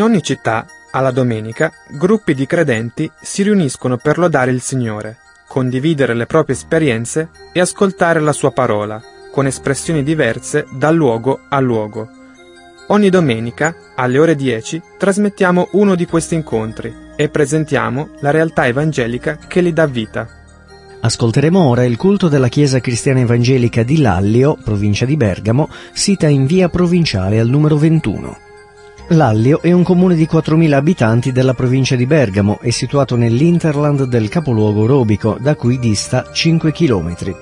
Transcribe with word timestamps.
In 0.00 0.06
ogni 0.06 0.22
città, 0.22 0.64
alla 0.92 1.10
domenica, 1.10 1.70
gruppi 1.90 2.32
di 2.32 2.46
credenti 2.46 3.10
si 3.20 3.42
riuniscono 3.42 3.98
per 3.98 4.16
lodare 4.16 4.50
il 4.50 4.62
Signore, 4.62 5.18
condividere 5.46 6.14
le 6.14 6.24
proprie 6.24 6.56
esperienze 6.56 7.28
e 7.52 7.60
ascoltare 7.60 8.18
la 8.18 8.32
sua 8.32 8.50
parola, 8.50 8.98
con 9.30 9.44
espressioni 9.44 10.02
diverse 10.02 10.66
da 10.72 10.90
luogo 10.90 11.40
a 11.50 11.60
luogo. 11.60 12.08
Ogni 12.86 13.10
domenica, 13.10 13.76
alle 13.94 14.18
ore 14.18 14.36
10, 14.36 14.80
trasmettiamo 14.96 15.68
uno 15.72 15.94
di 15.94 16.06
questi 16.06 16.34
incontri 16.34 16.90
e 17.14 17.28
presentiamo 17.28 18.08
la 18.20 18.30
realtà 18.30 18.66
evangelica 18.66 19.36
che 19.36 19.60
li 19.60 19.74
dà 19.74 19.84
vita. 19.84 20.26
Ascolteremo 20.98 21.62
ora 21.62 21.84
il 21.84 21.98
culto 21.98 22.28
della 22.28 22.48
Chiesa 22.48 22.80
Cristiana 22.80 23.20
Evangelica 23.20 23.82
di 23.82 23.98
Lallio, 23.98 24.56
provincia 24.64 25.04
di 25.04 25.18
Bergamo, 25.18 25.68
sita 25.92 26.26
in 26.26 26.46
via 26.46 26.70
provinciale 26.70 27.38
al 27.38 27.48
numero 27.48 27.76
21. 27.76 28.48
Lallio 29.12 29.60
è 29.60 29.72
un 29.72 29.82
comune 29.82 30.14
di 30.14 30.28
4.000 30.30 30.72
abitanti 30.72 31.32
della 31.32 31.52
provincia 31.52 31.96
di 31.96 32.06
Bergamo 32.06 32.60
e 32.62 32.70
situato 32.70 33.16
nell'interland 33.16 34.04
del 34.04 34.28
capoluogo 34.28 34.86
Robico, 34.86 35.36
da 35.40 35.56
cui 35.56 35.80
dista 35.80 36.30
5 36.30 36.70
km. 36.70 37.34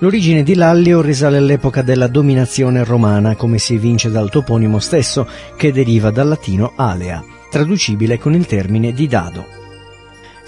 L'origine 0.00 0.42
di 0.42 0.54
Lallio 0.54 1.00
risale 1.00 1.38
all'epoca 1.38 1.80
della 1.80 2.06
dominazione 2.06 2.84
romana, 2.84 3.34
come 3.34 3.56
si 3.56 3.76
evince 3.76 4.10
dal 4.10 4.28
toponimo 4.28 4.78
stesso, 4.78 5.26
che 5.56 5.72
deriva 5.72 6.10
dal 6.10 6.28
latino 6.28 6.72
alea, 6.76 7.24
traducibile 7.50 8.18
con 8.18 8.34
il 8.34 8.44
termine 8.44 8.92
di 8.92 9.06
dado. 9.06 9.67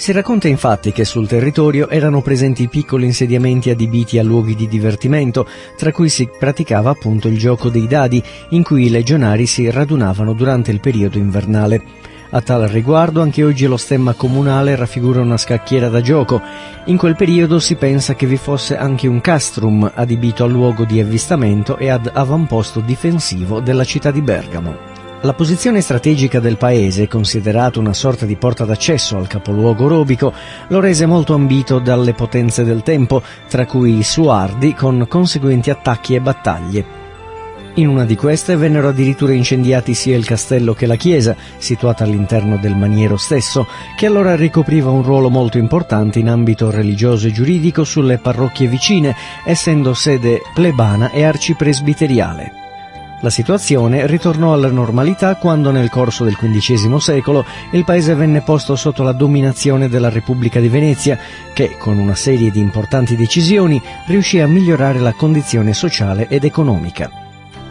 Si 0.00 0.12
racconta 0.12 0.48
infatti 0.48 0.92
che 0.92 1.04
sul 1.04 1.28
territorio 1.28 1.90
erano 1.90 2.22
presenti 2.22 2.68
piccoli 2.68 3.04
insediamenti 3.04 3.68
adibiti 3.68 4.18
a 4.18 4.22
luoghi 4.22 4.54
di 4.54 4.66
divertimento, 4.66 5.46
tra 5.76 5.92
cui 5.92 6.08
si 6.08 6.26
praticava 6.38 6.88
appunto 6.88 7.28
il 7.28 7.36
gioco 7.36 7.68
dei 7.68 7.86
dadi, 7.86 8.22
in 8.48 8.62
cui 8.62 8.86
i 8.86 8.88
legionari 8.88 9.44
si 9.44 9.68
radunavano 9.70 10.32
durante 10.32 10.70
il 10.70 10.80
periodo 10.80 11.18
invernale. 11.18 11.82
A 12.30 12.40
tal 12.40 12.62
riguardo 12.68 13.20
anche 13.20 13.44
oggi 13.44 13.66
lo 13.66 13.76
stemma 13.76 14.14
comunale 14.14 14.74
raffigura 14.74 15.20
una 15.20 15.36
scacchiera 15.36 15.90
da 15.90 16.00
gioco. 16.00 16.40
In 16.86 16.96
quel 16.96 17.14
periodo 17.14 17.58
si 17.58 17.74
pensa 17.74 18.14
che 18.14 18.24
vi 18.24 18.38
fosse 18.38 18.78
anche 18.78 19.06
un 19.06 19.20
castrum 19.20 19.92
adibito 19.94 20.44
al 20.44 20.50
luogo 20.50 20.86
di 20.86 20.98
avvistamento 20.98 21.76
e 21.76 21.90
ad 21.90 22.10
avamposto 22.10 22.80
difensivo 22.80 23.60
della 23.60 23.84
città 23.84 24.10
di 24.10 24.22
Bergamo. 24.22 24.89
La 25.22 25.34
posizione 25.34 25.82
strategica 25.82 26.40
del 26.40 26.56
paese, 26.56 27.06
considerato 27.06 27.78
una 27.78 27.92
sorta 27.92 28.24
di 28.24 28.36
porta 28.36 28.64
d'accesso 28.64 29.18
al 29.18 29.26
capoluogo 29.26 29.86
robico, 29.86 30.32
lo 30.68 30.80
rese 30.80 31.04
molto 31.04 31.34
ambito 31.34 31.78
dalle 31.78 32.14
potenze 32.14 32.64
del 32.64 32.82
tempo, 32.82 33.22
tra 33.46 33.66
cui 33.66 33.98
i 33.98 34.02
Suardi, 34.02 34.72
con 34.72 35.04
conseguenti 35.06 35.68
attacchi 35.68 36.14
e 36.14 36.22
battaglie. 36.22 36.84
In 37.74 37.88
una 37.88 38.06
di 38.06 38.16
queste 38.16 38.56
vennero 38.56 38.88
addirittura 38.88 39.34
incendiati 39.34 39.92
sia 39.92 40.16
il 40.16 40.24
castello 40.24 40.72
che 40.72 40.86
la 40.86 40.96
chiesa, 40.96 41.36
situata 41.58 42.02
all'interno 42.02 42.56
del 42.56 42.74
maniero 42.74 43.18
stesso, 43.18 43.66
che 43.98 44.06
allora 44.06 44.34
ricopriva 44.36 44.90
un 44.90 45.02
ruolo 45.02 45.28
molto 45.28 45.58
importante 45.58 46.18
in 46.18 46.30
ambito 46.30 46.70
religioso 46.70 47.26
e 47.26 47.32
giuridico 47.32 47.84
sulle 47.84 48.16
parrocchie 48.16 48.68
vicine, 48.68 49.14
essendo 49.44 49.92
sede 49.92 50.40
plebana 50.54 51.10
e 51.10 51.24
arcipresbiteriale. 51.24 52.69
La 53.22 53.30
situazione 53.30 54.06
ritornò 54.06 54.54
alla 54.54 54.70
normalità 54.70 55.36
quando 55.36 55.70
nel 55.70 55.90
corso 55.90 56.24
del 56.24 56.36
XV 56.36 56.96
secolo 56.96 57.44
il 57.72 57.84
paese 57.84 58.14
venne 58.14 58.40
posto 58.40 58.76
sotto 58.76 59.02
la 59.02 59.12
dominazione 59.12 59.90
della 59.90 60.08
Repubblica 60.08 60.58
di 60.58 60.68
Venezia, 60.68 61.18
che 61.52 61.76
con 61.76 61.98
una 61.98 62.14
serie 62.14 62.50
di 62.50 62.60
importanti 62.60 63.16
decisioni 63.16 63.80
riuscì 64.06 64.40
a 64.40 64.46
migliorare 64.46 65.00
la 65.00 65.12
condizione 65.12 65.74
sociale 65.74 66.28
ed 66.28 66.44
economica. 66.44 67.10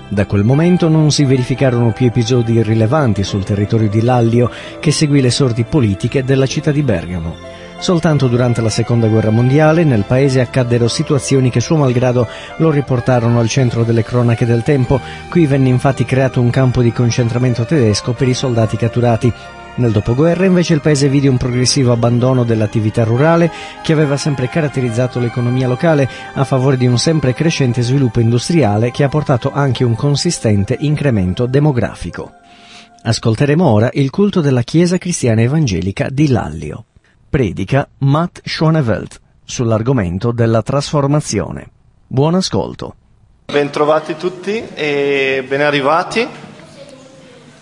Da 0.07 0.27
quel 0.27 0.43
momento 0.43 0.87
non 0.87 1.09
si 1.09 1.23
verificarono 1.23 1.93
più 1.93 2.05
episodi 2.05 2.61
rilevanti 2.61 3.23
sul 3.23 3.43
territorio 3.43 3.89
di 3.89 4.01
Lallio 4.01 4.51
che 4.79 4.91
seguì 4.91 5.19
le 5.19 5.31
sorti 5.31 5.63
politiche 5.63 6.23
della 6.23 6.45
città 6.45 6.71
di 6.71 6.83
Bergamo. 6.83 7.48
Soltanto 7.79 8.27
durante 8.27 8.59
la 8.59 8.69
seconda 8.69 9.07
guerra 9.07 9.29
mondiale 9.29 9.85
nel 9.85 10.03
paese 10.03 10.41
accaddero 10.41 10.89
situazioni 10.89 11.49
che 11.49 11.61
suo 11.61 11.77
malgrado 11.77 12.27
lo 12.57 12.71
riportarono 12.71 13.39
al 13.39 13.47
centro 13.47 13.85
delle 13.85 14.03
cronache 14.03 14.45
del 14.45 14.63
tempo. 14.63 14.99
Qui 15.29 15.45
venne 15.45 15.69
infatti 15.69 16.03
creato 16.03 16.41
un 16.41 16.49
campo 16.49 16.81
di 16.81 16.91
concentramento 16.91 17.63
tedesco 17.63 18.11
per 18.11 18.27
i 18.27 18.33
soldati 18.33 18.75
catturati. 18.75 19.31
Nel 19.75 19.91
dopoguerra 19.91 20.43
invece 20.43 20.73
il 20.73 20.81
paese 20.81 21.07
vide 21.07 21.29
un 21.29 21.37
progressivo 21.37 21.93
abbandono 21.93 22.43
dell'attività 22.43 23.05
rurale 23.05 23.49
che 23.81 23.93
aveva 23.93 24.17
sempre 24.17 24.49
caratterizzato 24.49 25.21
l'economia 25.21 25.69
locale 25.69 26.09
a 26.33 26.43
favore 26.43 26.75
di 26.75 26.85
un 26.85 26.97
sempre 26.97 27.33
crescente 27.33 27.81
sviluppo 27.81 28.19
industriale 28.19 28.91
che 28.91 29.05
ha 29.05 29.09
portato 29.09 29.53
anche 29.53 29.85
un 29.85 29.95
consistente 29.95 30.75
incremento 30.81 31.45
demografico. 31.45 32.33
Ascolteremo 33.03 33.65
ora 33.65 33.89
il 33.93 34.09
culto 34.09 34.41
della 34.41 34.63
Chiesa 34.63 34.97
Cristiana 34.97 35.43
Evangelica 35.43 36.09
di 36.09 36.27
Lallio 36.27 36.83
predica 37.29 37.87
Matt 37.99 38.41
Schoneveld 38.43 39.19
sull'argomento 39.43 40.31
della 40.31 40.63
trasformazione. 40.63 41.69
Buon 42.07 42.35
ascolto. 42.35 42.95
Bentrovati 43.45 44.15
tutti 44.15 44.63
e 44.73 45.45
ben 45.47 45.61
arrivati. 45.61 46.27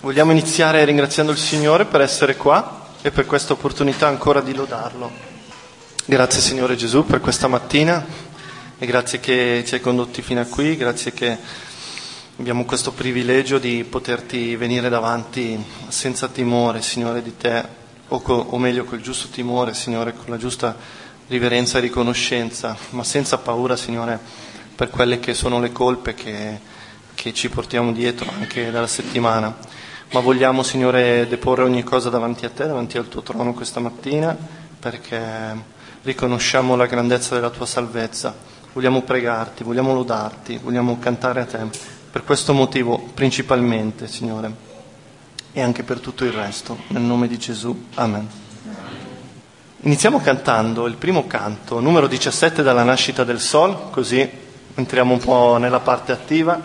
Vogliamo 0.01 0.31
iniziare 0.31 0.85
ringraziando 0.85 1.31
il 1.31 1.37
Signore 1.37 1.85
per 1.85 2.01
essere 2.01 2.37
qua 2.37 2.87
e 3.01 3.11
per 3.11 3.25
questa 3.25 3.53
opportunità 3.53 4.07
ancora 4.07 4.41
di 4.41 4.53
lodarlo. 4.53 5.11
Grazie 6.05 6.39
Signore 6.39 6.77
Gesù 6.77 7.05
per 7.05 7.19
questa 7.19 7.47
mattina 7.47 8.05
e 8.77 8.85
grazie 8.85 9.19
che 9.19 9.63
ci 9.65 9.73
hai 9.73 9.81
condotti 9.81 10.21
fino 10.21 10.39
a 10.39 10.45
qui, 10.45 10.77
grazie 10.77 11.11
che 11.11 11.37
abbiamo 12.37 12.63
questo 12.63 12.91
privilegio 12.91 13.57
di 13.57 13.83
poterti 13.83 14.55
venire 14.55 14.87
davanti 14.87 15.61
senza 15.89 16.27
timore, 16.27 16.81
Signore, 16.81 17.21
di 17.21 17.35
te 17.35 17.76
o, 18.09 18.21
co, 18.21 18.33
o 18.33 18.57
meglio 18.57 18.85
col 18.85 19.01
giusto 19.01 19.27
timore, 19.27 19.73
Signore, 19.73 20.13
con 20.13 20.25
la 20.27 20.37
giusta 20.37 20.75
riverenza 21.27 21.77
e 21.77 21.81
riconoscenza, 21.81 22.75
ma 22.91 23.03
senza 23.03 23.37
paura, 23.37 23.75
Signore, 23.75 24.19
per 24.75 24.89
quelle 24.89 25.19
che 25.19 25.33
sono 25.33 25.59
le 25.59 25.71
colpe 25.71 26.13
che, 26.13 26.59
che 27.13 27.33
ci 27.33 27.49
portiamo 27.49 27.91
dietro 27.91 28.31
anche 28.37 28.71
dalla 28.71 28.87
settimana. 28.87 29.55
Ma 30.11 30.19
vogliamo, 30.21 30.63
Signore, 30.63 31.27
deporre 31.27 31.63
ogni 31.63 31.83
cosa 31.83 32.09
davanti 32.09 32.45
a 32.45 32.49
Te, 32.49 32.65
davanti 32.65 32.97
al 32.97 33.09
Tuo 33.09 33.21
trono 33.21 33.53
questa 33.53 33.81
mattina, 33.81 34.35
perché 34.79 35.75
riconosciamo 36.03 36.77
la 36.77 36.85
grandezza 36.85 37.35
della 37.35 37.49
Tua 37.49 37.65
salvezza. 37.65 38.33
Vogliamo 38.71 39.01
pregarti, 39.01 39.63
vogliamo 39.63 39.93
lodarti, 39.93 40.59
vogliamo 40.63 40.97
cantare 40.99 41.41
a 41.41 41.45
Te. 41.45 41.59
Per 42.09 42.23
questo 42.23 42.53
motivo, 42.53 43.09
principalmente, 43.13 44.07
Signore 44.07 44.67
e 45.57 45.61
anche 45.63 45.81
per 45.81 45.99
tutto 45.99 46.23
il 46.23 46.31
resto. 46.31 46.77
Nel 46.89 47.01
nome 47.01 47.27
di 47.27 47.39
Gesù. 47.39 47.87
Amen. 47.95 48.29
Iniziamo 49.81 50.19
cantando 50.19 50.85
il 50.85 50.97
primo 50.97 51.25
canto, 51.25 51.79
numero 51.79 52.05
17 52.05 52.61
dalla 52.61 52.83
nascita 52.83 53.23
del 53.23 53.39
Sol, 53.39 53.89
così 53.89 54.29
entriamo 54.75 55.13
un 55.13 55.19
po' 55.19 55.57
nella 55.57 55.79
parte 55.79 56.11
attiva. 56.11 56.61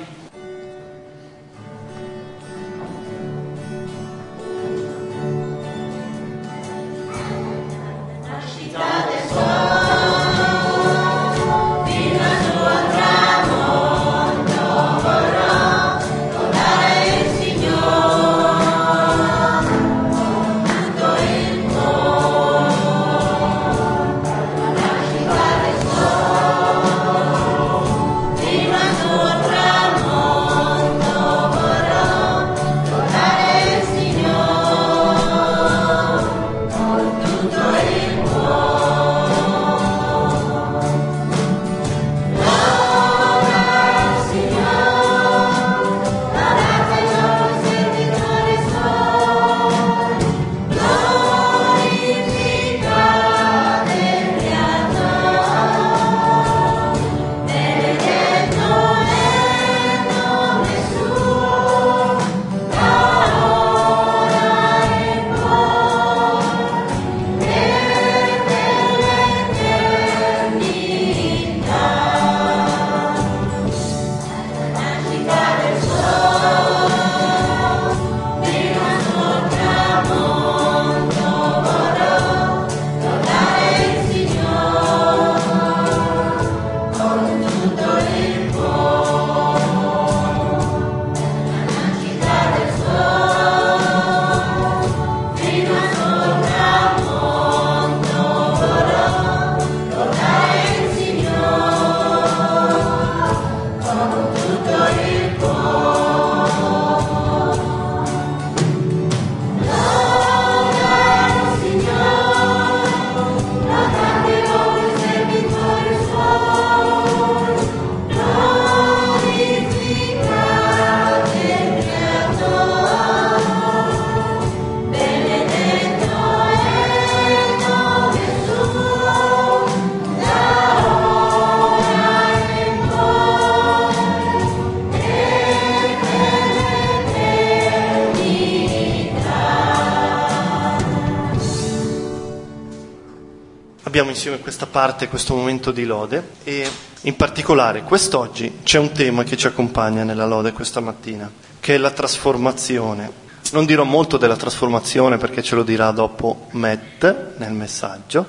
Insieme 144.23 144.39
questa 144.39 144.67
parte, 144.67 145.09
questo 145.09 145.35
momento 145.35 145.73
di 145.73 145.85
lode 145.85 146.35
e 146.45 146.71
in 147.01 147.17
particolare 147.17 147.83
quest'oggi 147.83 148.61
c'è 148.63 148.79
un 148.79 148.93
tema 148.93 149.25
che 149.25 149.37
ci 149.37 149.49
accompagna 149.49 150.05
nella 150.05 150.27
lode 150.27 150.53
questa 150.53 150.79
mattina, 150.79 151.29
che 151.59 151.75
è 151.75 151.77
la 151.77 151.91
trasformazione. 151.91 153.11
Non 153.51 153.67
dirò 153.67 153.83
molto 153.83 154.19
della 154.19 154.37
trasformazione 154.37 155.17
perché 155.17 155.43
ce 155.43 155.57
lo 155.57 155.65
dirà 155.65 155.91
dopo 155.91 156.47
Matt 156.53 157.05
nel 157.39 157.53
messaggio, 157.53 158.25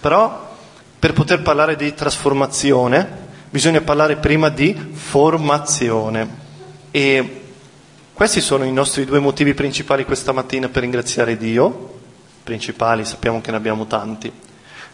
però 0.00 0.56
per 0.98 1.12
poter 1.12 1.42
parlare 1.42 1.76
di 1.76 1.92
trasformazione 1.92 3.06
bisogna 3.50 3.82
parlare 3.82 4.16
prima 4.16 4.48
di 4.48 4.74
formazione 4.94 6.28
e 6.90 7.42
questi 8.14 8.40
sono 8.40 8.64
i 8.64 8.72
nostri 8.72 9.04
due 9.04 9.18
motivi 9.18 9.52
principali 9.52 10.06
questa 10.06 10.32
mattina 10.32 10.70
per 10.70 10.80
ringraziare 10.80 11.36
Dio, 11.36 11.92
principali, 12.42 13.04
sappiamo 13.04 13.42
che 13.42 13.50
ne 13.50 13.58
abbiamo 13.58 13.86
tanti, 13.86 14.32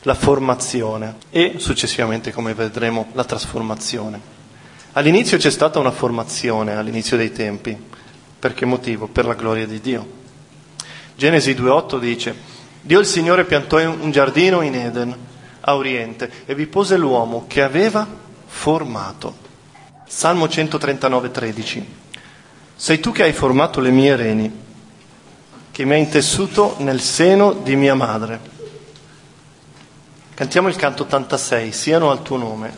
la 0.03 0.15
formazione 0.15 1.17
e 1.31 1.55
successivamente, 1.59 2.33
come 2.33 2.55
vedremo, 2.55 3.09
la 3.13 3.25
trasformazione. 3.25 4.39
All'inizio 4.93 5.37
c'è 5.37 5.51
stata 5.51 5.79
una 5.79 5.91
formazione, 5.91 6.75
all'inizio 6.75 7.17
dei 7.17 7.33
tempi. 7.33 7.77
Per 8.39 8.55
che 8.55 8.65
motivo? 8.65 9.07
Per 9.07 9.27
la 9.27 9.35
gloria 9.35 9.67
di 9.67 9.81
Dio. 9.81 10.19
Genesi 11.15 11.53
2.8 11.53 11.99
dice, 11.99 12.35
Dio 12.81 12.99
il 12.99 13.07
Signore 13.07 13.45
piantò 13.45 13.79
un 13.79 14.11
giardino 14.11 14.63
in 14.63 14.75
Eden, 14.75 15.15
a 15.61 15.77
oriente, 15.77 16.31
e 16.47 16.55
vi 16.55 16.67
pose 16.67 16.97
l'uomo 16.97 17.45
che 17.47 17.63
aveva 17.63 18.07
formato. 18.47 19.49
Salmo 20.07 20.47
139.13. 20.47 21.85
Sei 22.75 22.99
tu 22.99 23.13
che 23.13 23.25
hai 23.25 23.33
formato 23.33 23.81
le 23.81 23.91
mie 23.91 24.17
reni, 24.17 24.51
che 25.71 25.85
mi 25.85 25.93
hai 25.93 26.01
intessuto 26.01 26.77
nel 26.79 27.01
seno 27.01 27.53
di 27.53 27.77
mia 27.77 27.95
madre. 27.95 28.50
Cantiamo 30.41 30.69
il 30.69 30.77
canto 30.77 31.03
86, 31.03 31.71
siano 31.71 32.11
al 32.11 32.23
tuo 32.23 32.39
nome. 32.39 32.73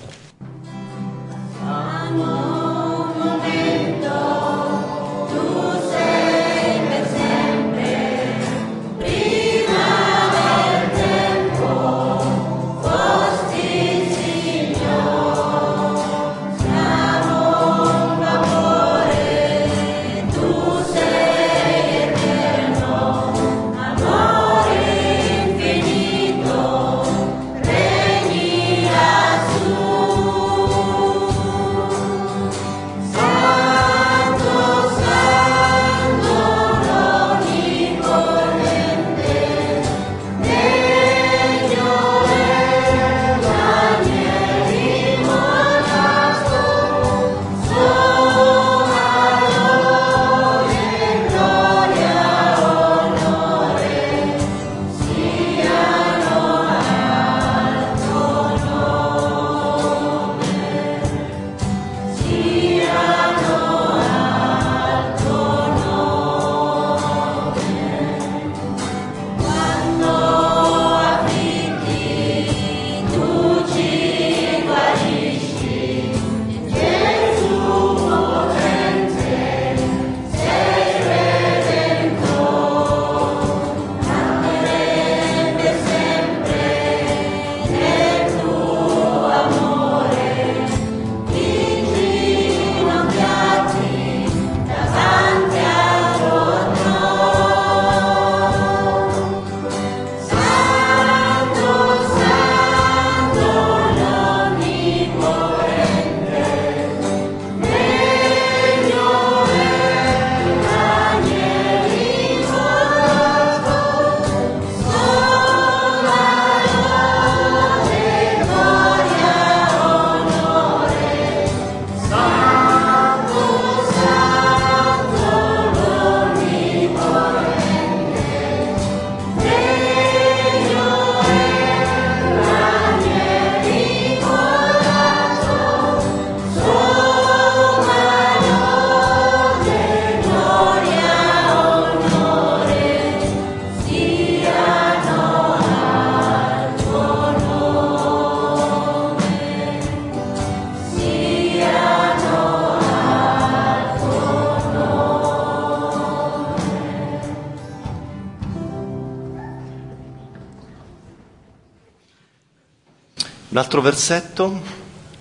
Altro 163.63 163.81
versetto, 163.81 164.61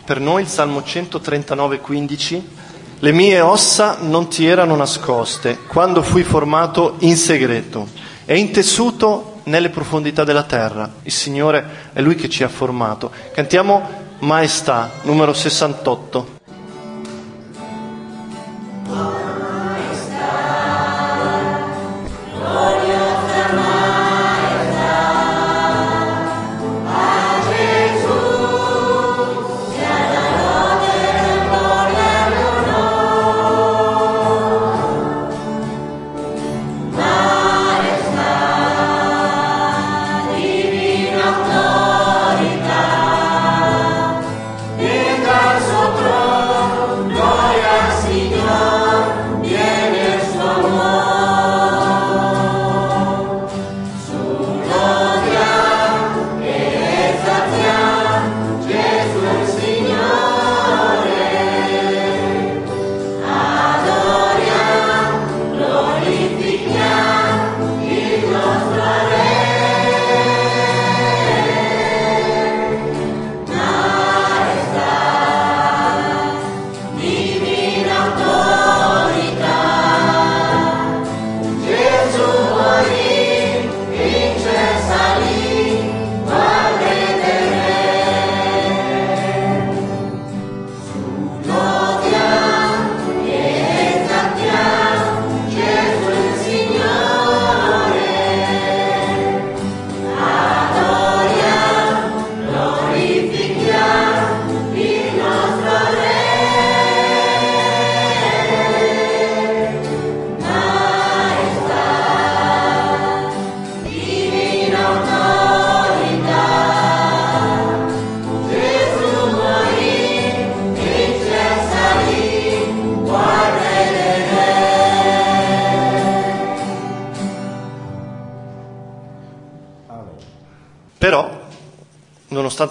per 0.04 0.20
noi 0.20 0.42
il 0.42 0.48
Salmo 0.48 0.84
139, 0.84 1.80
15. 1.80 2.50
Le 2.98 3.12
mie 3.12 3.40
ossa 3.40 3.98
non 4.02 4.30
ti 4.30 4.48
erano 4.48 4.76
nascoste 4.76 5.60
quando 5.68 6.02
fui 6.02 6.24
formato 6.24 6.96
in 7.00 7.18
segreto 7.18 7.88
e 8.26 8.38
intessuto 8.38 9.42
nelle 9.44 9.70
profondità 9.70 10.24
della 10.24 10.44
terra. 10.44 10.92
Il 11.04 11.12
Signore 11.12 11.90
è 11.94 12.02
Lui 12.02 12.16
che 12.16 12.30
ci 12.30 12.44
ha 12.44 12.50
formato. 12.50 13.12
Cantiamo 13.32 13.88
Maestà, 14.20 14.90
numero 15.04 15.34
68. 15.34 16.41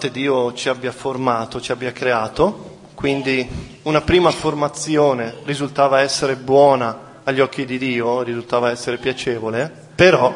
Nonostante 0.00 0.10
Dio 0.10 0.54
ci 0.54 0.70
abbia 0.70 0.92
formato, 0.92 1.60
ci 1.60 1.72
abbia 1.72 1.92
creato, 1.92 2.78
quindi 2.94 3.46
una 3.82 4.00
prima 4.00 4.30
formazione 4.30 5.36
risultava 5.44 6.00
essere 6.00 6.36
buona 6.36 7.18
agli 7.24 7.40
occhi 7.40 7.66
di 7.66 7.76
Dio, 7.76 8.22
risultava 8.22 8.70
essere 8.70 8.96
piacevole, 8.96 9.70
però 9.94 10.32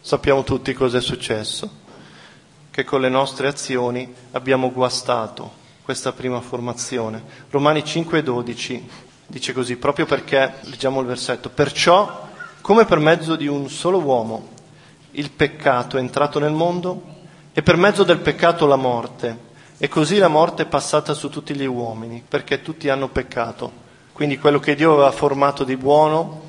sappiamo 0.00 0.42
tutti 0.42 0.72
cosa 0.72 0.98
è 0.98 1.00
successo, 1.00 1.70
che 2.72 2.82
con 2.82 3.00
le 3.00 3.08
nostre 3.08 3.46
azioni 3.46 4.12
abbiamo 4.32 4.72
guastato 4.72 5.64
questa 5.82 6.12
prima 6.12 6.40
formazione. 6.40 7.22
Romani 7.50 7.82
5:12 7.82 8.82
dice 9.28 9.52
così, 9.52 9.76
proprio 9.76 10.06
perché, 10.06 10.54
leggiamo 10.62 11.00
il 11.00 11.06
versetto, 11.06 11.50
perciò 11.50 12.26
come 12.60 12.84
per 12.84 12.98
mezzo 12.98 13.36
di 13.36 13.46
un 13.46 13.70
solo 13.70 14.00
uomo 14.00 14.54
il 15.12 15.30
peccato 15.30 15.96
è 15.96 16.00
entrato 16.00 16.40
nel 16.40 16.52
mondo 16.52 17.14
e 17.58 17.62
per 17.62 17.78
mezzo 17.78 18.04
del 18.04 18.18
peccato 18.18 18.66
la 18.66 18.76
morte, 18.76 19.38
e 19.78 19.88
così 19.88 20.18
la 20.18 20.28
morte 20.28 20.64
è 20.64 20.66
passata 20.66 21.14
su 21.14 21.30
tutti 21.30 21.54
gli 21.54 21.64
uomini, 21.64 22.22
perché 22.28 22.60
tutti 22.60 22.90
hanno 22.90 23.08
peccato. 23.08 23.72
Quindi 24.12 24.38
quello 24.38 24.60
che 24.60 24.74
Dio 24.74 24.92
aveva 24.92 25.10
formato 25.10 25.64
di 25.64 25.78
buono 25.78 26.42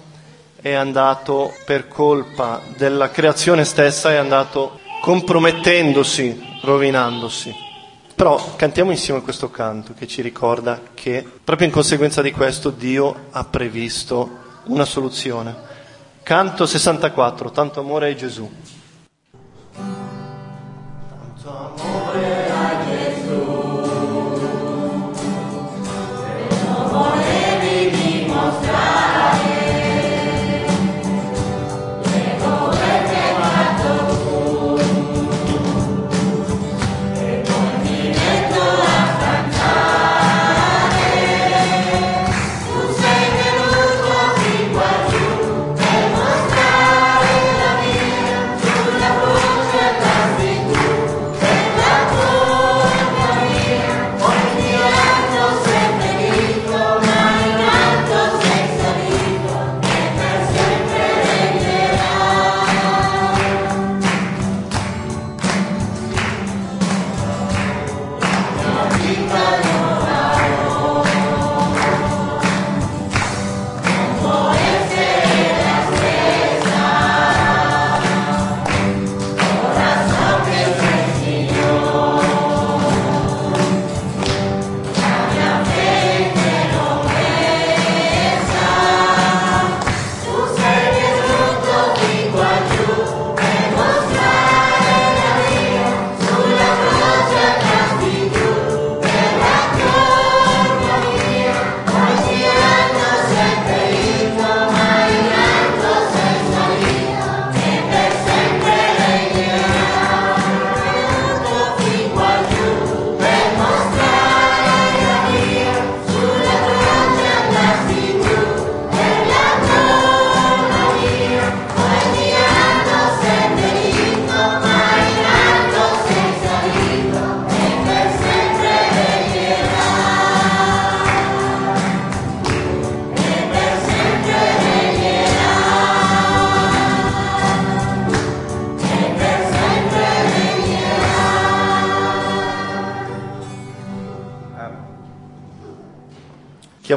è 0.60 0.74
andato 0.74 1.54
per 1.64 1.88
colpa 1.88 2.60
della 2.76 3.10
creazione 3.10 3.64
stessa, 3.64 4.12
è 4.12 4.18
andato 4.18 4.82
compromettendosi, 5.02 6.60
rovinandosi. 6.64 7.56
Però 8.14 8.56
cantiamo 8.58 8.92
insieme 8.92 9.22
questo 9.22 9.50
canto 9.50 9.94
che 9.94 10.08
ci 10.08 10.22
ricorda 10.22 10.82
che 10.94 11.26
proprio 11.42 11.68
in 11.68 11.74
conseguenza 11.74 12.22
di 12.22 12.34
questo 12.34 12.70
Dio 12.70 13.28
ha 13.32 13.46
previsto 13.46 14.40
una 14.66 14.84
soluzione. 14.84 15.56
Canto 16.22 16.66
64, 16.66 17.52
tanto 17.52 17.80
amore 17.80 18.08
ai 18.08 18.18
Gesù. 18.18 18.76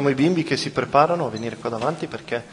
Chiamo 0.01 0.17
i 0.17 0.19
bimbi 0.19 0.43
che 0.43 0.57
si 0.57 0.71
preparano 0.71 1.27
a 1.27 1.29
venire 1.29 1.57
qua 1.57 1.69
davanti 1.69 2.07
perché 2.07 2.43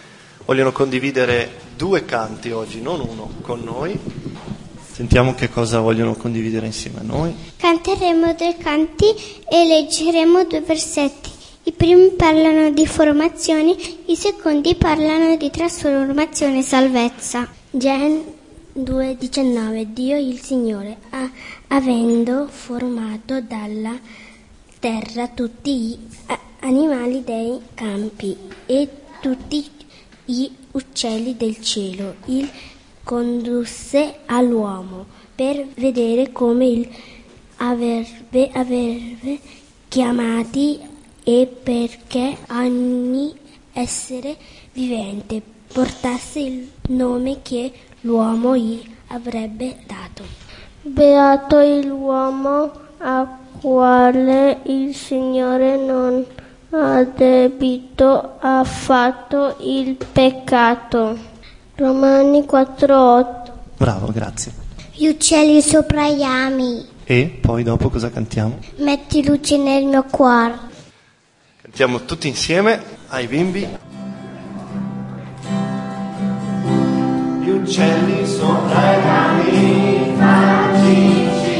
vogliono 0.44 0.70
condividere 0.70 1.50
due 1.78 2.04
canti 2.04 2.50
oggi, 2.50 2.82
non 2.82 3.00
uno, 3.00 3.36
con 3.40 3.62
noi. 3.62 3.98
Sentiamo 4.92 5.34
che 5.34 5.48
cosa 5.48 5.80
vogliono 5.80 6.12
condividere 6.14 6.66
insieme 6.66 6.98
a 6.98 7.04
noi. 7.04 7.34
Canteremo 7.56 8.34
due 8.34 8.54
canti 8.58 9.06
e 9.48 9.66
leggeremo 9.66 10.44
due 10.44 10.60
versetti. 10.60 11.30
I 11.62 11.72
primi 11.72 12.10
parlano 12.10 12.70
di 12.70 12.86
formazione, 12.86 13.74
i 14.04 14.14
secondi 14.14 14.74
parlano 14.74 15.34
di 15.36 15.48
trasformazione 15.48 16.58
e 16.58 16.62
salvezza. 16.62 17.48
Gen 17.70 18.24
2,19 18.76 19.84
Dio 19.84 20.18
il 20.18 20.38
Signore, 20.38 20.98
ha, 21.08 21.30
avendo 21.68 22.46
formato 22.46 23.40
dalla 23.40 23.98
terra 24.78 25.28
tutti 25.28 25.78
gli 25.78 25.98
animali 26.60 27.22
dei 27.24 27.60
campi 27.74 28.36
e 28.66 28.88
tutti 29.20 29.64
gli 30.24 30.50
uccelli 30.72 31.36
del 31.36 31.60
cielo. 31.60 32.16
Il 32.26 32.48
condusse 33.04 34.18
all'uomo 34.26 35.06
per 35.34 35.66
vedere 35.76 36.32
come 36.32 36.66
il 36.66 36.88
avrebbe, 37.56 38.50
avrebbe 38.52 39.38
chiamati 39.88 40.78
e 41.24 41.46
perché 41.62 42.36
ogni 42.50 43.34
essere 43.72 44.36
vivente 44.72 45.42
portasse 45.72 46.40
il 46.40 46.70
nome 46.88 47.40
che 47.42 47.72
l'uomo 48.02 48.56
gli 48.56 48.80
avrebbe 49.08 49.78
dato. 49.86 50.24
Beato 50.82 51.60
l'uomo 51.82 52.70
a 52.98 53.38
quale 53.60 54.60
il 54.64 54.94
Signore 54.94 55.76
non 55.76 56.24
ha 56.70 57.02
debito 57.02 58.36
affatto 58.40 59.56
il 59.60 59.96
peccato. 60.12 61.16
Romani 61.76 62.44
4:8. 62.44 63.52
Bravo, 63.76 64.10
grazie. 64.12 64.52
Gli 64.92 65.06
uccelli 65.06 65.62
sopra 65.62 66.08
gli 66.08 66.22
ami. 66.22 66.86
E 67.04 67.38
poi 67.40 67.62
dopo 67.62 67.88
cosa 67.88 68.10
cantiamo? 68.10 68.58
Metti 68.78 69.24
luce 69.24 69.56
nel 69.56 69.84
mio 69.84 70.04
cuore. 70.10 70.66
Cantiamo 71.62 72.04
tutti 72.04 72.28
insieme 72.28 72.82
ai 73.08 73.26
bimbi. 73.26 73.66
Gli 77.40 77.48
uccelli 77.48 78.26
sopra 78.26 78.92
i 78.92 79.00
rami, 79.00 80.14
magici, 80.16 81.50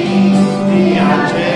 gli 0.69 0.97
angeli 0.99 1.48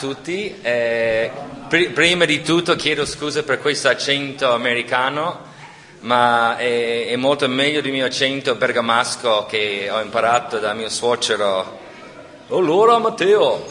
tutti. 0.00 0.58
Eh, 0.62 1.30
pr- 1.68 1.90
prima 1.90 2.24
di 2.24 2.40
tutto 2.40 2.74
chiedo 2.74 3.04
scusa 3.04 3.42
per 3.42 3.60
questo 3.60 3.88
accento 3.88 4.50
americano, 4.50 5.48
ma 6.00 6.56
è, 6.56 7.08
è, 7.08 7.16
molto 7.16 7.46
meglio 7.48 7.82
del 7.82 7.92
mio 7.92 8.06
accento 8.06 8.54
bergamasco 8.54 9.44
che 9.44 9.88
ho 9.90 10.00
imparato 10.00 10.58
da 10.58 10.72
mio 10.72 10.88
suocero. 10.88 11.78
Allora 12.48 12.96
Matteo! 12.96 13.62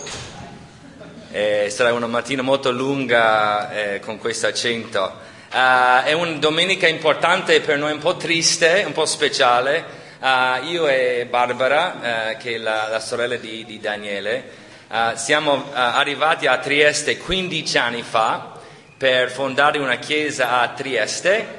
Eh, 1.32 1.68
sarà 1.72 1.94
una 1.94 2.06
mattina 2.06 2.44
molto 2.44 2.72
lunga 2.72 3.72
eh, 3.72 4.00
con 4.00 4.20
questo 4.20 4.46
accento. 4.46 5.28
Uh, 5.52 6.04
è 6.04 6.14
una 6.14 6.34
domenica 6.34 6.88
importante 6.88 7.60
per 7.62 7.80
noi, 7.80 7.94
un 7.94 8.00
po' 8.00 8.18
triste, 8.18 8.84
un 8.86 8.92
po' 8.92 9.08
speciale. 9.08 9.98
Uh, 10.20 10.64
io 10.66 10.88
e 10.88 11.26
Barbara, 11.28 12.34
uh, 12.34 12.38
che 12.38 12.56
è 12.56 12.58
la, 12.58 12.88
la 12.88 13.00
sorella 13.00 13.36
di, 13.36 13.66
di 13.66 13.80
Daniele, 13.80 14.59
Uh, 14.92 15.16
siamo 15.18 15.54
uh, 15.54 15.70
arrivati 15.72 16.48
a 16.48 16.58
Trieste 16.58 17.20
15 17.20 17.78
anni 17.78 18.02
fa 18.02 18.54
per 18.98 19.30
fondare 19.30 19.78
una 19.78 19.98
chiesa 19.98 20.62
a 20.62 20.70
Trieste 20.70 21.58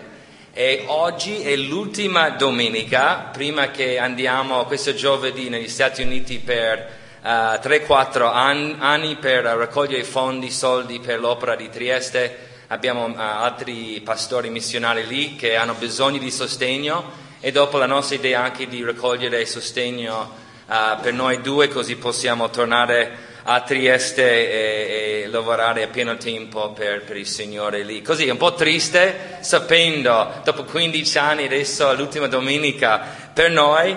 e 0.52 0.82
oggi 0.88 1.40
è 1.42 1.54
l'ultima 1.54 2.30
domenica 2.30 3.30
prima 3.32 3.70
che 3.70 4.00
andiamo 4.00 4.64
questo 4.64 4.94
giovedì 4.94 5.48
negli 5.48 5.68
Stati 5.68 6.02
Uniti 6.02 6.40
per 6.40 6.90
uh, 7.22 7.28
3-4 7.28 8.22
an- 8.32 8.76
anni 8.80 9.14
per 9.14 9.44
raccogliere 9.44 10.02
fondi, 10.02 10.50
soldi 10.50 10.98
per 10.98 11.20
l'opera 11.20 11.54
di 11.54 11.68
Trieste. 11.68 12.48
Abbiamo 12.66 13.14
altri 13.16 14.00
pastori 14.00 14.50
missionari 14.50 15.06
lì 15.06 15.36
che 15.36 15.54
hanno 15.54 15.74
bisogno 15.74 16.18
di 16.18 16.32
sostegno 16.32 17.12
e 17.38 17.52
dopo 17.52 17.78
la 17.78 17.86
nostra 17.86 18.16
idea 18.16 18.42
anche 18.42 18.66
di 18.66 18.82
raccogliere 18.82 19.46
sostegno 19.46 20.39
uh, 20.70 21.00
per 21.00 21.12
noi 21.12 21.40
due 21.40 21.66
così 21.68 21.96
possiamo 21.96 22.48
tornare 22.48 23.28
a 23.42 23.62
Trieste 23.62 24.22
e, 24.22 25.22
e 25.22 25.26
lavorare 25.26 25.82
a 25.82 25.88
pieno 25.88 26.16
tempo 26.16 26.70
per, 26.70 27.02
per, 27.02 27.16
il 27.16 27.26
Signore 27.26 27.82
lì. 27.82 28.00
Così 28.00 28.28
un 28.28 28.36
po' 28.36 28.54
triste 28.54 29.38
sapendo, 29.40 30.40
dopo 30.44 30.62
15 30.64 31.18
anni 31.18 31.44
adesso 31.44 31.92
l'ultima 31.94 32.28
domenica 32.28 33.02
per 33.32 33.50
noi, 33.50 33.96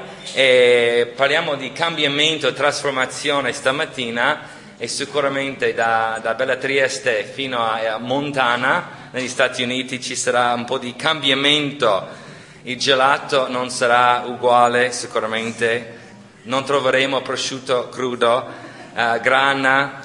parliamo 1.16 1.56
di 1.56 1.72
cambiamento 1.72 2.48
e 2.48 2.54
trasformazione 2.54 3.52
stamattina 3.52 4.62
e 4.78 4.88
sicuramente 4.88 5.74
da, 5.74 6.20
da 6.22 6.34
Bella 6.34 6.56
Trieste 6.56 7.24
fino 7.24 7.60
a, 7.60 7.94
a 7.94 7.98
Montana 8.00 9.10
negli 9.12 9.28
Stati 9.28 9.62
Uniti 9.62 10.02
ci 10.02 10.16
sarà 10.16 10.54
un 10.54 10.66
po' 10.66 10.78
di 10.78 10.96
cambiamento. 10.96 12.22
Il 12.64 12.78
gelato 12.78 13.50
non 13.50 13.70
sarà 13.70 14.24
uguale 14.26 14.92
sicuramente 14.92 16.02
non 16.44 16.66
troveremo 16.66 17.22
prosciutto 17.22 17.90
crudo, 17.90 18.46
uh, 18.94 19.20
grana, 19.20 20.02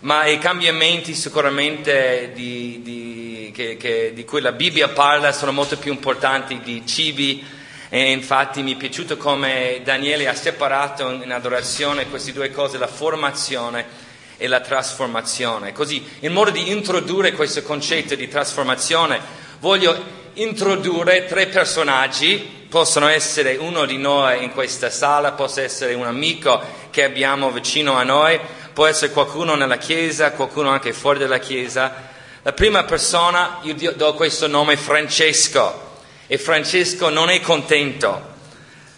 ma 0.00 0.26
i 0.26 0.38
cambiamenti 0.38 1.14
sicuramente 1.14 2.30
di, 2.34 2.80
di, 2.82 3.52
che, 3.54 3.76
che, 3.76 4.12
di 4.14 4.24
cui 4.24 4.40
la 4.40 4.52
Bibbia 4.52 4.88
parla 4.88 5.32
sono 5.32 5.52
molto 5.52 5.76
più 5.76 5.92
importanti 5.92 6.60
di 6.60 6.86
cibi 6.86 7.44
e 7.88 8.10
infatti 8.12 8.62
mi 8.62 8.74
è 8.74 8.76
piaciuto 8.76 9.16
come 9.16 9.80
Daniele 9.82 10.28
ha 10.28 10.34
separato 10.34 11.10
in 11.10 11.32
adorazione 11.32 12.08
queste 12.08 12.32
due 12.32 12.50
cose, 12.50 12.78
la 12.78 12.86
formazione 12.86 14.06
e 14.36 14.46
la 14.46 14.60
trasformazione. 14.60 15.72
Così, 15.72 16.06
in 16.20 16.32
modo 16.32 16.50
di 16.50 16.70
introdurre 16.70 17.32
questo 17.32 17.62
concetto 17.62 18.14
di 18.14 18.28
trasformazione, 18.28 19.20
voglio 19.58 20.17
introdurre 20.42 21.26
tre 21.26 21.46
personaggi 21.46 22.56
possono 22.68 23.08
essere 23.08 23.56
uno 23.56 23.86
di 23.86 23.96
noi 23.96 24.44
in 24.44 24.52
questa 24.52 24.90
sala, 24.90 25.32
può 25.32 25.46
essere 25.54 25.94
un 25.94 26.06
amico 26.06 26.60
che 26.90 27.02
abbiamo 27.02 27.50
vicino 27.50 27.94
a 27.94 28.02
noi, 28.02 28.38
può 28.72 28.86
essere 28.86 29.12
qualcuno 29.12 29.54
nella 29.54 29.78
chiesa, 29.78 30.32
qualcuno 30.32 30.68
anche 30.68 30.92
fuori 30.92 31.18
dalla 31.18 31.38
chiesa. 31.38 32.10
La 32.42 32.52
prima 32.52 32.84
persona, 32.84 33.58
io 33.62 33.92
do 33.92 34.14
questo 34.14 34.46
nome 34.46 34.76
Francesco 34.76 35.86
e 36.26 36.38
Francesco 36.38 37.08
non 37.08 37.30
è 37.30 37.40
contento. 37.40 38.36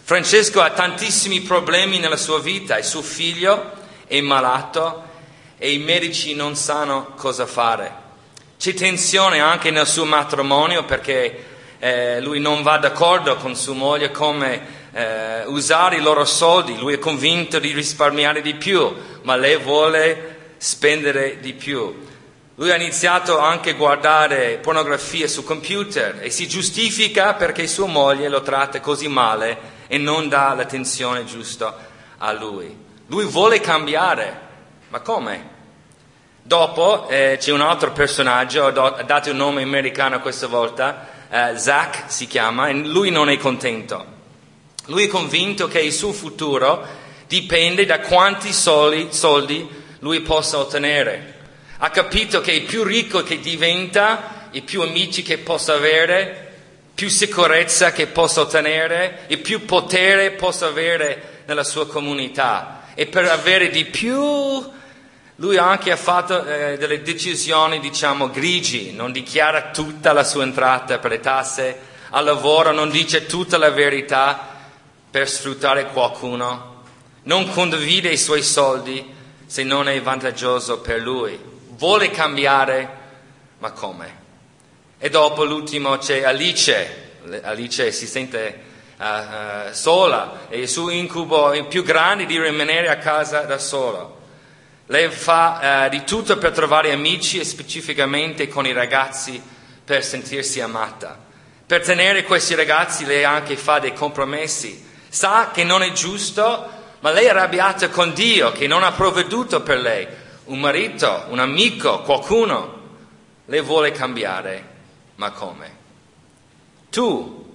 Francesco 0.03 0.61
ha 0.61 0.71
tantissimi 0.71 1.41
problemi 1.41 1.97
nella 1.97 2.17
sua 2.17 2.39
vita, 2.39 2.77
il 2.77 2.83
suo 2.83 3.01
figlio 3.01 3.71
è 4.05 4.19
malato 4.19 5.03
e 5.57 5.71
i 5.71 5.79
medici 5.79 6.35
non 6.35 6.55
sanno 6.55 7.13
cosa 7.15 7.45
fare. 7.45 8.00
C'è 8.61 8.75
tensione 8.75 9.39
anche 9.39 9.71
nel 9.71 9.87
suo 9.87 10.05
matrimonio 10.05 10.83
perché 10.85 11.45
eh, 11.79 12.21
lui 12.21 12.39
non 12.39 12.61
va 12.61 12.77
d'accordo 12.77 13.35
con 13.37 13.55
sua 13.55 13.73
moglie 13.73 14.11
come 14.11 14.61
eh, 14.93 15.45
usare 15.47 15.95
i 15.95 15.99
loro 15.99 16.25
soldi, 16.25 16.77
lui 16.77 16.93
è 16.93 16.99
convinto 16.99 17.57
di 17.57 17.71
risparmiare 17.71 18.39
di 18.43 18.53
più, 18.53 18.95
ma 19.23 19.35
lei 19.35 19.57
vuole 19.57 20.53
spendere 20.57 21.39
di 21.39 21.53
più. 21.53 22.05
Lui 22.53 22.69
ha 22.69 22.75
iniziato 22.75 23.39
anche 23.39 23.71
a 23.71 23.73
guardare 23.73 24.59
pornografia 24.61 25.27
su 25.27 25.43
computer 25.43 26.19
e 26.21 26.29
si 26.29 26.47
giustifica 26.47 27.33
perché 27.33 27.65
sua 27.65 27.87
moglie 27.87 28.29
lo 28.29 28.43
tratta 28.43 28.79
così 28.79 29.07
male 29.07 29.57
e 29.87 29.97
non 29.97 30.29
dà 30.29 30.53
l'attenzione 30.53 31.25
giusta 31.25 31.75
a 32.15 32.31
lui. 32.31 32.77
Lui 33.07 33.25
vuole 33.25 33.59
cambiare, 33.59 34.39
ma 34.89 34.99
come? 34.99 35.60
Dopo 36.43 37.07
eh, 37.07 37.37
c'è 37.39 37.51
un 37.51 37.61
altro 37.61 37.91
personaggio, 37.91 38.63
ho 38.63 39.03
dato 39.03 39.29
un 39.29 39.37
nome 39.37 39.61
americano 39.61 40.19
questa 40.21 40.47
volta, 40.47 41.07
eh, 41.29 41.57
Zach 41.57 42.05
si 42.07 42.25
chiama, 42.27 42.67
e 42.67 42.73
lui 42.73 43.11
non 43.11 43.29
è 43.29 43.37
contento. 43.37 44.05
Lui 44.85 45.05
è 45.05 45.07
convinto 45.07 45.67
che 45.67 45.79
il 45.79 45.93
suo 45.93 46.11
futuro 46.11 46.83
dipende 47.27 47.85
da 47.85 47.99
quanti 47.99 48.51
soldi, 48.51 49.09
soldi 49.11 49.67
lui 49.99 50.21
possa 50.21 50.57
ottenere. 50.57 51.35
Ha 51.77 51.89
capito 51.91 52.41
che 52.41 52.51
il 52.51 52.63
più 52.63 52.83
ricco 52.83 53.21
che 53.21 53.39
diventa, 53.39 54.49
i 54.51 54.61
più 54.63 54.81
amici 54.81 55.21
che 55.21 55.37
possa 55.37 55.73
avere, 55.73 56.53
più 56.93 57.07
sicurezza 57.07 57.91
che 57.91 58.07
possa 58.07 58.41
ottenere, 58.41 59.25
il 59.27 59.39
più 59.39 59.65
potere 59.65 60.31
possa 60.31 60.65
avere 60.67 61.43
nella 61.45 61.63
sua 61.63 61.87
comunità. 61.87 62.83
E 62.95 63.05
per 63.05 63.25
avere 63.25 63.69
di 63.69 63.85
più 63.85 64.69
lui 65.41 65.57
anche 65.57 65.91
ha 65.91 65.97
fatto 65.97 66.45
eh, 66.45 66.77
delle 66.77 67.01
decisioni, 67.01 67.79
diciamo, 67.79 68.29
grigi, 68.29 68.93
non 68.93 69.11
dichiara 69.11 69.71
tutta 69.71 70.13
la 70.13 70.23
sua 70.23 70.43
entrata 70.43 70.99
per 70.99 71.09
le 71.09 71.19
tasse, 71.19 71.79
al 72.11 72.25
lavoro 72.25 72.71
non 72.71 72.91
dice 72.91 73.25
tutta 73.25 73.57
la 73.57 73.71
verità 73.71 74.49
per 75.09 75.27
sfruttare 75.27 75.87
qualcuno, 75.87 76.83
non 77.23 77.49
condivide 77.49 78.09
i 78.09 78.17
suoi 78.17 78.43
soldi 78.43 79.03
se 79.47 79.63
non 79.63 79.89
è 79.89 79.99
vantaggioso 79.99 80.79
per 80.79 81.01
lui, 81.01 81.39
vuole 81.69 82.11
cambiare, 82.11 82.97
ma 83.57 83.71
come? 83.71 84.19
E 84.99 85.09
dopo 85.09 85.43
l'ultimo 85.43 85.97
c'è 85.97 86.23
Alice, 86.23 87.13
Alice 87.41 87.91
si 87.91 88.05
sente 88.05 88.61
uh, 88.95 89.03
uh, 89.03 89.73
sola 89.73 90.41
e 90.49 90.59
il 90.59 90.69
suo 90.69 90.91
incubo 90.91 91.49
è 91.49 91.65
più 91.65 91.81
grande 91.81 92.27
di 92.27 92.39
rimanere 92.39 92.89
a 92.89 92.97
casa 92.97 93.41
da 93.41 93.57
sola. 93.57 94.19
Lei 94.87 95.09
fa 95.09 95.85
eh, 95.85 95.89
di 95.89 96.03
tutto 96.03 96.37
per 96.37 96.51
trovare 96.51 96.91
amici 96.91 97.39
e 97.39 97.45
specificamente 97.45 98.47
con 98.47 98.65
i 98.65 98.73
ragazzi 98.73 99.41
per 99.83 100.03
sentirsi 100.03 100.59
amata. 100.59 101.17
Per 101.65 101.81
tenere 101.81 102.23
questi 102.23 102.55
ragazzi 102.55 103.05
lei 103.05 103.23
anche 103.23 103.55
fa 103.55 103.79
dei 103.79 103.93
compromessi. 103.93 104.89
Sa 105.07 105.51
che 105.53 105.63
non 105.63 105.83
è 105.83 105.91
giusto, 105.93 106.69
ma 106.99 107.11
lei 107.11 107.25
è 107.25 107.29
arrabbiata 107.29 107.89
con 107.89 108.13
Dio 108.13 108.51
che 108.51 108.67
non 108.67 108.83
ha 108.83 108.91
provveduto 108.91 109.61
per 109.61 109.79
lei. 109.79 110.07
Un 110.45 110.59
marito, 110.59 111.25
un 111.29 111.39
amico, 111.39 112.01
qualcuno. 112.01 112.79
Lei 113.45 113.61
vuole 113.61 113.91
cambiare, 113.91 114.67
ma 115.15 115.31
come? 115.31 115.79
Tu, 116.89 117.49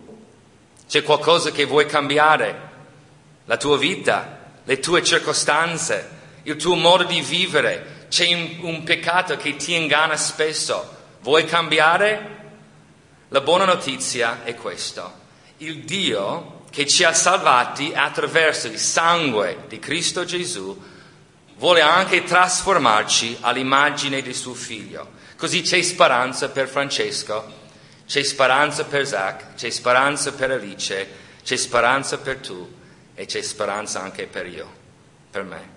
c'è 0.88 1.02
qualcosa 1.02 1.50
che 1.50 1.64
vuoi 1.64 1.86
cambiare? 1.86 2.60
La 3.44 3.56
tua 3.56 3.76
vita, 3.76 4.38
le 4.64 4.78
tue 4.80 5.02
circostanze, 5.02 6.15
il 6.46 6.56
tuo 6.56 6.76
modo 6.76 7.02
di 7.02 7.20
vivere, 7.20 8.06
c'è 8.08 8.32
un, 8.60 8.84
peccato 8.84 9.36
che 9.36 9.56
ti 9.56 9.74
inganna 9.74 10.16
spesso. 10.16 10.94
Vuoi 11.22 11.44
cambiare? 11.44 12.34
La 13.28 13.40
buona 13.40 13.64
notizia 13.64 14.44
è 14.44 14.54
questa. 14.54 15.12
Il 15.58 15.80
Dio 15.80 16.62
che 16.70 16.86
ci 16.86 17.02
ha 17.02 17.12
salvati 17.12 17.92
attraverso 17.92 18.68
il 18.68 18.78
sangue 18.78 19.64
di 19.66 19.80
Cristo 19.80 20.24
Gesù 20.24 20.80
vuole 21.56 21.80
anche 21.80 22.22
trasformarci 22.22 23.38
all'immagine 23.40 24.22
di 24.22 24.32
suo 24.32 24.54
figlio. 24.54 25.14
Così 25.36 25.62
c'è 25.62 25.82
speranza 25.82 26.48
per 26.50 26.68
Francesco, 26.68 27.44
c'è 28.06 28.22
speranza 28.22 28.84
per 28.84 29.04
Zach, 29.04 29.54
c'è 29.56 29.70
speranza 29.70 30.32
per 30.32 30.52
Alice, 30.52 31.08
c'è 31.42 31.56
speranza 31.56 32.18
per 32.18 32.36
tu 32.36 32.72
e 33.16 33.26
c'è 33.26 33.42
speranza 33.42 34.00
anche 34.00 34.26
per 34.26 34.46
io, 34.46 34.72
per 35.28 35.42
me. 35.42 35.75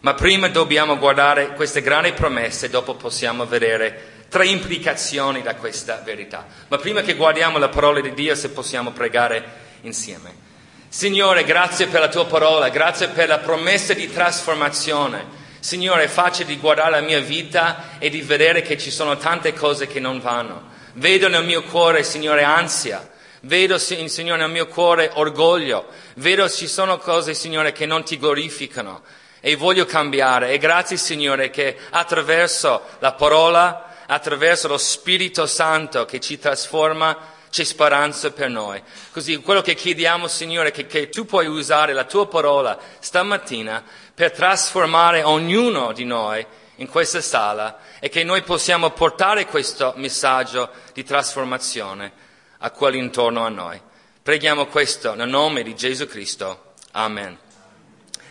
Ma 0.00 0.14
prima 0.14 0.48
dobbiamo 0.48 0.96
guardare 0.96 1.52
queste 1.54 1.82
grandi 1.82 2.12
promesse 2.12 2.70
dopo 2.70 2.94
possiamo 2.94 3.44
vedere 3.44 4.24
tre 4.30 4.46
implicazioni 4.46 5.42
da 5.42 5.56
questa 5.56 6.00
verità. 6.02 6.46
Ma 6.68 6.78
prima 6.78 7.02
che 7.02 7.14
guardiamo 7.14 7.58
la 7.58 7.68
parola 7.68 8.00
di 8.00 8.14
Dio, 8.14 8.34
se 8.34 8.50
possiamo 8.50 8.92
pregare 8.92 9.44
insieme. 9.82 10.48
Signore, 10.88 11.44
grazie 11.44 11.86
per 11.88 12.00
la 12.00 12.08
tua 12.08 12.24
parola, 12.24 12.70
grazie 12.70 13.08
per 13.08 13.28
la 13.28 13.38
promessa 13.38 13.92
di 13.92 14.10
trasformazione. 14.10 15.38
Signore, 15.60 16.08
facile 16.08 16.48
di 16.48 16.56
guardare 16.56 16.92
la 16.92 17.00
mia 17.00 17.20
vita 17.20 17.98
e 17.98 18.08
di 18.08 18.22
vedere 18.22 18.62
che 18.62 18.78
ci 18.78 18.90
sono 18.90 19.18
tante 19.18 19.52
cose 19.52 19.86
che 19.86 20.00
non 20.00 20.18
vanno. 20.20 20.68
Vedo 20.94 21.28
nel 21.28 21.44
mio 21.44 21.62
cuore, 21.62 22.04
Signore, 22.04 22.42
ansia. 22.42 23.06
Vedo, 23.42 23.76
Signore, 23.76 24.40
nel 24.40 24.50
mio 24.50 24.66
cuore 24.66 25.10
orgoglio. 25.12 25.88
Vedo 26.14 26.48
ci 26.48 26.66
sono 26.66 26.96
cose, 26.96 27.34
Signore, 27.34 27.72
che 27.72 27.84
non 27.84 28.02
ti 28.02 28.18
glorificano. 28.18 29.02
E 29.40 29.56
voglio 29.56 29.86
cambiare. 29.86 30.50
E 30.50 30.58
grazie, 30.58 30.96
Signore, 30.96 31.50
che 31.50 31.76
attraverso 31.90 32.82
la 32.98 33.12
parola, 33.12 34.04
attraverso 34.06 34.68
lo 34.68 34.78
Spirito 34.78 35.46
Santo 35.46 36.04
che 36.04 36.20
ci 36.20 36.38
trasforma, 36.38 37.16
c'è 37.50 37.64
speranza 37.64 38.30
per 38.30 38.48
noi. 38.48 38.80
Così 39.10 39.36
quello 39.38 39.60
che 39.60 39.74
chiediamo, 39.74 40.28
Signore, 40.28 40.70
che, 40.70 40.86
che 40.86 41.08
tu 41.08 41.26
puoi 41.26 41.46
usare 41.46 41.92
la 41.92 42.04
tua 42.04 42.28
parola 42.28 42.78
stamattina 43.00 43.82
per 44.14 44.30
trasformare 44.30 45.22
ognuno 45.22 45.92
di 45.92 46.04
noi 46.04 46.46
in 46.76 46.88
questa 46.88 47.20
sala 47.20 47.78
e 47.98 48.08
che 48.08 48.24
noi 48.24 48.42
possiamo 48.42 48.90
portare 48.90 49.46
questo 49.46 49.92
messaggio 49.96 50.70
di 50.92 51.04
trasformazione 51.04 52.12
a 52.58 52.70
quelli 52.70 52.98
intorno 52.98 53.44
a 53.44 53.48
noi. 53.48 53.80
Preghiamo 54.22 54.66
questo 54.66 55.14
nel 55.14 55.28
nome 55.28 55.62
di 55.62 55.74
Gesù 55.74 56.06
Cristo. 56.06 56.74
Amen. 56.92 57.49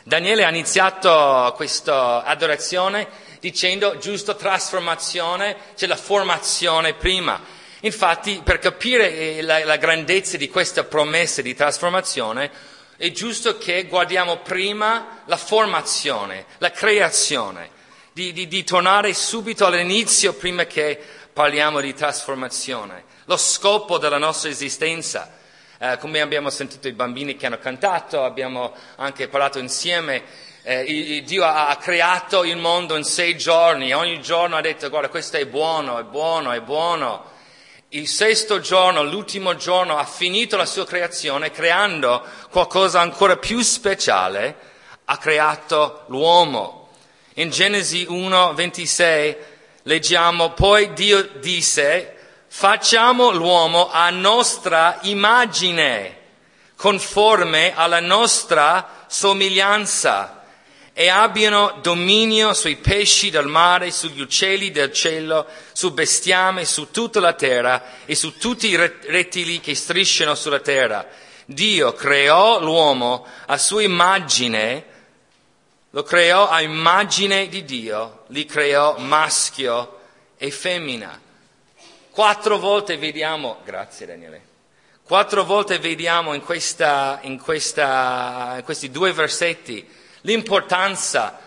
Daniele 0.09 0.43
ha 0.43 0.49
iniziato 0.49 1.53
questa 1.55 2.23
adorazione 2.23 3.07
dicendo 3.39 3.99
giusto 3.99 4.35
trasformazione, 4.35 5.55
c'è 5.75 5.85
la 5.85 5.95
formazione 5.95 6.95
prima. 6.95 7.39
Infatti, 7.81 8.41
per 8.43 8.57
capire 8.57 9.37
eh, 9.37 9.41
la, 9.43 9.63
la 9.63 9.75
grandezza 9.75 10.35
di 10.35 10.49
questa 10.49 10.83
promessa 10.83 11.43
di 11.43 11.53
trasformazione, 11.53 12.49
è 12.97 13.11
giusto 13.11 13.59
che 13.59 13.85
guardiamo 13.85 14.37
prima 14.37 15.21
la 15.25 15.37
formazione, 15.37 16.45
la 16.57 16.71
creazione, 16.71 17.69
di, 18.11 18.33
di, 18.33 18.47
di 18.47 18.63
tornare 18.63 19.13
subito 19.13 19.67
all'inizio 19.67 20.33
prima 20.33 20.65
che 20.65 20.99
parliamo 21.31 21.81
di 21.81 21.93
trasformazione, 21.93 23.03
lo 23.25 23.37
scopo 23.37 23.99
della 23.99 24.17
nostra 24.17 24.49
esistenza. 24.49 25.37
Eh, 25.81 25.97
come 25.97 26.19
abbiamo 26.19 26.49
sentito 26.49 26.89
i 26.89 26.91
bambini 26.91 27.37
che 27.37 27.45
hanno 27.45 27.57
cantato, 27.57 28.25
abbiamo 28.25 28.73
anche 28.97 29.29
parlato 29.29 29.59
insieme, 29.59 30.23
eh, 30.61 31.23
Dio 31.25 31.45
ha 31.45 31.73
creato 31.77 32.43
il 32.43 32.57
mondo 32.57 32.97
in 32.97 33.05
sei 33.05 33.37
giorni, 33.37 33.93
ogni 33.93 34.21
giorno 34.21 34.57
ha 34.57 34.61
detto 34.61 34.89
guarda 34.89 35.07
questo 35.07 35.37
è 35.37 35.45
buono, 35.45 35.97
è 35.97 36.03
buono, 36.03 36.51
è 36.51 36.59
buono. 36.59 37.23
Il 37.91 38.09
sesto 38.09 38.59
giorno, 38.59 39.03
l'ultimo 39.03 39.55
giorno, 39.55 39.97
ha 39.97 40.03
finito 40.03 40.57
la 40.57 40.65
sua 40.65 40.85
creazione 40.85 41.49
creando 41.49 42.25
qualcosa 42.51 42.99
ancora 42.99 43.37
più 43.37 43.61
speciale, 43.61 44.57
ha 45.05 45.17
creato 45.17 46.03
l'uomo. 46.07 46.89
In 47.35 47.51
Genesi 47.51 48.05
1, 48.05 48.53
26 48.53 49.37
leggiamo, 49.83 50.51
poi 50.51 50.91
Dio 50.91 51.21
disse, 51.39 52.17
facciamo 52.49 53.31
l'uomo 53.31 53.89
a 53.89 54.09
nostra 54.09 54.97
immagine, 55.03 56.17
conforme 56.75 57.73
alla 57.75 57.99
nostra 57.99 59.05
somiglianza 59.07 60.43
e 60.93 61.07
abbiano 61.07 61.77
dominio 61.81 62.53
sui 62.53 62.75
pesci 62.75 63.29
del 63.29 63.47
mare, 63.47 63.91
sugli 63.91 64.19
uccelli 64.19 64.71
del 64.71 64.91
cielo, 64.91 65.47
sul 65.71 65.93
bestiame, 65.93 66.65
su 66.65 66.91
tutta 66.91 67.21
la 67.21 67.33
terra 67.33 68.03
e 68.05 68.15
su 68.15 68.37
tutti 68.37 68.67
i 68.67 68.75
rettili 68.75 69.61
che 69.61 69.75
strisciano 69.75 70.35
sulla 70.35 70.59
terra. 70.59 71.07
Dio 71.45 71.93
creò 71.93 72.59
l'uomo 72.59 73.25
a 73.45 73.57
sua 73.57 73.81
immagine, 73.81 74.85
lo 75.91 76.03
creò 76.03 76.49
a 76.49 76.61
immagine 76.61 77.47
di 77.47 77.63
Dio, 77.63 78.25
li 78.27 78.45
creò 78.45 78.97
maschio 78.97 79.99
e 80.37 80.51
femmina. 80.51 81.27
Quattro 82.19 82.57
volte 82.57 82.97
vediamo, 82.97 83.59
grazie 83.63 84.05
Daniele, 84.05 84.41
quattro 85.05 85.45
volte 85.45 85.79
vediamo 85.79 86.33
in, 86.33 86.41
questa, 86.43 87.19
in, 87.21 87.39
questa, 87.39 88.55
in 88.57 88.63
questi 88.65 88.91
due 88.91 89.13
versetti 89.13 89.87
L'importanza 90.23 91.39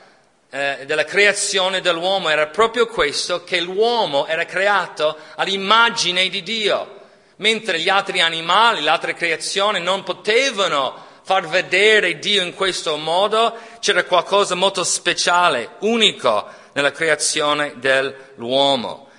eh, 0.48 0.84
della 0.86 1.04
creazione 1.04 1.82
dell'uomo 1.82 2.30
era 2.30 2.46
proprio 2.46 2.86
questo, 2.86 3.44
che 3.44 3.60
l'uomo 3.60 4.24
era 4.24 4.46
creato 4.46 5.14
all'immagine 5.34 6.30
di 6.30 6.42
Dio, 6.42 7.00
mentre 7.36 7.78
gli 7.78 7.90
altri 7.90 8.22
animali, 8.22 8.80
le 8.80 8.88
altre 8.88 9.12
creazioni 9.12 9.78
non 9.78 10.02
potevano 10.04 10.94
far 11.22 11.46
vedere 11.48 12.18
Dio 12.18 12.42
in 12.42 12.54
questo 12.54 12.96
modo, 12.96 13.54
c'era 13.78 14.04
qualcosa 14.04 14.54
molto 14.54 14.84
speciale, 14.84 15.72
unico 15.80 16.48
nella 16.72 16.92
creazione 16.92 17.74
dell'uomo. 17.76 19.10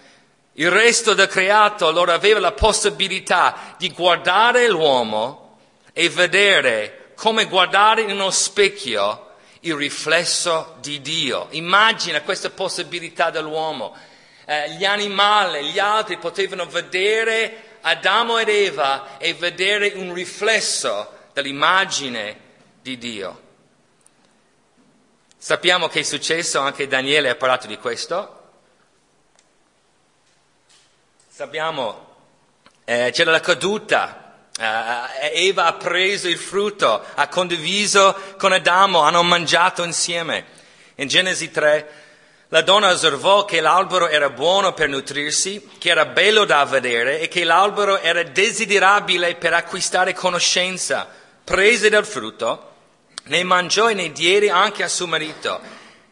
Il 0.53 0.69
resto 0.69 1.13
del 1.13 1.27
creato 1.27 1.87
allora 1.87 2.13
aveva 2.13 2.39
la 2.39 2.51
possibilità 2.51 3.75
di 3.77 3.89
guardare 3.91 4.67
l'uomo 4.69 5.57
e 5.93 6.09
vedere 6.09 7.13
come 7.15 7.45
guardare 7.45 8.01
in 8.01 8.11
uno 8.11 8.29
specchio 8.29 9.31
il 9.61 9.75
riflesso 9.75 10.75
di 10.79 11.01
Dio. 11.01 11.47
Immagina 11.51 12.21
questa 12.21 12.51
possibilità 12.51 13.31
dell'uomo. 13.31 13.95
Eh, 14.45 14.71
gli 14.71 14.85
animali, 14.85 15.71
gli 15.71 15.79
altri 15.79 16.17
potevano 16.17 16.65
vedere 16.67 17.77
Adamo 17.81 18.37
ed 18.37 18.49
Eva 18.49 19.17
e 19.17 19.33
vedere 19.33 19.93
un 19.95 20.13
riflesso 20.13 21.11
dell'immagine 21.33 22.37
di 22.81 22.97
Dio. 22.97 23.41
Sappiamo 25.37 25.87
che 25.87 26.01
è 26.01 26.03
successo, 26.03 26.59
anche 26.59 26.87
Daniele 26.87 27.29
ha 27.29 27.35
parlato 27.35 27.67
di 27.67 27.77
questo. 27.77 28.42
Sappiamo, 31.35 32.09
eh, 32.85 33.09
c'era 33.11 33.31
la 33.31 33.39
caduta 33.39 34.19
Uh, 34.55 35.09
Eva 35.31 35.65
ha 35.65 35.73
preso 35.73 36.27
il 36.27 36.37
frutto, 36.37 37.03
ha 37.15 37.27
condiviso 37.27 38.15
con 38.37 38.51
Adamo, 38.51 38.99
hanno 38.99 39.23
mangiato 39.23 39.83
insieme. 39.83 40.45
In 40.97 41.07
Genesi 41.07 41.49
3 41.49 41.91
la 42.49 42.61
donna 42.61 42.91
osservò 42.91 43.45
che 43.45 43.61
l'albero 43.61 44.09
era 44.09 44.29
buono 44.29 44.73
per 44.73 44.89
nutrirsi, 44.89 45.71
che 45.79 45.89
era 45.89 46.05
bello 46.05 46.45
da 46.45 46.63
vedere 46.65 47.19
e 47.19 47.27
che 47.29 47.43
l'albero 47.43 47.97
era 47.97 48.21
desiderabile 48.21 49.33
per 49.33 49.53
acquistare 49.53 50.13
conoscenza. 50.13 51.09
Prese 51.43 51.89
del 51.89 52.05
frutto, 52.05 52.73
ne 53.23 53.43
mangiò 53.43 53.89
e 53.89 53.95
ne 53.95 54.11
diede 54.11 54.51
anche 54.51 54.83
a 54.83 54.87
suo 54.87 55.07
marito, 55.07 55.59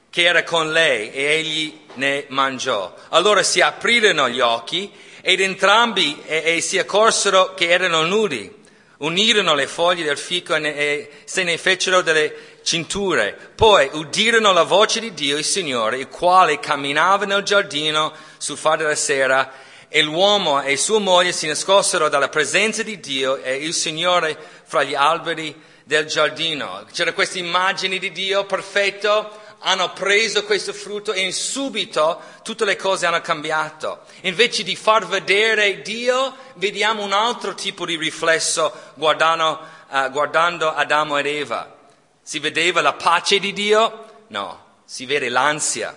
che 0.10 0.24
era 0.24 0.42
con 0.42 0.72
lei, 0.72 1.12
e 1.12 1.24
egli 1.26 1.82
ne 1.94 2.26
mangiò. 2.30 2.92
Allora 3.10 3.44
si 3.44 3.62
aprirono 3.62 4.28
gli 4.28 4.40
occhi 4.40 5.10
ed 5.22 5.40
entrambi 5.40 6.22
e, 6.26 6.56
e 6.58 6.62
si 6.62 6.78
accorsero 6.78 7.54
che 7.54 7.70
erano 7.70 8.04
nudi. 8.04 8.60
Unirono 8.98 9.56
le 9.56 9.66
foglie 9.66 10.04
del 10.04 10.18
fico 10.18 10.54
e, 10.56 10.64
e 10.64 11.10
se 11.26 11.44
ne 11.44 11.58
fecero 11.58 12.02
delle 12.02 12.60
cinture. 12.64 13.36
Poi 13.56 13.90
udirono 13.94 14.52
la 14.52 14.64
voce 14.64 15.00
di 15.00 15.14
Dio, 15.14 15.38
il 15.38 15.44
Signore, 15.44 15.98
il 15.98 16.08
quale 16.08 16.60
camminava 16.60 17.26
nel 17.26 17.44
giardino 17.44 18.14
sul 18.38 18.58
far 18.58 18.78
della 18.78 18.96
sera 18.96 19.52
e 19.88 20.02
l'uomo 20.02 20.62
e 20.62 20.78
sua 20.78 21.00
moglie 21.00 21.34
si 21.34 21.48
nascosero 21.48 22.08
dalla 22.08 22.30
presenza 22.30 22.82
di 22.84 23.00
Dio 23.00 23.38
e 23.38 23.56
il 23.56 23.74
Signore 23.74 24.38
fra 24.64 24.84
gli 24.84 24.94
alberi 24.94 25.54
del 25.84 26.06
giardino. 26.06 26.86
C'era 26.94 27.12
questa 27.12 27.40
immagine 27.40 27.98
di 27.98 28.12
Dio 28.12 28.46
perfetto 28.46 29.41
hanno 29.62 29.94
preso 29.94 30.44
questo 30.44 30.74
frutto 30.74 31.14
e 31.14 31.32
subito 31.32 32.22
tutte 32.44 32.66
le 32.66 32.76
cose 32.76 33.06
hanno 33.06 33.22
cambiato. 33.22 34.02
Invece 34.22 34.64
di 34.64 34.76
far 34.76 35.06
vedere 35.06 35.82
Dio, 35.82 36.36
vediamo 36.56 37.04
un 37.04 37.14
altro 37.14 37.54
tipo 37.54 37.86
di 37.86 37.96
riflesso 37.96 38.74
guardando, 38.96 39.60
uh, 39.90 40.10
guardando 40.10 40.74
Adamo 40.74 41.18
ed 41.18 41.28
Eva. 41.28 41.76
Si 42.24 42.40
vedeva 42.40 42.82
la 42.82 42.94
pace 42.94 43.40
di 43.40 43.54
Dio? 43.54 44.06
No, 44.28 44.66
si 44.86 45.06
vede 45.06 45.30
l'ansia, 45.30 45.96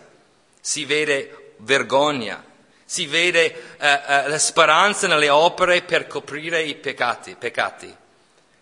si 0.60 0.84
vede 0.84 1.54
vergogna, 1.58 2.44
si 2.84 3.06
vede 3.06 3.76
uh, 3.78 3.84
uh, 3.84 4.28
la 4.28 4.38
speranza 4.38 5.06
nelle 5.06 5.30
opere 5.30 5.82
per 5.82 6.06
coprire 6.06 6.62
i 6.62 6.74
peccati, 6.74 7.34
peccati. 7.38 7.94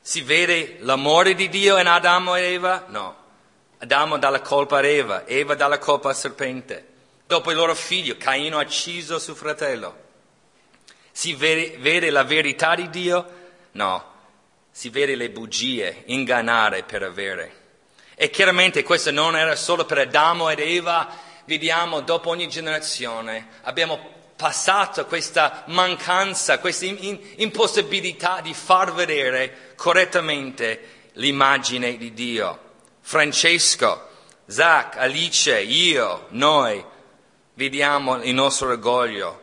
Si 0.01 0.21
vede 0.23 0.77
l'amore 0.81 1.35
di 1.35 1.49
Dio 1.49 1.79
in 1.79 1.87
Adamo 1.87 2.35
ed 2.35 2.45
Eva? 2.45 2.85
No. 2.89 3.22
Adamo 3.83 4.17
dà 4.17 4.29
la 4.29 4.41
colpa 4.41 4.79
a 4.79 4.87
Eva, 4.87 5.27
Eva 5.27 5.57
dà 5.57 5.67
la 5.67 5.79
colpa 5.79 6.11
al 6.11 6.15
serpente. 6.15 6.87
Dopo 7.27 7.51
il 7.51 7.57
loro 7.57 7.75
figlio, 7.75 8.17
Caino 8.17 8.59
ha 8.59 8.63
ucciso 8.63 9.19
suo 9.19 9.35
fratello. 9.35 9.97
Si 11.11 11.35
vede, 11.35 11.79
vede 11.79 12.11
la 12.11 12.23
verità 12.23 12.77
di 12.77 12.89
Dio? 12.91 13.41
No, 13.73 14.05
si 14.71 14.89
vede 14.89 15.17
le 15.17 15.31
bugie, 15.31 16.05
ingannare 16.07 16.85
per 16.85 17.03
avere. 17.03 17.57
E 18.15 18.31
chiaramente 18.31 18.85
questo 18.85 19.11
non 19.11 19.37
era 19.37 19.57
solo 19.57 19.85
per 19.85 19.99
Adamo 19.99 20.49
ed 20.49 20.61
Eva, 20.61 21.09
vediamo 21.47 22.03
dopo 22.03 22.31
ogni 22.31 22.49
generazione, 22.49 23.49
abbiamo 23.63 23.99
passato 24.37 25.07
questa 25.07 25.65
mancanza, 25.67 26.61
questa 26.61 26.85
impossibilità 26.85 28.41
di 28.43 28.55
far 28.55 28.93
vedere 28.95 29.73
correttamente 29.75 31.11
l'immagine 31.15 31.97
di 31.97 32.13
Dio. 32.13 32.71
Francesco 33.03 34.09
Zach, 34.47 34.97
Alice, 34.97 35.61
io, 35.61 36.27
noi, 36.31 36.85
vediamo 37.55 38.23
il 38.23 38.35
nostro 38.35 38.69
orgoglio, 38.69 39.41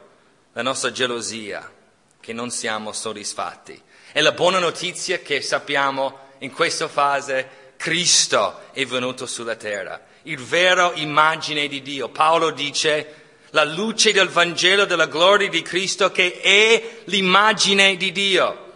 la 0.54 0.62
nostra 0.62 0.91
gelosia, 0.91 1.72
che 2.19 2.34
non 2.34 2.52
siamo 2.52 2.91
soddisfatti. 2.91 3.82
E 4.12 4.22
la 4.22 4.34
buona 4.34 4.60
notizia 4.60 5.15
è 5.15 5.22
che 5.22 5.41
sappiamo 5.41 6.28
in 6.39 6.52
questa 6.52 6.88
fase 6.88 7.74
Cristo 7.78 8.60
è 8.72 8.86
venuto 8.86 9.26
sulla 9.26 9.56
terra, 9.56 10.02
il 10.24 10.39
vero 10.39 10.91
immagine 10.95 11.67
di 11.67 11.82
Dio. 11.82 12.10
Paolo 12.10 12.52
dice 12.52 13.15
la 13.52 13.63
luce 13.63 14.12
del 14.12 14.28
Vangelo 14.28 14.86
della 14.86 15.08
gloria 15.08 15.50
di 15.50 15.62
Cristo 15.62 16.12
che 16.12 16.39
è 16.41 17.02
l'immagine 17.06 17.95
di 17.95 18.12
Dio. 18.12 18.69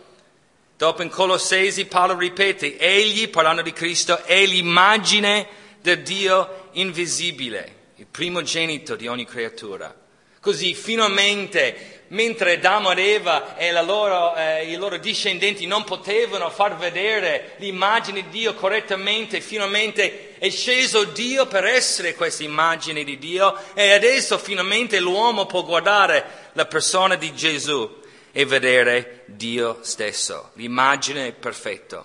Dopo 0.75 1.03
in 1.03 1.09
Colossesi 1.09 1.85
Paolo 1.85 2.17
ripete, 2.17 2.77
egli, 2.77 3.29
parlando 3.29 3.61
di 3.61 3.71
Cristo, 3.71 4.23
è 4.23 4.43
l'immagine 4.43 5.47
del 5.79 6.01
Dio 6.01 6.69
invisibile, 6.71 7.75
il 7.97 8.07
primogenito 8.09 8.95
di 8.95 9.07
ogni 9.07 9.25
creatura. 9.25 9.93
Così 10.39 10.73
finalmente 10.73 12.01
mentre 12.07 12.53
Adamo 12.53 12.91
ed 12.91 12.99
Eva 12.99 13.55
e 13.55 13.71
loro, 13.83 14.35
eh, 14.35 14.69
i 14.69 14.75
loro 14.75 14.97
discendenti 14.97 15.65
non 15.65 15.83
potevano 15.83 16.49
far 16.49 16.75
vedere 16.75 17.53
l'immagine 17.57 18.23
di 18.23 18.29
Dio 18.29 18.53
correttamente, 18.53 19.41
finalmente 19.41 20.35
è 20.37 20.49
sceso 20.49 21.05
Dio 21.05 21.45
per 21.45 21.65
essere 21.65 22.15
questa 22.15 22.43
immagine 22.43 23.03
di 23.03 23.17
Dio 23.17 23.55
e 23.73 23.91
adesso 23.91 24.37
finalmente 24.37 24.99
l'uomo 24.99 25.45
può 25.45 25.63
guardare 25.63 26.51
la 26.53 26.65
persona 26.65 27.15
di 27.15 27.33
Gesù 27.33 28.01
e 28.35 28.45
vedere 28.45 29.21
Dio 29.27 29.77
stesso, 29.81 30.49
l'immagine 30.55 31.33
perfetta. 31.33 32.03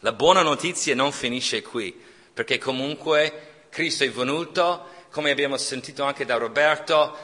La 0.00 0.12
buona 0.12 0.42
notizia 0.42 0.94
non 0.94 1.10
finisce 1.10 1.62
qui, 1.62 1.98
perché 2.34 2.58
comunque 2.58 3.64
Cristo 3.70 4.04
è 4.04 4.10
venuto, 4.10 4.88
come 5.10 5.30
abbiamo 5.30 5.56
sentito 5.56 6.04
anche 6.04 6.26
da 6.26 6.36
Roberto, 6.36 7.16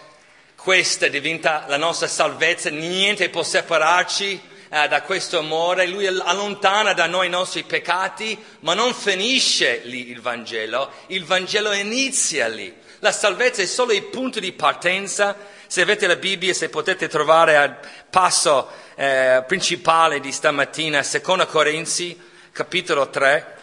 questa 0.57 1.09
diventa 1.09 1.67
la 1.69 1.77
nostra 1.77 2.07
salvezza, 2.07 2.71
niente 2.71 3.29
può 3.29 3.43
separarci 3.43 4.41
eh, 4.71 4.89
da 4.89 5.03
questo 5.03 5.39
amore, 5.39 5.87
lui 5.87 6.07
allontana 6.07 6.95
da 6.95 7.07
noi 7.07 7.27
i 7.27 7.31
nostri 7.31 7.63
peccati, 7.63 8.43
ma 8.61 8.73
non 8.73 8.95
finisce 8.95 9.83
lì 9.85 10.09
il 10.09 10.23
Vangelo, 10.23 10.91
il 11.09 11.25
Vangelo 11.27 11.73
inizia 11.73 12.49
lì. 12.49 12.75
La 13.01 13.13
salvezza 13.13 13.61
è 13.61 13.67
solo 13.67 13.93
il 13.93 14.05
punto 14.05 14.39
di 14.39 14.53
partenza. 14.53 15.37
Se 15.73 15.81
avete 15.81 16.07
la 16.07 16.17
Bibbia, 16.17 16.53
se 16.53 16.69
potete 16.69 17.09
trovare 17.09 17.57
al 17.57 17.79
passo 18.11 18.69
eh, 18.95 19.43
principale 19.47 20.21
di 20.21 20.31
stamattina, 20.31 21.03
Seconda 21.03 21.47
Corinzi, 21.47 22.21
capitolo 22.53 23.09
3, 23.09 23.57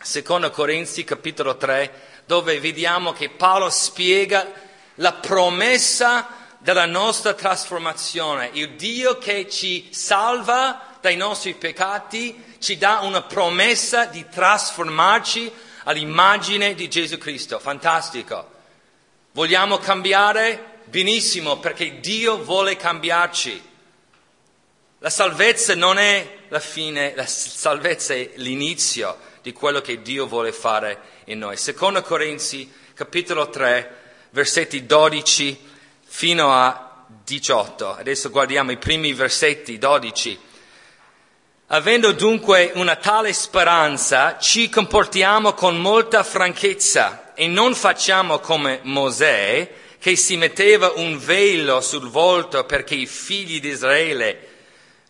Seconda 0.00 0.50
Corinzi, 0.50 1.04
capitolo 1.04 1.56
3, 1.56 2.24
dove 2.26 2.58
vediamo 2.58 3.12
che 3.12 3.30
Paolo 3.30 3.70
spiega 3.70 4.50
la 4.96 5.12
promessa 5.12 6.26
della 6.58 6.86
nostra 6.86 7.34
trasformazione. 7.34 8.50
Il 8.54 8.72
Dio 8.72 9.16
che 9.18 9.48
ci 9.48 9.90
salva 9.92 10.96
dai 11.00 11.14
nostri 11.14 11.54
peccati 11.54 12.56
ci 12.58 12.76
dà 12.76 12.98
una 13.02 13.22
promessa 13.22 14.06
di 14.06 14.26
trasformarci 14.28 15.52
all'immagine 15.84 16.74
di 16.74 16.88
Gesù 16.88 17.16
Cristo. 17.16 17.60
Fantastico. 17.60 18.50
Vogliamo 19.30 19.78
cambiare? 19.78 20.70
Benissimo, 20.92 21.58
perché 21.58 22.00
Dio 22.00 22.44
vuole 22.44 22.76
cambiarci. 22.76 23.62
La 24.98 25.08
salvezza 25.08 25.74
non 25.74 25.96
è 25.96 26.40
la 26.48 26.60
fine, 26.60 27.14
la 27.16 27.24
salvezza 27.24 28.12
è 28.12 28.32
l'inizio 28.34 29.16
di 29.40 29.54
quello 29.54 29.80
che 29.80 30.02
Dio 30.02 30.26
vuole 30.26 30.52
fare 30.52 31.00
in 31.24 31.38
noi. 31.38 31.56
Secondo 31.56 32.02
Corinzi, 32.02 32.70
capitolo 32.92 33.48
3, 33.48 34.00
versetti 34.32 34.84
12 34.84 35.58
fino 36.04 36.52
a 36.52 37.06
18. 37.24 37.94
Adesso 37.94 38.28
guardiamo 38.28 38.70
i 38.70 38.76
primi 38.76 39.14
versetti 39.14 39.78
12. 39.78 40.38
Avendo 41.68 42.12
dunque 42.12 42.70
una 42.74 42.96
tale 42.96 43.32
speranza, 43.32 44.36
ci 44.38 44.68
comportiamo 44.68 45.54
con 45.54 45.78
molta 45.78 46.22
franchezza 46.22 47.32
e 47.32 47.46
non 47.46 47.74
facciamo 47.74 48.40
come 48.40 48.80
Mosè, 48.82 49.80
che 50.02 50.16
si 50.16 50.36
metteva 50.36 50.94
un 50.96 51.16
velo 51.16 51.80
sul 51.80 52.08
volto 52.08 52.64
perché 52.64 52.96
i 52.96 53.06
figli 53.06 53.60
di 53.60 53.68
Israele 53.68 54.48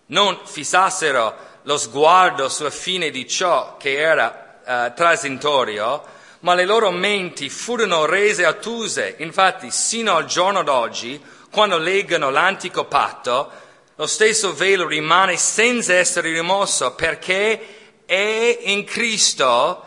non 0.08 0.38
fissassero 0.44 1.34
lo 1.62 1.78
sguardo 1.78 2.50
sulla 2.50 2.68
fine 2.68 3.08
di 3.08 3.26
ciò 3.26 3.78
che 3.78 3.96
era 3.96 4.60
uh, 4.62 4.92
transitorio, 4.94 6.04
ma 6.40 6.52
le 6.52 6.66
loro 6.66 6.90
menti 6.90 7.48
furono 7.48 8.04
rese 8.04 8.44
ottuse. 8.44 9.14
Infatti, 9.20 9.70
sino 9.70 10.14
al 10.16 10.26
giorno 10.26 10.62
d'oggi, 10.62 11.18
quando 11.50 11.78
leggono 11.78 12.28
l'antico 12.28 12.84
patto, 12.84 13.50
lo 13.96 14.06
stesso 14.06 14.52
velo 14.52 14.86
rimane 14.86 15.38
senza 15.38 15.94
essere 15.94 16.30
rimosso 16.32 16.92
perché 16.92 18.02
è 18.04 18.58
in 18.64 18.84
Cristo 18.84 19.86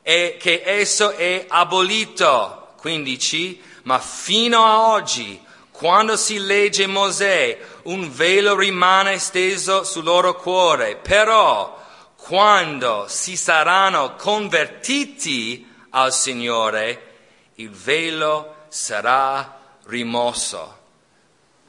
e 0.00 0.38
che 0.40 0.62
esso 0.64 1.10
è 1.10 1.44
abolito. 1.46 2.72
15. 2.78 3.74
Ma 3.86 4.00
fino 4.00 4.64
a 4.64 4.90
oggi, 4.90 5.40
quando 5.70 6.16
si 6.16 6.38
legge 6.38 6.88
Mosè, 6.88 7.58
un 7.84 8.12
velo 8.12 8.56
rimane 8.56 9.18
steso 9.18 9.84
sul 9.84 10.02
loro 10.02 10.34
cuore. 10.34 10.96
Però, 10.96 11.80
quando 12.16 13.06
si 13.08 13.36
saranno 13.36 14.16
convertiti 14.16 15.72
al 15.90 16.12
Signore, 16.12 17.14
il 17.56 17.70
velo 17.70 18.64
sarà 18.68 19.60
rimosso. 19.84 20.78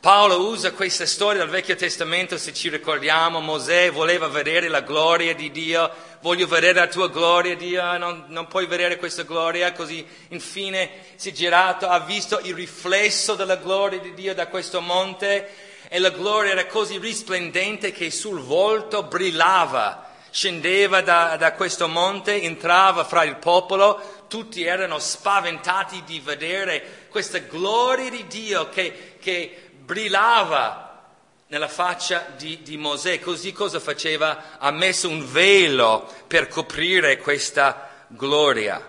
Paolo 0.07 0.47
usa 0.47 0.71
questa 0.71 1.05
storia 1.05 1.41
del 1.41 1.49
Vecchio 1.49 1.75
Testamento, 1.75 2.37
se 2.37 2.53
ci 2.53 2.69
ricordiamo, 2.69 3.41
Mosè 3.41 3.91
voleva 3.91 4.29
vedere 4.29 4.69
la 4.69 4.79
gloria 4.79 5.35
di 5.35 5.51
Dio, 5.51 5.91
voglio 6.21 6.47
vedere 6.47 6.79
la 6.79 6.87
tua 6.87 7.09
gloria, 7.09 7.57
Dio, 7.57 7.97
non, 7.97 8.23
non 8.29 8.47
puoi 8.47 8.67
vedere 8.67 8.95
questa 8.95 9.23
gloria, 9.23 9.73
così 9.73 10.07
infine 10.29 10.91
si 11.17 11.31
è 11.31 11.33
girato, 11.33 11.89
ha 11.89 11.99
visto 11.99 12.39
il 12.43 12.55
riflesso 12.55 13.35
della 13.35 13.57
gloria 13.57 13.99
di 13.99 14.13
Dio 14.13 14.33
da 14.33 14.47
questo 14.47 14.79
monte 14.79 15.49
e 15.89 15.99
la 15.99 16.11
gloria 16.11 16.51
era 16.51 16.67
così 16.67 16.97
risplendente 16.99 17.91
che 17.91 18.09
sul 18.09 18.39
volto 18.39 19.03
brillava 19.03 20.05
scendeva 20.29 21.01
da, 21.01 21.35
da, 21.35 21.53
questo 21.53 21.87
monte, 21.87 22.41
entrava 22.41 23.03
fra 23.03 23.23
il 23.23 23.37
popolo, 23.37 24.25
tutti 24.27 24.63
erano 24.63 24.99
spaventati 24.99 26.03
di 26.05 26.19
vedere 26.19 27.07
questa 27.09 27.39
gloria 27.39 28.09
di 28.09 28.27
Dio 28.27 28.69
che, 28.69 29.15
che 29.19 29.66
brillava 29.88 31.06
nella 31.47 31.69
faccia 31.69 32.28
di, 32.36 32.62
di, 32.62 32.76
Mosè. 32.76 33.21
Così 33.21 33.54
cosa 33.54 33.80
faceva? 33.80 34.58
Ha 34.60 34.69
messo 34.71 35.08
un 35.08 35.26
velo 35.32 36.13
per 36.28 36.50
coprire 36.50 37.19
questa 37.19 37.89
gloria, 38.08 38.86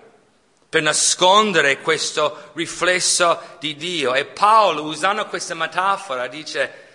per 0.69 0.83
nascondere 0.83 1.81
questo 1.81 2.51
riflesso 2.55 3.41
di 3.61 3.77
Dio. 3.77 4.13
E 4.13 4.25
Paolo, 4.25 4.83
usando 4.83 5.25
questa 5.27 5.55
metafora, 5.55 6.27
dice, 6.27 6.87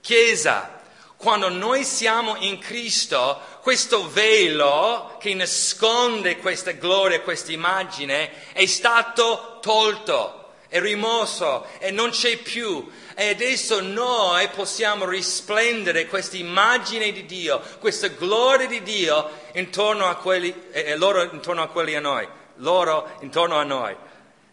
Chiesa, 0.00 0.78
quando 1.16 1.48
noi 1.48 1.82
siamo 1.82 2.36
in 2.36 2.60
Cristo, 2.60 3.40
questo 3.60 4.08
velo 4.08 5.16
che 5.18 5.34
nasconde 5.34 6.36
questa 6.36 6.70
gloria, 6.70 7.22
questa 7.22 7.50
immagine, 7.50 8.52
è 8.52 8.66
stato 8.66 9.58
tolto, 9.60 10.52
è 10.68 10.78
rimosso 10.80 11.66
e 11.78 11.90
non 11.90 12.10
c'è 12.10 12.36
più. 12.36 12.88
E 13.20 13.30
adesso 13.30 13.80
noi 13.80 14.46
possiamo 14.46 15.04
risplendere 15.04 16.06
questa 16.06 16.36
immagine 16.36 17.10
di 17.10 17.26
Dio, 17.26 17.60
questa 17.80 18.06
gloria 18.06 18.68
di 18.68 18.80
Dio 18.84 19.28
intorno 19.54 20.06
a 20.06 20.14
quelli, 20.14 20.54
e 20.70 20.94
loro 20.96 21.24
intorno 21.24 21.62
a 21.62 21.66
quelli 21.66 21.96
a 21.96 22.00
noi, 22.00 22.28
loro 22.58 23.16
intorno 23.22 23.56
a 23.56 23.64
noi. 23.64 23.96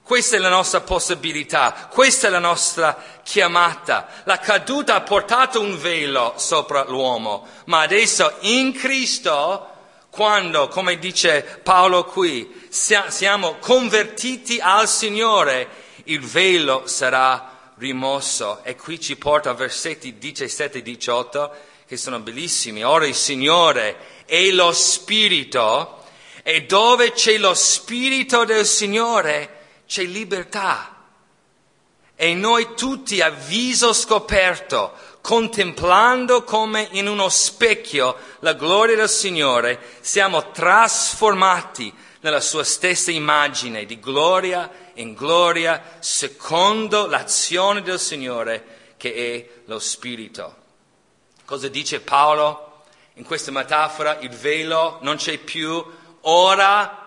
Questa 0.01 0.37
è 0.37 0.39
la 0.39 0.49
nostra 0.49 0.81
possibilità, 0.81 1.89
questa 1.91 2.25
è 2.25 2.31
la 2.31 2.39
nostra 2.39 2.97
chiamata. 3.21 4.07
La 4.23 4.39
caduta 4.39 4.95
ha 4.95 5.01
portato 5.01 5.61
un 5.61 5.77
velo 5.77 6.33
sopra 6.37 6.85
l'uomo, 6.85 7.47
ma 7.65 7.81
adesso 7.81 8.33
in 8.39 8.73
Cristo, 8.73 9.69
quando, 10.09 10.69
come 10.69 10.97
dice 10.97 11.59
Paolo 11.61 12.05
qui, 12.05 12.67
siamo 12.69 13.57
convertiti 13.59 14.57
al 14.59 14.87
Signore, 14.87 15.67
il 16.05 16.21
velo 16.21 16.87
sarà 16.87 17.53
rimosso. 17.77 18.63
E 18.63 18.75
qui 18.75 18.99
ci 18.99 19.15
porta 19.15 19.51
a 19.51 19.53
versetti 19.53 20.17
17 20.17 20.79
e 20.79 20.81
18 20.81 21.55
che 21.85 21.97
sono 21.97 22.19
bellissimi. 22.19 22.83
Ora 22.83 23.05
il 23.05 23.15
Signore 23.15 24.23
è 24.25 24.49
lo 24.49 24.71
Spirito 24.71 26.03
e 26.43 26.63
dove 26.65 27.11
c'è 27.11 27.37
lo 27.37 27.53
Spirito 27.53 28.43
del 28.45 28.65
Signore 28.65 29.63
c'è 29.87 30.03
libertà. 30.03 30.91
E 32.15 32.33
noi 32.33 32.75
tutti 32.75 33.19
a 33.19 33.29
viso 33.29 33.91
scoperto, 33.91 34.93
contemplando 35.19 36.43
come 36.43 36.87
in 36.91 37.07
uno 37.07 37.27
specchio 37.27 38.15
la 38.39 38.53
gloria 38.53 38.95
del 38.95 39.09
Signore, 39.09 39.79
siamo 39.99 40.51
trasformati 40.51 41.93
nella 42.21 42.39
sua 42.39 42.63
stessa 42.63 43.11
immagine 43.11 43.85
di 43.85 43.99
gloria 43.99 44.71
in 44.95 45.13
gloria, 45.13 45.97
secondo 45.99 47.07
l'azione 47.07 47.81
del 47.81 47.99
Signore 47.99 48.93
che 48.97 49.13
è 49.13 49.61
lo 49.65 49.79
Spirito. 49.79 50.55
Cosa 51.45 51.67
dice 51.67 52.01
Paolo? 52.01 52.83
In 53.15 53.23
questa 53.23 53.51
metafora 53.51 54.19
il 54.19 54.29
velo 54.29 54.99
non 55.01 55.15
c'è 55.15 55.37
più, 55.37 55.83
ora 56.21 57.03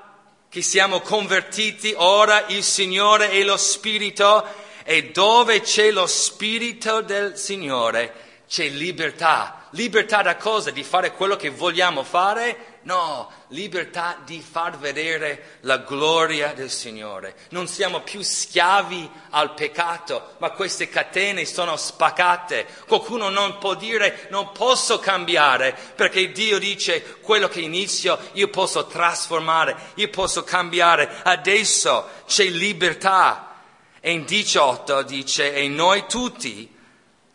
che 0.48 0.62
siamo 0.62 1.00
convertiti, 1.00 1.92
ora 1.96 2.46
il 2.46 2.62
Signore 2.62 3.30
è 3.30 3.42
lo 3.42 3.56
Spirito 3.56 4.46
e 4.84 5.10
dove 5.10 5.60
c'è 5.60 5.90
lo 5.90 6.06
Spirito 6.06 7.02
del 7.02 7.36
Signore 7.36 8.26
c'è 8.48 8.66
libertà. 8.68 9.66
Libertà 9.72 10.22
da 10.22 10.36
cosa? 10.36 10.70
Di 10.70 10.82
fare 10.82 11.12
quello 11.12 11.36
che 11.36 11.50
vogliamo 11.50 12.02
fare? 12.02 12.77
No, 12.88 13.30
libertà 13.48 14.16
di 14.24 14.40
far 14.40 14.78
vedere 14.78 15.58
la 15.60 15.76
gloria 15.76 16.54
del 16.54 16.70
Signore. 16.70 17.36
Non 17.50 17.66
siamo 17.66 18.00
più 18.00 18.22
schiavi 18.22 19.10
al 19.28 19.52
peccato, 19.52 20.36
ma 20.38 20.52
queste 20.52 20.88
catene 20.88 21.44
sono 21.44 21.76
spaccate. 21.76 22.66
Qualcuno 22.86 23.28
non 23.28 23.58
può 23.58 23.74
dire 23.74 24.28
non 24.30 24.52
posso 24.52 24.98
cambiare, 25.00 25.76
perché 25.96 26.32
Dio 26.32 26.58
dice 26.58 27.18
quello 27.20 27.46
che 27.48 27.60
inizio 27.60 28.18
io 28.32 28.48
posso 28.48 28.86
trasformare, 28.86 29.76
io 29.96 30.08
posso 30.08 30.42
cambiare. 30.42 31.20
Adesso 31.24 32.08
c'è 32.26 32.44
libertà. 32.44 33.60
E 34.00 34.12
in 34.12 34.24
18 34.24 35.02
dice, 35.02 35.52
e 35.52 35.68
noi 35.68 36.06
tutti, 36.08 36.74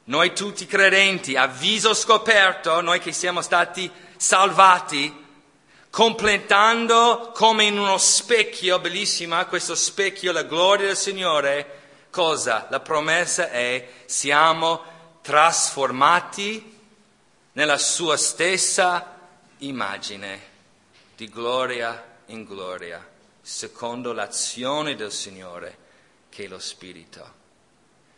noi 0.05 0.33
tutti 0.33 0.65
credenti, 0.65 1.35
a 1.35 1.45
viso 1.45 1.93
scoperto, 1.93 2.81
noi 2.81 2.99
che 2.99 3.11
siamo 3.11 3.43
stati 3.43 3.91
salvati, 4.17 5.21
completando 5.93 7.29
come 7.35 7.65
in 7.65 7.77
uno 7.77 7.99
specchio, 7.99 8.79
bellissima, 8.79 9.45
questo 9.45 9.75
specchio, 9.75 10.31
la 10.31 10.41
gloria 10.41 10.87
del 10.87 10.97
Signore, 10.97 11.81
cosa? 12.09 12.65
La 12.71 12.79
promessa 12.79 13.51
è 13.51 13.89
siamo 14.05 14.81
trasformati 15.21 16.79
nella 17.51 17.77
sua 17.77 18.17
stessa 18.17 19.19
immagine, 19.59 20.41
di 21.15 21.29
gloria 21.29 22.03
in 22.25 22.43
gloria, 22.43 23.07
secondo 23.39 24.13
l'azione 24.13 24.95
del 24.95 25.11
Signore, 25.11 25.77
che 26.29 26.45
è 26.45 26.47
lo 26.47 26.57
Spirito. 26.57 27.33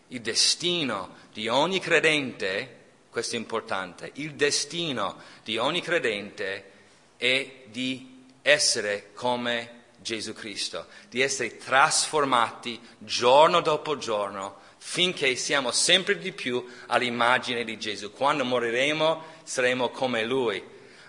Il 0.08 0.22
destino 0.22 1.16
di 1.34 1.50
ogni 1.50 1.82
credente, 1.82 2.84
questo 3.10 3.36
è 3.36 3.38
importante, 3.38 4.12
il 4.14 4.34
destino 4.36 5.18
di 5.44 5.58
ogni 5.58 5.82
credente 5.82 6.72
è 7.18 7.64
di 7.66 8.24
essere 8.42 9.12
come 9.14 9.84
Gesù 9.98 10.34
Cristo, 10.34 10.86
di 11.10 11.22
essere 11.22 11.58
trasformati 11.58 12.80
giorno 13.00 13.62
dopo 13.62 13.98
giorno 13.98 14.64
finché 14.78 15.36
siamo 15.36 15.72
sempre 15.72 16.20
di 16.20 16.32
più 16.32 16.64
all'immagine 16.88 17.64
di 17.64 17.80
Gesù. 17.80 18.12
Quando 18.12 18.46
moriremo 18.46 19.24
saremo 19.44 19.90
come 19.90 20.24
Lui, 20.24 20.64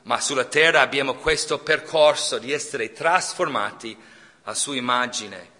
ma 0.04 0.18
sulla 0.18 0.44
terra 0.44 0.80
abbiamo 0.80 1.16
questo 1.16 1.58
percorso 1.58 2.38
di 2.38 2.52
essere 2.52 2.92
trasformati 2.92 3.94
a 4.44 4.54
sua 4.54 4.76
immagine. 4.76 5.50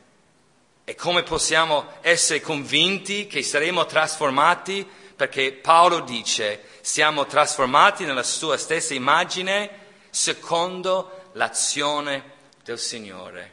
E 0.84 0.94
come 0.94 1.24
possiamo 1.24 1.92
essere 2.01 2.40
convinti 2.40 3.26
che 3.26 3.42
saremo 3.42 3.84
trasformati? 3.84 4.88
Perché 5.14 5.53
Paolo 5.53 6.01
dice, 6.01 6.62
siamo 6.80 7.26
trasformati 7.26 8.05
nella 8.05 8.22
sua 8.22 8.57
stessa 8.57 8.94
immagine 8.94 9.84
secondo 10.17 11.29
l'azione 11.33 12.33
del 12.64 12.79
Signore, 12.79 13.53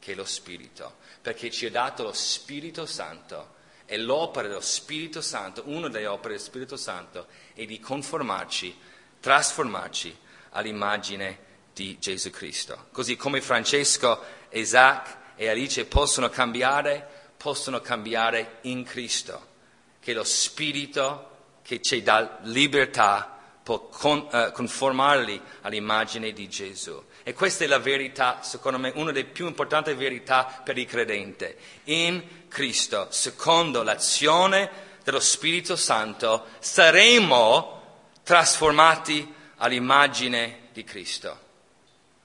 che 0.00 0.12
è 0.12 0.14
lo 0.16 0.24
Spirito, 0.24 0.96
perché 1.22 1.48
ci 1.48 1.66
ha 1.66 1.70
dato 1.70 2.02
lo 2.02 2.12
Spirito 2.12 2.86
Santo 2.86 3.54
e 3.86 3.98
l'opera 3.98 4.48
dello 4.48 4.60
Spirito 4.60 5.20
Santo, 5.20 5.62
una 5.66 5.88
delle 5.88 6.08
opere 6.08 6.34
dello 6.34 6.44
Spirito 6.44 6.76
Santo, 6.76 7.28
è 7.54 7.64
di 7.66 7.78
conformarci, 7.78 8.76
trasformarci 9.20 10.18
all'immagine 10.50 11.38
di 11.72 11.96
Gesù 12.00 12.30
Cristo. 12.30 12.88
Così 12.90 13.14
come 13.14 13.40
Francesco, 13.40 14.20
Isaac 14.50 15.18
e 15.36 15.48
Alice 15.48 15.84
possono 15.84 16.28
cambiare, 16.28 17.30
possono 17.36 17.80
cambiare 17.80 18.58
in 18.62 18.82
Cristo, 18.82 19.50
che 20.00 20.14
lo 20.14 20.24
Spirito 20.24 21.60
che 21.62 21.80
ci 21.80 22.02
dà 22.02 22.40
libertà 22.42 23.32
può 23.62 23.88
con, 23.88 24.28
uh, 24.30 24.52
conformarli 24.52 25.40
all'immagine 25.62 26.32
di 26.32 26.48
Gesù. 26.48 27.02
E 27.22 27.32
questa 27.34 27.64
è 27.64 27.66
la 27.68 27.78
verità, 27.78 28.42
secondo 28.42 28.78
me, 28.78 28.92
una 28.96 29.12
delle 29.12 29.26
più 29.26 29.46
importanti 29.46 29.94
verità 29.94 30.60
per 30.64 30.76
il 30.76 30.86
credente. 30.86 31.56
In 31.84 32.48
Cristo, 32.48 33.06
secondo 33.10 33.82
l'azione 33.82 34.90
dello 35.04 35.20
Spirito 35.20 35.76
Santo, 35.76 36.46
saremo 36.58 37.80
trasformati 38.24 39.32
all'immagine 39.58 40.68
di 40.72 40.82
Cristo. 40.84 41.38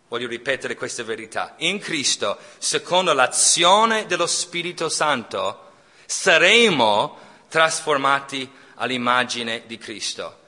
Voglio 0.08 0.28
ripetere 0.28 0.76
questa 0.76 1.04
verità. 1.04 1.56
In 1.58 1.80
Cristo, 1.80 2.38
secondo 2.58 3.14
l'azione 3.14 4.06
dello 4.06 4.28
Spirito 4.28 4.90
Santo, 4.90 5.72
saremo 6.06 7.18
trasformati 7.50 8.50
all'immagine 8.76 9.64
di 9.66 9.78
Cristo. 9.78 10.46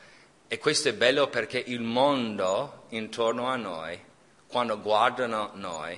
E 0.51 0.57
questo 0.57 0.89
è 0.89 0.93
bello 0.93 1.27
perché 1.27 1.63
il 1.63 1.79
mondo 1.79 2.85
intorno 2.89 3.45
a 3.45 3.55
noi, 3.55 4.03
quando 4.47 4.81
guardano 4.81 5.51
noi, 5.53 5.95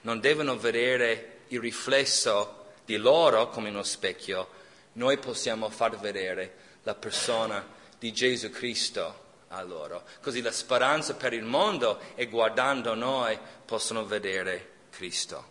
non 0.00 0.20
devono 0.20 0.56
vedere 0.56 1.40
il 1.48 1.60
riflesso 1.60 2.68
di 2.86 2.96
loro 2.96 3.50
come 3.50 3.68
uno 3.68 3.82
specchio, 3.82 4.48
noi 4.94 5.18
possiamo 5.18 5.68
far 5.68 5.98
vedere 5.98 6.54
la 6.84 6.94
persona 6.94 7.62
di 7.98 8.10
Gesù 8.10 8.48
Cristo 8.48 9.24
a 9.48 9.62
loro. 9.62 10.04
Così 10.22 10.40
la 10.40 10.50
speranza 10.50 11.12
per 11.12 11.34
il 11.34 11.44
mondo 11.44 12.00
è 12.14 12.26
guardando 12.26 12.94
noi 12.94 13.38
possono 13.66 14.06
vedere 14.06 14.68
Cristo. 14.88 15.44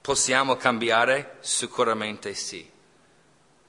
Possiamo 0.00 0.56
cambiare? 0.56 1.36
Sicuramente 1.38 2.34
sì. 2.34 2.68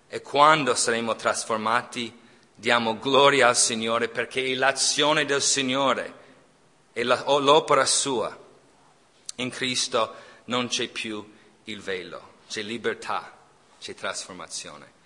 E 0.08 0.22
quando 0.24 0.74
saremo 0.74 1.16
trasformati 1.16 2.28
diamo 2.60 3.00
gloria 3.00 3.48
al 3.48 3.56
Signore 3.56 4.10
perché 4.10 4.44
è 4.44 4.54
l'azione 4.54 5.26
del 5.26 5.42
Signore, 5.42 6.14
è 6.92 7.04
l'opera 7.04 7.86
sua. 7.86 8.38
In 9.36 9.50
Cristo 9.50 10.14
non 10.46 10.68
c'è 10.68 10.90
più 10.90 11.26
il 11.66 11.82
velo, 11.82 12.34
c'è 12.50 12.62
libertà, 12.62 13.32
c'è 13.80 13.96
trasformazione. 13.96 14.98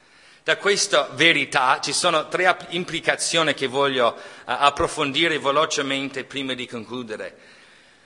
Da 0.43 0.57
questa 0.57 1.09
verità 1.13 1.79
ci 1.79 1.93
sono 1.93 2.27
tre 2.27 2.57
implicazioni 2.69 3.53
che 3.53 3.67
voglio 3.67 4.07
uh, 4.07 4.15
approfondire 4.45 5.39
velocemente 5.39 6.25
prima 6.25 6.53
di 6.53 6.67
concludere. 6.67 7.37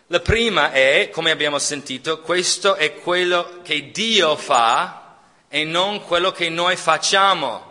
La 0.08 0.20
prima 0.20 0.72
è, 0.72 1.10
come 1.12 1.32
abbiamo 1.32 1.58
sentito, 1.58 2.20
questo 2.20 2.76
è 2.76 2.96
quello 2.96 3.62
che 3.64 3.92
Dio 3.92 4.36
fa 4.36 5.16
e 5.48 5.64
non 5.64 6.04
quello 6.04 6.32
che 6.32 6.50
noi 6.50 6.76
facciamo 6.76 7.67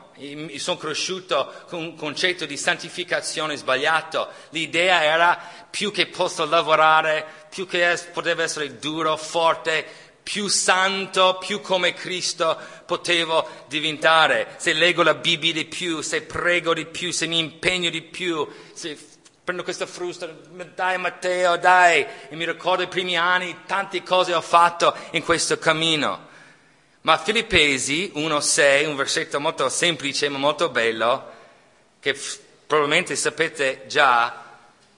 sono 0.57 0.77
cresciuto 0.77 1.53
con 1.69 1.81
un 1.81 1.95
concetto 1.95 2.47
di 2.47 2.57
santificazione 2.57 3.57
sbagliato. 3.57 4.29
L'idea 4.51 5.03
era 5.03 5.39
più 5.69 5.91
che 5.91 6.07
posso 6.07 6.47
lavorare, 6.47 7.27
più 7.51 7.67
che 7.67 7.99
poteva 8.13 8.43
essere 8.43 8.79
duro, 8.79 9.17
forte, 9.17 9.85
più 10.23 10.49
santo, 10.49 11.39
più 11.39 11.61
come 11.61 11.93
Cristo 11.93 12.59
potevo 12.85 13.49
diventare. 13.69 14.55
Se 14.57 14.73
leggo 14.73 15.03
la 15.03 15.15
Bibbia 15.15 15.53
di 15.53 15.67
più, 15.67 16.01
se 16.01 16.23
prego 16.23 16.75
di 16.75 16.87
più, 16.87 17.13
se 17.13 17.27
mi 17.27 17.39
impegno 17.39 17.91
di 17.91 18.03
più, 18.03 18.49
se 18.73 18.99
prendo 19.45 19.63
questa 19.63 19.87
frusta, 19.87 20.27
dai 20.27 20.99
Matteo, 20.99 21.57
dai, 21.57 22.05
e 22.29 22.35
mi 22.35 22.45
ricordo 22.45 22.83
i 22.83 22.89
primi 22.89 23.17
anni, 23.17 23.59
tante 23.67 24.03
cose 24.03 24.35
ho 24.35 24.41
fatto 24.41 24.93
in 25.13 25.23
questo 25.23 25.57
cammino. 25.59 26.27
Ma 27.07 27.19
Filippesi 27.19 28.11
1.6, 28.17 28.89
un 28.89 28.97
versetto 28.97 29.39
molto 29.39 29.69
semplice 29.69 30.29
ma 30.29 30.39
molto 30.39 30.71
bello, 30.71 31.31
che 32.01 32.15
f- 32.15 32.41
probabilmente 32.67 33.15
sapete 33.15 33.85
già, 33.87 34.43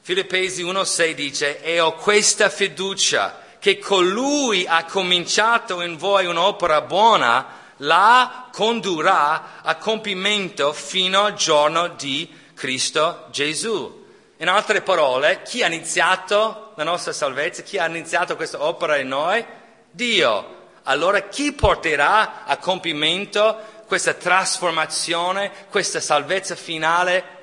Filippesi 0.00 0.64
1.6 0.64 1.12
dice, 1.12 1.62
e 1.62 1.80
ho 1.80 1.96
questa 1.96 2.48
fiducia 2.48 3.42
che 3.58 3.78
colui 3.78 4.64
ha 4.66 4.86
cominciato 4.86 5.82
in 5.82 5.98
voi 5.98 6.24
un'opera 6.24 6.80
buona, 6.80 7.46
la 7.76 8.48
condurrà 8.52 9.60
a 9.60 9.76
compimento 9.76 10.72
fino 10.72 11.24
al 11.24 11.34
giorno 11.34 11.88
di 11.88 12.26
Cristo 12.54 13.26
Gesù. 13.30 14.06
In 14.38 14.48
altre 14.48 14.80
parole, 14.80 15.42
chi 15.42 15.62
ha 15.62 15.66
iniziato 15.66 16.72
la 16.74 16.84
nostra 16.84 17.12
salvezza, 17.12 17.60
chi 17.60 17.76
ha 17.76 17.86
iniziato 17.86 18.34
questa 18.34 18.64
opera 18.64 18.96
in 18.96 19.08
noi? 19.08 19.44
Dio 19.90 20.56
allora 20.88 21.20
chi 21.28 21.52
porterà 21.52 22.44
a 22.44 22.56
compimento 22.56 23.76
questa 23.86 24.14
trasformazione, 24.14 25.52
questa 25.70 26.00
salvezza 26.00 26.56
finale? 26.56 27.36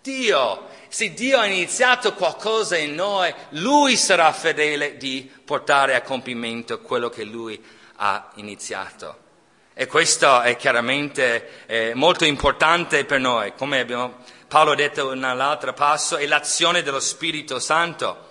Dio. 0.00 0.66
Se 0.88 1.12
Dio 1.12 1.38
ha 1.38 1.44
iniziato 1.44 2.14
qualcosa 2.14 2.76
in 2.76 2.94
noi, 2.94 3.34
Lui 3.50 3.96
sarà 3.96 4.32
fedele 4.32 4.96
di 4.96 5.30
portare 5.44 5.94
a 5.94 6.02
compimento 6.02 6.80
quello 6.80 7.10
che 7.10 7.24
Lui 7.24 7.62
ha 7.96 8.30
iniziato. 8.36 9.26
E 9.74 9.86
questo 9.86 10.40
è 10.40 10.56
chiaramente 10.56 11.66
eh, 11.66 11.92
molto 11.94 12.24
importante 12.24 13.04
per 13.04 13.20
noi, 13.20 13.54
come 13.54 13.80
abbiamo, 13.80 14.18
Paolo 14.46 14.72
ha 14.72 14.76
detto 14.76 15.14
nell'altro 15.14 15.72
passo, 15.72 16.16
è 16.16 16.26
l'azione 16.26 16.82
dello 16.82 17.00
Spirito 17.00 17.58
Santo. 17.58 18.26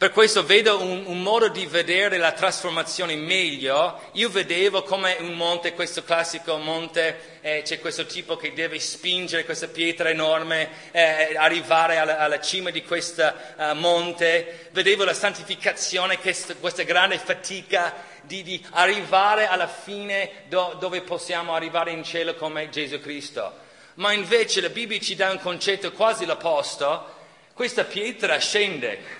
Per 0.00 0.12
questo 0.12 0.46
vedo 0.46 0.80
un, 0.80 1.02
un, 1.04 1.22
modo 1.22 1.48
di 1.48 1.66
vedere 1.66 2.16
la 2.16 2.32
trasformazione 2.32 3.16
meglio. 3.16 4.00
Io 4.12 4.30
vedevo 4.30 4.82
come 4.82 5.18
un 5.20 5.34
monte, 5.34 5.74
questo 5.74 6.04
classico 6.04 6.56
monte, 6.56 7.38
eh, 7.42 7.60
c'è 7.66 7.80
questo 7.80 8.06
tipo 8.06 8.38
che 8.38 8.54
deve 8.54 8.78
spingere 8.78 9.44
questa 9.44 9.68
pietra 9.68 10.08
enorme, 10.08 10.70
eh, 10.92 11.36
arrivare 11.36 11.98
alla, 11.98 12.16
alla, 12.16 12.40
cima 12.40 12.70
di 12.70 12.82
questo 12.82 13.30
uh, 13.58 13.74
monte. 13.74 14.70
Vedevo 14.70 15.04
la 15.04 15.12
santificazione, 15.12 16.18
questa, 16.18 16.54
questa 16.54 16.82
grande 16.84 17.18
fatica 17.18 17.92
di, 18.22 18.42
di, 18.42 18.66
arrivare 18.70 19.48
alla 19.48 19.68
fine 19.68 20.44
do, 20.48 20.78
dove 20.80 21.02
possiamo 21.02 21.54
arrivare 21.54 21.90
in 21.90 22.04
cielo 22.04 22.36
come 22.36 22.70
Gesù 22.70 22.98
Cristo. 23.00 23.52
Ma 23.96 24.14
invece 24.14 24.62
la 24.62 24.70
Bibbia 24.70 24.98
ci 24.98 25.14
dà 25.14 25.30
un 25.30 25.40
concetto 25.40 25.92
quasi 25.92 26.24
l'opposto. 26.24 27.18
Questa 27.52 27.84
pietra 27.84 28.38
scende 28.38 29.19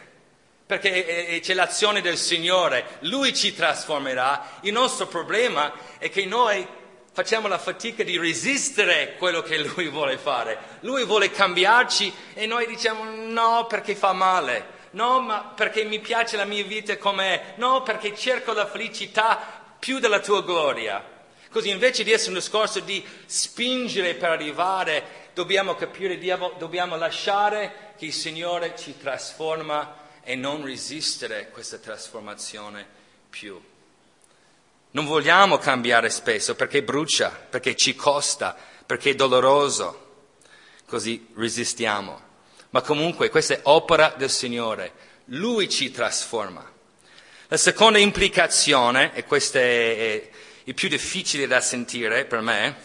perché 0.70 1.40
c'è 1.42 1.54
l'azione 1.54 2.00
del 2.00 2.16
Signore, 2.16 2.98
Lui 3.00 3.34
ci 3.34 3.52
trasformerà. 3.52 4.58
Il 4.60 4.72
nostro 4.72 5.08
problema 5.08 5.72
è 5.98 6.08
che 6.10 6.26
noi 6.26 6.64
facciamo 7.12 7.48
la 7.48 7.58
fatica 7.58 8.04
di 8.04 8.16
resistere 8.16 9.16
quello 9.18 9.42
che 9.42 9.58
Lui 9.58 9.88
vuole 9.88 10.16
fare. 10.16 10.58
Lui 10.82 11.04
vuole 11.04 11.32
cambiarci 11.32 12.14
e 12.34 12.46
noi 12.46 12.68
diciamo 12.68 13.02
no 13.04 13.66
perché 13.66 13.96
fa 13.96 14.12
male, 14.12 14.64
no 14.90 15.18
ma 15.18 15.52
perché 15.56 15.82
mi 15.82 15.98
piace 15.98 16.36
la 16.36 16.44
mia 16.44 16.62
vita 16.62 16.96
com'è, 16.98 17.54
no 17.56 17.82
perché 17.82 18.14
cerco 18.14 18.52
la 18.52 18.68
felicità 18.68 19.74
più 19.76 19.98
della 19.98 20.20
tua 20.20 20.44
gloria. 20.44 21.04
Così 21.50 21.70
invece 21.70 22.04
di 22.04 22.12
essere 22.12 22.30
un 22.30 22.38
discorso 22.38 22.78
di 22.78 23.04
spingere 23.26 24.14
per 24.14 24.30
arrivare, 24.30 25.30
dobbiamo 25.34 25.74
capire, 25.74 26.16
dobbiamo 26.58 26.94
lasciare 26.94 27.94
che 27.98 28.04
il 28.04 28.12
Signore 28.12 28.76
ci 28.78 28.96
trasforma 28.96 29.99
e 30.30 30.36
non 30.36 30.64
resistere 30.64 31.40
a 31.40 31.46
questa 31.46 31.78
trasformazione 31.78 32.86
più. 33.28 33.60
Non 34.92 35.04
vogliamo 35.04 35.58
cambiare 35.58 36.08
spesso 36.08 36.54
perché 36.54 36.84
brucia, 36.84 37.30
perché 37.30 37.74
ci 37.74 37.96
costa, 37.96 38.56
perché 38.86 39.10
è 39.10 39.14
doloroso. 39.16 40.28
Così 40.86 41.26
resistiamo. 41.34 42.28
Ma 42.70 42.80
comunque 42.80 43.28
questa 43.28 43.54
è 43.54 43.60
opera 43.64 44.14
del 44.16 44.30
Signore. 44.30 44.92
Lui 45.26 45.68
ci 45.68 45.90
trasforma. 45.90 46.64
La 47.48 47.56
seconda 47.56 47.98
implicazione, 47.98 49.12
e 49.14 49.24
questa 49.24 49.58
è, 49.58 50.30
è 50.62 50.72
più 50.74 50.88
difficile 50.88 51.48
da 51.48 51.60
sentire 51.60 52.24
per 52.24 52.40
me, 52.40 52.76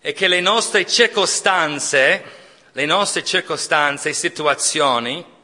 è 0.00 0.12
che 0.12 0.26
le 0.26 0.40
nostre 0.40 0.84
circostanze, 0.84 2.24
le 2.72 2.86
nostre 2.86 3.22
circostanze 3.22 4.08
e 4.08 4.14
situazioni 4.14 5.36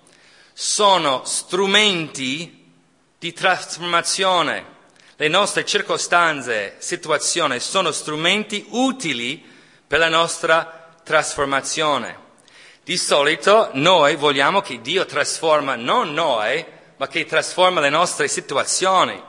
sono 0.57 1.25
strumenti 1.25 2.71
di 3.19 3.33
trasformazione. 3.33 4.73
Le 5.17 5.29
nostre 5.29 5.65
circostanze, 5.65 6.77
situazioni 6.79 7.59
sono 7.59 7.91
strumenti 7.91 8.65
utili 8.71 9.45
per 9.87 9.99
la 9.99 10.09
nostra 10.09 10.93
trasformazione. 11.03 12.23
Di 12.85 12.97
solito 12.97 13.71
noi 13.73 14.15
vogliamo 14.15 14.61
che 14.61 14.81
Dio 14.81 15.05
trasforma 15.07 15.75
non 15.75 16.13
noi, 16.13 16.65
ma 16.97 17.09
che 17.09 17.25
trasforma 17.25 17.81
le 17.81 17.91
nostre 17.91 18.29
situazioni. 18.29 19.21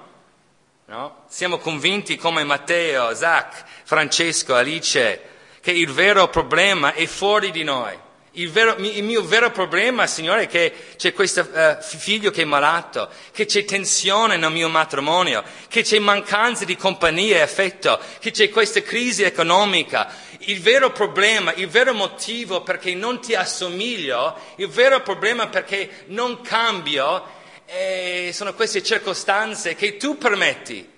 No? 0.87 1.23
Siamo 1.27 1.57
convinti 1.57 2.17
come 2.17 2.43
Matteo, 2.43 3.15
Zach, 3.15 3.63
Francesco, 3.83 4.53
Alice, 4.53 5.21
che 5.59 5.71
il 5.71 5.91
vero 5.91 6.27
problema 6.27 6.93
è 6.93 7.07
fuori 7.07 7.49
di 7.49 7.63
noi. 7.63 7.97
Il, 8.37 8.51
vero, 8.51 8.75
il, 8.79 9.03
mio 9.03 9.23
vero 9.23 9.49
problema, 9.49 10.07
Signore, 10.07 10.43
è 10.43 10.47
che 10.47 10.73
c'è 10.97 11.13
questo 11.13 11.39
uh, 11.39 11.81
figlio 11.81 12.31
che 12.31 12.41
è 12.41 12.45
malato, 12.45 13.09
che 13.31 13.45
c'è 13.45 13.63
tensione 13.63 14.35
nel 14.35 14.51
mio 14.51 14.67
matrimonio, 14.67 15.41
che 15.69 15.83
c'è 15.83 15.99
mancanza 15.99 16.65
di 16.65 16.75
compagnia 16.75 17.37
e 17.37 17.41
affetto, 17.41 17.97
che 18.19 18.31
c'è 18.31 18.49
questa 18.49 18.81
crisi 18.81 19.23
economica. 19.23 20.13
Il 20.39 20.59
vero 20.59 20.91
problema, 20.91 21.53
il 21.53 21.69
vero 21.69 21.93
motivo 21.93 22.61
perché 22.61 22.93
non 22.93 23.21
ti 23.21 23.35
assomiglio, 23.35 24.37
il 24.57 24.67
vero 24.67 25.01
problema 25.01 25.47
perché 25.47 26.03
non 26.07 26.41
cambio, 26.41 27.23
eh, 27.65 28.31
sono 28.33 28.53
queste 28.53 28.83
circostanze 28.83 29.75
che 29.75 29.95
tu 29.95 30.17
permetti. 30.17 30.91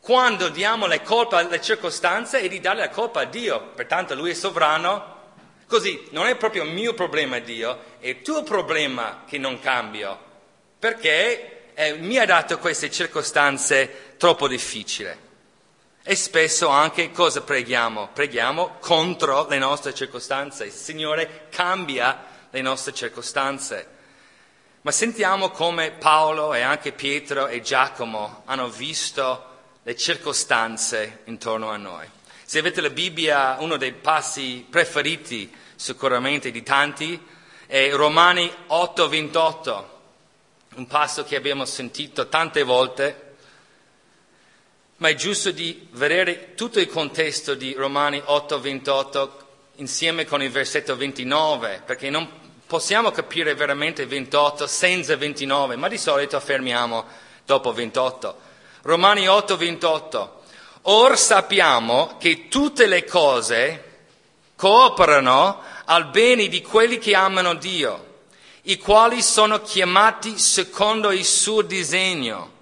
Quando 0.00 0.48
diamo 0.48 0.86
la 0.86 1.00
colpa 1.02 1.38
alle 1.38 1.62
circostanze 1.62 2.40
e 2.40 2.48
di 2.48 2.58
dare 2.58 2.80
la 2.80 2.88
colpa 2.88 3.20
a 3.20 3.24
Dio, 3.26 3.70
pertanto 3.76 4.16
Lui 4.16 4.30
è 4.30 4.34
sovrano, 4.34 5.13
Così 5.66 6.08
non 6.10 6.26
è 6.26 6.36
proprio 6.36 6.64
il 6.64 6.70
mio 6.70 6.94
problema 6.94 7.38
Dio, 7.38 7.78
è 7.98 8.08
il 8.08 8.22
tuo 8.22 8.42
problema 8.42 9.24
che 9.26 9.38
non 9.38 9.58
cambio, 9.60 10.18
perché 10.78 11.72
eh, 11.74 11.94
mi 11.94 12.18
ha 12.18 12.26
dato 12.26 12.58
queste 12.58 12.90
circostanze 12.90 14.14
troppo 14.16 14.46
difficili. 14.46 15.22
E 16.06 16.16
spesso 16.16 16.68
anche 16.68 17.10
cosa 17.12 17.40
preghiamo? 17.40 18.10
Preghiamo 18.12 18.76
contro 18.78 19.46
le 19.48 19.56
nostre 19.56 19.94
circostanze. 19.94 20.66
Il 20.66 20.72
Signore 20.72 21.46
cambia 21.50 22.26
le 22.50 22.60
nostre 22.60 22.92
circostanze. 22.92 23.88
Ma 24.82 24.90
sentiamo 24.90 25.48
come 25.48 25.92
Paolo 25.92 26.52
e 26.52 26.60
anche 26.60 26.92
Pietro 26.92 27.46
e 27.46 27.62
Giacomo 27.62 28.42
hanno 28.44 28.68
visto 28.68 29.52
le 29.82 29.96
circostanze 29.96 31.22
intorno 31.24 31.70
a 31.70 31.78
noi. 31.78 32.06
Se 32.54 32.60
avete 32.60 32.80
la 32.80 32.90
Bibbia, 32.90 33.56
uno 33.58 33.76
dei 33.76 33.90
passi 33.90 34.64
preferiti 34.70 35.52
sicuramente 35.74 36.52
di 36.52 36.62
tanti, 36.62 37.20
è 37.66 37.90
Romani 37.90 38.48
8:28, 38.68 39.84
un 40.76 40.86
passo 40.86 41.24
che 41.24 41.34
abbiamo 41.34 41.64
sentito 41.64 42.28
tante 42.28 42.62
volte, 42.62 43.34
ma 44.98 45.08
è 45.08 45.16
giusto 45.16 45.50
di 45.50 45.88
vedere 45.94 46.54
tutto 46.54 46.78
il 46.78 46.86
contesto 46.86 47.56
di 47.56 47.72
Romani 47.72 48.22
8:28 48.24 49.30
insieme 49.78 50.24
con 50.24 50.40
il 50.40 50.50
versetto 50.52 50.94
29, 50.94 51.82
perché 51.84 52.08
non 52.08 52.30
possiamo 52.68 53.10
capire 53.10 53.56
veramente 53.56 54.06
28 54.06 54.68
senza 54.68 55.16
29, 55.16 55.74
ma 55.74 55.88
di 55.88 55.98
solito 55.98 56.36
affermiamo 56.36 57.04
dopo 57.44 57.72
28. 57.72 58.38
Romani 58.82 59.26
8:28. 59.26 60.42
Or 60.86 61.16
sappiamo 61.16 62.16
che 62.18 62.48
tutte 62.48 62.86
le 62.86 63.04
cose 63.04 63.92
cooperano 64.54 65.62
al 65.86 66.10
bene 66.10 66.48
di 66.48 66.60
quelli 66.60 66.98
che 66.98 67.14
amano 67.14 67.54
Dio, 67.54 68.22
i 68.62 68.76
quali 68.76 69.22
sono 69.22 69.62
chiamati 69.62 70.38
secondo 70.38 71.10
il 71.10 71.24
suo 71.24 71.62
disegno. 71.62 72.52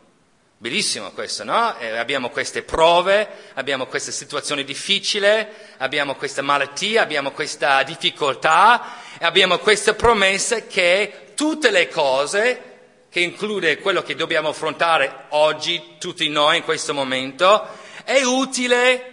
Bellissimo 0.57 1.11
questo, 1.11 1.43
no? 1.43 1.77
Eh, 1.79 1.97
abbiamo 1.97 2.31
queste 2.31 2.63
prove, 2.63 3.29
abbiamo 3.55 3.87
questa 3.87 4.13
situazione 4.13 4.63
difficile, 4.63 5.75
abbiamo 5.79 6.15
questa 6.15 6.43
malattia, 6.43 7.03
abbiamo 7.03 7.33
questa 7.33 7.83
difficoltà, 7.83 8.99
abbiamo 9.19 9.59
questa 9.59 9.95
promessa 9.95 10.65
che 10.67 11.33
tutte 11.35 11.73
le 11.73 11.89
cose, 11.89 12.63
che 13.11 13.19
include 13.19 13.79
quello 13.79 14.03
che 14.05 14.15
dobbiamo 14.15 14.51
affrontare 14.51 15.25
oggi, 15.31 15.97
tutti 15.99 16.29
noi 16.29 16.59
in 16.59 16.63
questo 16.63 16.95
momento, 16.95 17.82
è 18.05 18.23
utile 18.23 19.13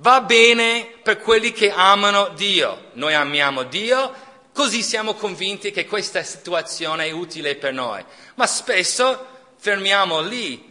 va 0.00 0.20
bene 0.22 0.94
per 1.02 1.18
quelli 1.20 1.52
che 1.52 1.70
amano 1.70 2.28
Dio. 2.34 2.90
Noi 2.94 3.14
amiamo 3.14 3.64
Dio, 3.64 4.12
così 4.52 4.82
siamo 4.82 5.14
convinti 5.14 5.70
che 5.70 5.86
questa 5.86 6.22
situazione 6.22 7.06
è 7.06 7.10
utile 7.10 7.56
per 7.56 7.72
noi. 7.72 8.04
Ma 8.34 8.46
spesso 8.46 9.26
fermiamo 9.56 10.20
lì. 10.20 10.68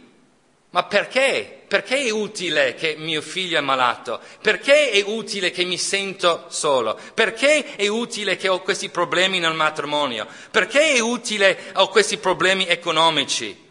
Ma 0.70 0.84
perché? 0.84 1.62
Perché 1.66 1.98
è 1.98 2.10
utile 2.10 2.74
che 2.74 2.94
mio 2.96 3.20
figlio 3.22 3.58
è 3.58 3.60
malato? 3.60 4.20
Perché 4.40 4.90
è 4.90 5.02
utile 5.04 5.50
che 5.50 5.64
mi 5.64 5.78
sento 5.78 6.46
solo? 6.48 6.98
Perché 7.14 7.74
è 7.76 7.88
utile 7.88 8.36
che 8.36 8.48
ho 8.48 8.60
questi 8.60 8.88
problemi 8.88 9.40
nel 9.40 9.54
matrimonio? 9.54 10.26
Perché 10.50 10.94
è 10.94 11.00
utile 11.00 11.56
che 11.56 11.70
ho 11.74 11.88
questi 11.88 12.18
problemi 12.18 12.66
economici? 12.66 13.68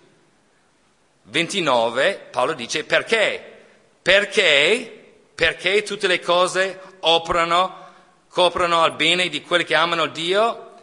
29, 1.24 2.28
Paolo 2.32 2.54
dice 2.54 2.84
perché? 2.84 3.59
Perché 4.02 5.00
perché 5.40 5.84
tutte 5.84 6.08
le 6.08 6.20
cose 6.20 6.78
operano, 7.00 7.88
coprono 8.28 8.82
al 8.82 8.98
bene 8.98 9.30
di 9.30 9.42
quelli 9.42 9.64
che 9.64 9.74
amano 9.74 10.08
Dio? 10.08 10.74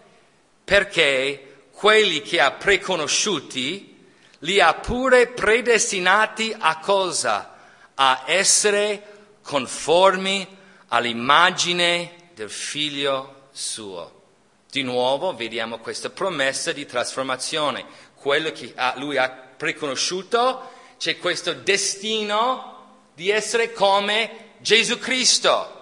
Perché 0.64 1.66
quelli 1.72 2.22
che 2.22 2.40
ha 2.40 2.52
preconosciuti 2.52 4.02
li 4.38 4.58
ha 4.58 4.72
pure 4.72 5.26
predestinati 5.26 6.56
a 6.58 6.78
cosa? 6.78 7.54
A 7.96 8.22
essere 8.24 9.34
conformi 9.42 10.56
all'immagine 10.88 12.30
del 12.32 12.48
figlio 12.48 13.48
suo. 13.52 14.22
Di 14.70 14.82
nuovo 14.82 15.36
vediamo 15.36 15.80
questa 15.80 16.08
promessa 16.08 16.72
di 16.72 16.86
trasformazione. 16.86 17.84
Quello 18.14 18.50
che 18.52 18.72
lui 18.94 19.18
ha 19.18 19.28
preconosciuto, 19.28 20.72
c'è 20.96 21.18
questo 21.18 21.52
destino 21.52 22.75
di 23.16 23.30
essere 23.30 23.72
come 23.72 24.50
Gesù 24.58 24.98
Cristo. 24.98 25.72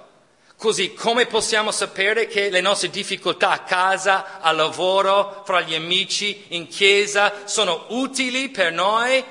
Così 0.57 0.95
come 0.95 1.27
possiamo 1.27 1.73
sapere 1.73 2.29
che 2.29 2.49
le 2.49 2.61
nostre 2.61 2.89
difficoltà 2.89 3.51
a 3.51 3.65
casa, 3.65 4.41
al 4.41 4.55
lavoro, 4.55 5.43
fra 5.45 5.61
gli 5.61 5.75
amici, 5.75 6.45
in 6.51 6.69
chiesa 6.69 7.47
sono 7.47 7.87
utili 7.89 8.51
per 8.51 8.73
noi 8.73 9.23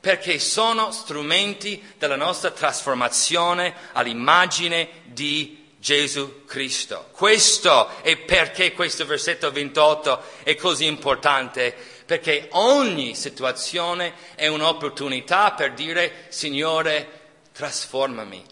perché 0.00 0.40
sono 0.40 0.90
strumenti 0.90 1.80
della 1.96 2.16
nostra 2.16 2.50
trasformazione 2.50 3.72
all'immagine 3.92 5.02
di 5.04 5.70
Gesù 5.78 6.44
Cristo. 6.44 7.10
Questo 7.12 8.02
è 8.02 8.16
perché 8.16 8.72
questo 8.72 9.06
versetto 9.06 9.52
28 9.52 10.22
è 10.42 10.56
così 10.56 10.86
importante, 10.86 11.72
perché 12.04 12.48
ogni 12.50 13.14
situazione 13.14 14.14
è 14.34 14.48
un'opportunità 14.48 15.52
per 15.52 15.74
dire 15.74 16.26
Signore, 16.30 17.21
trasformami, 17.62 18.42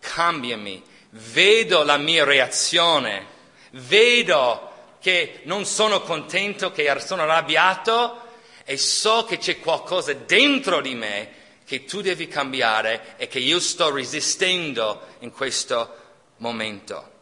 cambiami 0.00 0.82
vedo 1.10 1.84
la 1.84 1.98
mia 1.98 2.24
reazione, 2.24 3.24
vedo 3.70 4.72
che 5.00 5.42
non 5.44 5.64
sono 5.64 6.00
contento, 6.00 6.72
che 6.72 6.92
sono 6.98 7.22
arrabbiato 7.22 8.22
e 8.64 8.76
so 8.76 9.24
che 9.24 9.38
c'è 9.38 9.60
qualcosa 9.60 10.12
dentro 10.14 10.80
di 10.80 10.96
me 10.96 11.30
che 11.64 11.84
tu 11.84 12.00
devi 12.00 12.26
cambiare 12.26 13.14
e 13.18 13.28
che 13.28 13.38
io 13.38 13.60
sto 13.60 13.92
resistendo 13.92 15.00
in 15.20 15.30
questo 15.30 15.96
momento. 16.38 17.12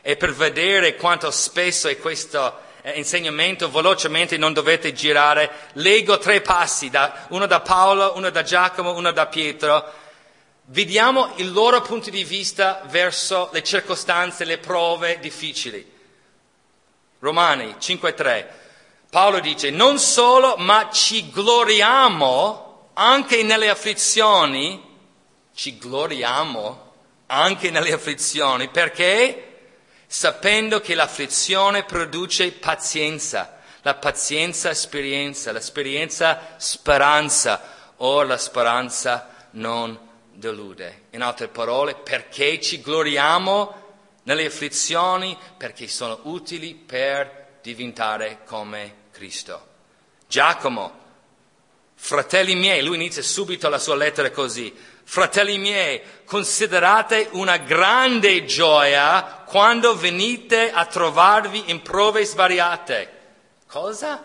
E 0.00 0.16
per 0.16 0.32
vedere 0.32 0.96
quanto 0.96 1.30
spesso 1.30 1.88
è 1.88 1.98
questo 1.98 2.58
eh, 2.84 2.98
insegnamento, 2.98 3.70
velocemente 3.70 4.36
non 4.36 4.52
dovete 4.52 4.92
girare, 4.92 5.50
leggo 5.72 6.18
tre 6.18 6.40
passi, 6.40 6.90
da, 6.90 7.26
uno 7.30 7.46
da 7.46 7.60
Paolo, 7.60 8.12
uno 8.16 8.30
da 8.30 8.42
Giacomo, 8.42 8.94
uno 8.94 9.10
da 9.10 9.26
Pietro, 9.26 10.02
Vediamo 10.68 11.32
il 11.36 11.52
loro 11.52 11.82
punto 11.82 12.08
di 12.08 12.24
vista 12.24 12.80
verso 12.86 13.50
le 13.52 13.62
circostanze, 13.62 14.46
le 14.46 14.56
prove 14.56 15.18
difficili. 15.18 15.92
Romani 17.18 17.76
5.3. 17.78 18.46
Paolo 19.10 19.40
dice, 19.40 19.68
non 19.68 19.98
solo, 19.98 20.56
ma 20.56 20.88
ci 20.90 21.30
gloriamo 21.30 22.92
anche 22.94 23.42
nelle 23.42 23.68
afflizioni, 23.68 24.82
ci 25.54 25.76
gloriamo 25.76 26.92
anche 27.26 27.70
nelle 27.70 27.92
afflizioni, 27.92 28.68
perché? 28.68 29.53
Sapendo 30.16 30.80
che 30.80 30.94
l'afflizione 30.94 31.82
produce 31.82 32.52
pazienza, 32.52 33.58
la 33.82 33.96
pazienza 33.96 34.70
esperienza, 34.70 35.50
l'esperienza 35.50 36.54
speranza, 36.56 37.94
o 37.96 38.22
la 38.22 38.38
speranza 38.38 39.48
non 39.54 39.98
delude. 40.30 41.06
In 41.10 41.22
altre 41.22 41.48
parole, 41.48 41.96
perché 41.96 42.60
ci 42.60 42.80
gloriamo 42.80 43.96
nelle 44.22 44.46
afflizioni? 44.46 45.36
Perché 45.56 45.88
sono 45.88 46.20
utili 46.22 46.74
per 46.76 47.58
diventare 47.60 48.42
come 48.44 48.94
Cristo. 49.10 49.66
Giacomo, 50.28 50.92
fratelli 51.96 52.54
miei, 52.54 52.84
lui 52.84 52.94
inizia 52.94 53.22
subito 53.22 53.68
la 53.68 53.80
sua 53.80 53.96
lettera 53.96 54.30
così. 54.30 54.72
Fratelli 55.06 55.58
miei, 55.58 56.00
considerate 56.24 57.28
una 57.32 57.56
grande 57.56 58.44
gioia 58.44 59.42
quando 59.54 59.94
venite 59.94 60.72
a 60.72 60.84
trovarvi 60.84 61.70
in 61.70 61.80
prove 61.80 62.24
svariate. 62.24 63.08
Cosa? 63.68 64.24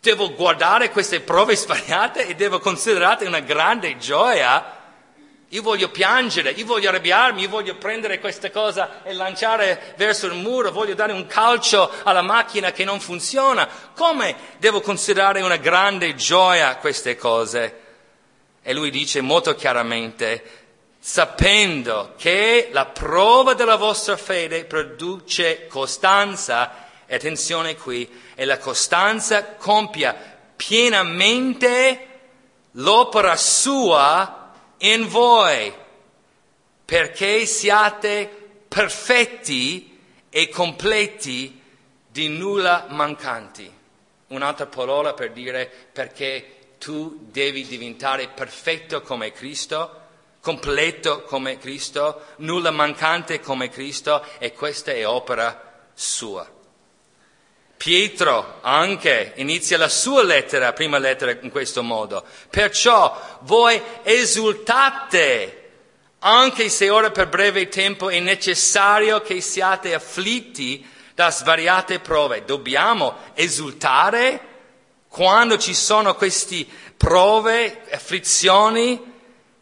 Devo 0.00 0.32
guardare 0.34 0.90
queste 0.90 1.20
prove 1.20 1.54
svariate 1.54 2.26
e 2.26 2.34
devo 2.34 2.58
considerare 2.58 3.24
una 3.28 3.38
grande 3.38 3.98
gioia? 3.98 4.80
Io 5.50 5.62
voglio 5.62 5.90
piangere, 5.90 6.50
io 6.50 6.66
voglio 6.66 6.88
arrabbiarmi, 6.88 7.42
io 7.42 7.48
voglio 7.48 7.76
prendere 7.76 8.18
questa 8.18 8.50
cosa 8.50 9.04
e 9.04 9.12
lanciare 9.12 9.94
verso 9.96 10.26
il 10.26 10.34
muro, 10.34 10.72
voglio 10.72 10.94
dare 10.94 11.12
un 11.12 11.28
calcio 11.28 11.88
alla 12.02 12.22
macchina 12.22 12.72
che 12.72 12.82
non 12.82 12.98
funziona. 12.98 13.68
Come 13.94 14.34
devo 14.58 14.80
considerare 14.80 15.40
una 15.40 15.54
grande 15.54 16.16
gioia 16.16 16.74
queste 16.78 17.14
cose? 17.14 17.78
E 18.60 18.74
lui 18.74 18.90
dice 18.90 19.20
molto 19.20 19.54
chiaramente, 19.54 20.61
sapendo 21.04 22.14
che 22.16 22.68
la 22.70 22.86
prova 22.86 23.54
della 23.54 23.74
vostra 23.74 24.16
fede 24.16 24.66
produce 24.66 25.66
costanza, 25.66 26.90
attenzione 27.08 27.74
qui, 27.74 28.08
e 28.36 28.44
la 28.44 28.58
costanza 28.58 29.54
compia 29.56 30.14
pienamente 30.54 32.08
l'opera 32.72 33.34
sua 33.34 34.52
in 34.78 35.08
voi, 35.08 35.74
perché 36.84 37.46
siate 37.46 38.60
perfetti 38.68 39.98
e 40.30 40.48
completi 40.50 41.60
di 42.06 42.28
nulla 42.28 42.86
mancanti. 42.90 43.68
Un'altra 44.28 44.66
parola 44.66 45.14
per 45.14 45.32
dire 45.32 45.68
perché 45.92 46.76
tu 46.78 47.26
devi 47.28 47.66
diventare 47.66 48.28
perfetto 48.28 49.02
come 49.02 49.32
Cristo, 49.32 50.01
completo 50.42 51.22
come 51.22 51.56
Cristo, 51.56 52.24
nulla 52.38 52.72
mancante 52.72 53.38
come 53.38 53.68
Cristo 53.70 54.26
e 54.38 54.52
questa 54.52 54.90
è 54.90 55.06
opera 55.06 55.86
sua. 55.94 56.44
Pietro 57.76 58.58
anche 58.60 59.34
inizia 59.36 59.78
la 59.78 59.88
sua 59.88 60.24
lettera, 60.24 60.72
prima 60.72 60.98
lettera 60.98 61.36
in 61.40 61.50
questo 61.50 61.84
modo. 61.84 62.24
Perciò 62.50 63.38
voi 63.42 63.80
esultate, 64.02 65.70
anche 66.18 66.68
se 66.68 66.90
ora 66.90 67.12
per 67.12 67.28
breve 67.28 67.68
tempo 67.68 68.10
è 68.10 68.18
necessario 68.18 69.20
che 69.20 69.40
siate 69.40 69.94
afflitti 69.94 70.84
da 71.14 71.30
svariate 71.30 72.00
prove. 72.00 72.44
Dobbiamo 72.44 73.16
esultare 73.34 74.48
quando 75.06 75.56
ci 75.56 75.74
sono 75.74 76.16
queste 76.16 76.66
prove, 76.96 77.82
afflizioni? 77.92 79.11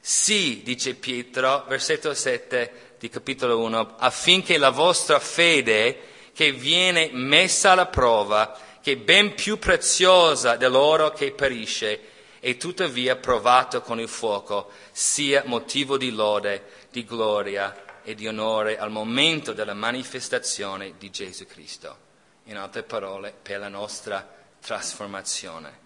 Sì, 0.01 0.63
dice 0.65 0.95
Pietro, 0.95 1.67
versetto 1.69 2.15
7 2.15 2.95
di 2.99 3.11
capitolo 3.11 3.59
1, 3.61 3.97
affinché 3.99 4.57
la 4.57 4.71
vostra 4.71 5.21
fede 5.21 6.09
che 6.33 6.53
viene 6.53 7.11
messa 7.13 7.73
alla 7.73 7.87
prova, 7.87 8.59
che 8.81 8.93
è 8.93 8.97
ben 8.97 9.35
più 9.35 9.59
preziosa 9.59 10.57
dell'oro 10.57 11.11
che 11.11 11.33
perisce 11.33 12.01
e 12.41 12.57
tuttavia 12.57 13.17
provato 13.17 13.83
con 13.83 14.01
il 14.01 14.09
fuoco, 14.09 14.71
sia 14.91 15.43
motivo 15.45 15.99
di 15.99 16.11
lode, 16.11 16.65
di 16.91 17.05
gloria 17.05 18.01
e 18.03 18.15
di 18.15 18.27
onore 18.27 18.79
al 18.79 18.91
momento 18.91 19.53
della 19.53 19.75
manifestazione 19.75 20.95
di 20.97 21.11
Gesù 21.11 21.45
Cristo. 21.45 22.09
In 22.45 22.57
altre 22.57 22.83
parole, 22.83 23.35
per 23.41 23.61
la 23.61 23.69
nostra 23.69 24.27
trasformazione. 24.61 25.79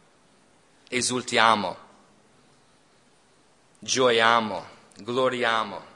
Esultiamo, 0.88 1.76
gioiamo, 3.84 4.66
gloriamo. 4.96 5.92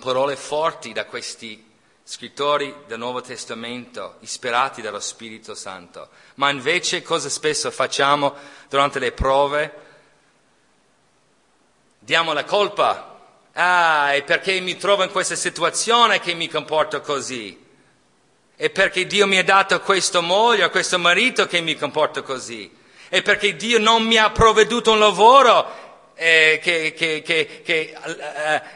Parole 0.00 0.34
forti 0.34 0.92
da 0.92 1.04
questi 1.04 1.70
scrittori 2.02 2.74
del 2.88 2.98
Nuovo 2.98 3.20
Testamento, 3.20 4.16
ispirati 4.20 4.82
dallo 4.82 4.98
Spirito 4.98 5.54
Santo. 5.54 6.08
Ma 6.34 6.50
invece 6.50 7.02
cosa 7.02 7.28
spesso 7.28 7.70
facciamo 7.70 8.34
durante 8.68 8.98
le 8.98 9.12
prove? 9.12 9.74
Diamo 12.00 12.32
la 12.32 12.44
colpa. 12.44 13.10
Ah, 13.52 14.12
è 14.12 14.24
perché 14.24 14.58
mi 14.58 14.76
trovo 14.76 15.04
in 15.04 15.12
questa 15.12 15.36
situazione 15.36 16.18
che 16.18 16.34
mi 16.34 16.48
comporto 16.48 17.00
così. 17.00 17.64
È 18.56 18.70
perché 18.70 19.06
Dio 19.06 19.28
mi 19.28 19.38
ha 19.38 19.44
dato 19.44 19.80
questa 19.80 20.18
moglie 20.18 20.68
questo 20.68 20.98
marito 20.98 21.46
che 21.46 21.60
mi 21.60 21.76
comporto 21.76 22.24
così. 22.24 22.76
È 23.08 23.22
perché 23.22 23.54
Dio 23.54 23.78
non 23.78 24.02
mi 24.02 24.16
ha 24.16 24.30
provveduto 24.30 24.90
un 24.90 24.98
lavoro 24.98 25.90
eh, 26.22 26.60
che, 26.62 26.94
che, 26.96 27.20
che, 27.22 27.62
che 27.64 27.94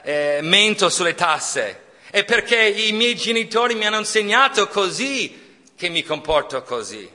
eh, 0.02 0.36
eh, 0.36 0.40
mento 0.42 0.88
sulle 0.88 1.14
tasse 1.14 1.84
è 2.10 2.24
perché 2.24 2.66
i 2.66 2.90
miei 2.90 3.14
genitori 3.14 3.76
mi 3.76 3.86
hanno 3.86 3.98
insegnato 3.98 4.66
così 4.66 5.62
che 5.76 5.88
mi 5.88 6.02
comporto 6.02 6.62
così. 6.62 7.08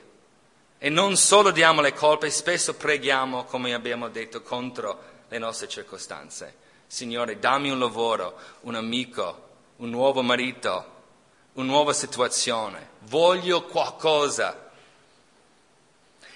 E 0.78 0.88
non 0.88 1.16
solo 1.16 1.50
diamo 1.50 1.80
le 1.80 1.92
colpe, 1.92 2.30
spesso 2.30 2.74
preghiamo, 2.74 3.44
come 3.44 3.74
abbiamo 3.74 4.08
detto, 4.08 4.42
contro 4.42 5.02
le 5.28 5.38
nostre 5.38 5.68
circostanze. 5.68 6.54
Signore, 6.86 7.38
dammi 7.38 7.70
un 7.70 7.78
lavoro, 7.78 8.36
un 8.62 8.74
amico, 8.74 9.48
un 9.76 9.90
nuovo 9.90 10.22
marito, 10.22 10.86
una 11.54 11.66
nuova 11.66 11.92
situazione. 11.92 12.90
Voglio 13.00 13.64
qualcosa. 13.64 14.70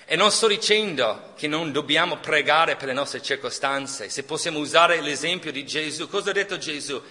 E 0.08 0.14
non 0.14 0.30
sto 0.30 0.46
dicendo 0.46 1.32
che 1.34 1.48
non 1.48 1.72
dobbiamo 1.72 2.18
pregare 2.18 2.76
per 2.76 2.86
le 2.86 2.92
nostre 2.92 3.20
circostanze, 3.20 4.08
se 4.08 4.22
possiamo 4.22 4.60
usare 4.60 5.00
l'esempio 5.00 5.50
di 5.50 5.66
Gesù. 5.66 6.08
Cosa 6.08 6.30
ha 6.30 6.32
detto 6.32 6.58
Gesù? 6.58 7.02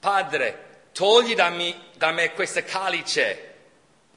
Padre, 0.00 0.88
togli 0.92 1.36
da 1.36 1.50
me, 1.50 1.90
da 1.96 2.10
me 2.10 2.32
questa 2.32 2.64
calice. 2.64 3.46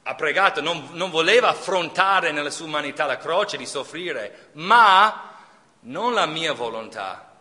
Ha 0.02 0.14
pregato, 0.16 0.60
non, 0.60 0.88
non 0.94 1.10
voleva 1.10 1.50
affrontare 1.50 2.32
nella 2.32 2.50
sua 2.50 2.66
umanità 2.66 3.06
la 3.06 3.16
croce 3.16 3.56
di 3.56 3.64
soffrire, 3.64 4.48
ma 4.54 5.36
non 5.82 6.14
la 6.14 6.26
mia 6.26 6.52
volontà, 6.52 7.32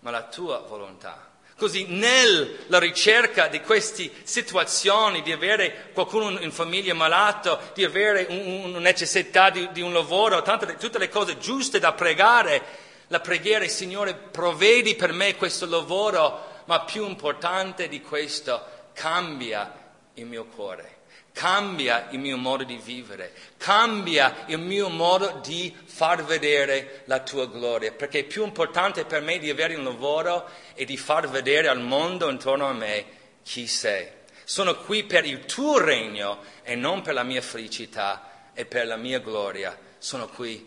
ma 0.00 0.10
la 0.10 0.24
tua 0.24 0.58
volontà. 0.58 1.23
Così 1.56 1.86
nella 1.86 2.78
ricerca 2.78 3.46
di 3.46 3.60
queste 3.60 4.10
situazioni, 4.24 5.22
di 5.22 5.30
avere 5.30 5.90
qualcuno 5.92 6.40
in 6.40 6.50
famiglia 6.50 6.94
malato, 6.94 7.70
di 7.74 7.84
avere 7.84 8.26
un, 8.28 8.64
una 8.64 8.78
necessità 8.80 9.50
di, 9.50 9.68
di 9.72 9.80
un 9.80 9.92
lavoro, 9.92 10.42
tante, 10.42 10.76
tutte 10.76 10.98
le 10.98 11.08
cose 11.08 11.38
giuste 11.38 11.78
da 11.78 11.92
pregare, 11.92 12.62
la 13.08 13.20
preghiera, 13.20 13.66
Signore, 13.68 14.14
provvedi 14.14 14.96
per 14.96 15.12
me 15.12 15.36
questo 15.36 15.66
lavoro, 15.66 16.62
ma 16.64 16.80
più 16.80 17.06
importante 17.06 17.88
di 17.88 18.00
questo, 18.00 18.60
cambia 18.92 19.72
il 20.14 20.26
mio 20.26 20.46
cuore 20.46 20.93
cambia 21.34 22.08
il 22.10 22.20
mio 22.20 22.36
modo 22.36 22.62
di 22.62 22.76
vivere, 22.76 23.32
cambia 23.56 24.44
il 24.46 24.60
mio 24.60 24.88
modo 24.88 25.40
di 25.42 25.76
far 25.84 26.24
vedere 26.24 27.02
la 27.06 27.20
tua 27.20 27.46
gloria, 27.46 27.90
perché 27.90 28.20
è 28.20 28.24
più 28.24 28.44
importante 28.44 29.04
per 29.04 29.20
me 29.20 29.38
di 29.38 29.50
avere 29.50 29.74
un 29.74 29.82
lavoro 29.82 30.48
e 30.74 30.84
di 30.84 30.96
far 30.96 31.28
vedere 31.28 31.66
al 31.66 31.80
mondo 31.80 32.30
intorno 32.30 32.66
a 32.68 32.72
me 32.72 33.04
chi 33.42 33.66
sei. 33.66 34.06
Sono 34.44 34.76
qui 34.76 35.02
per 35.04 35.24
il 35.24 35.44
tuo 35.44 35.78
regno 35.78 36.38
e 36.62 36.76
non 36.76 37.02
per 37.02 37.14
la 37.14 37.24
mia 37.24 37.42
felicità 37.42 38.50
e 38.54 38.64
per 38.64 38.86
la 38.86 38.96
mia 38.96 39.18
gloria, 39.18 39.76
sono 39.98 40.28
qui 40.28 40.64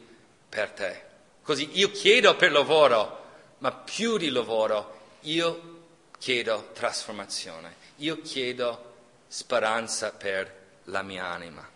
per 0.50 0.72
te. 0.72 1.02
Così 1.44 1.70
io 1.80 1.92
chiedo 1.92 2.36
per 2.36 2.52
lavoro, 2.52 3.26
ma 3.60 3.72
più 3.72 4.18
di 4.18 4.30
lavoro, 4.30 5.16
io 5.22 5.76
chiedo 6.20 6.72
trasformazione, 6.74 7.76
io 7.98 8.22
chiedo 8.22 8.87
speranza 9.28 10.12
per 10.12 10.54
la 10.86 11.02
mia 11.02 11.26
anima. 11.26 11.68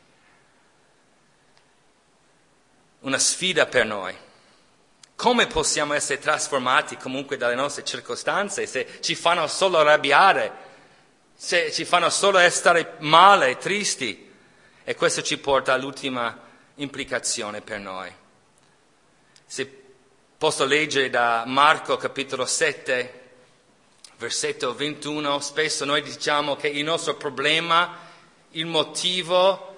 Una 2.99 3.17
sfida 3.17 3.65
per 3.65 3.85
noi. 3.85 4.15
Come 5.15 5.47
possiamo 5.47 5.93
essere 5.93 6.19
trasformati 6.19 6.97
comunque 6.97 7.37
dalle 7.37 7.55
nostre 7.55 7.83
circostanze 7.83 8.65
se 8.65 8.99
ci 9.01 9.15
fanno 9.15 9.45
solo 9.47 9.79
arrabbiare, 9.79 10.69
se 11.35 11.71
ci 11.71 11.85
fanno 11.85 12.09
solo 12.09 12.39
stare 12.49 12.95
male, 12.99 13.57
tristi? 13.57 14.29
E 14.83 14.95
questo 14.95 15.21
ci 15.21 15.37
porta 15.37 15.73
all'ultima 15.73 16.39
implicazione 16.75 17.61
per 17.61 17.79
noi. 17.79 18.11
Se 19.45 19.83
posso 20.37 20.65
leggere 20.65 21.09
da 21.09 21.43
Marco 21.45 21.97
capitolo 21.97 22.45
7, 22.45 23.20
versetto 24.21 24.75
21, 24.75 25.39
spesso 25.39 25.83
noi 25.83 26.03
diciamo 26.03 26.55
che 26.55 26.67
il 26.67 26.83
nostro 26.83 27.15
problema 27.15 27.97
il 28.51 28.67
motivo 28.67 29.75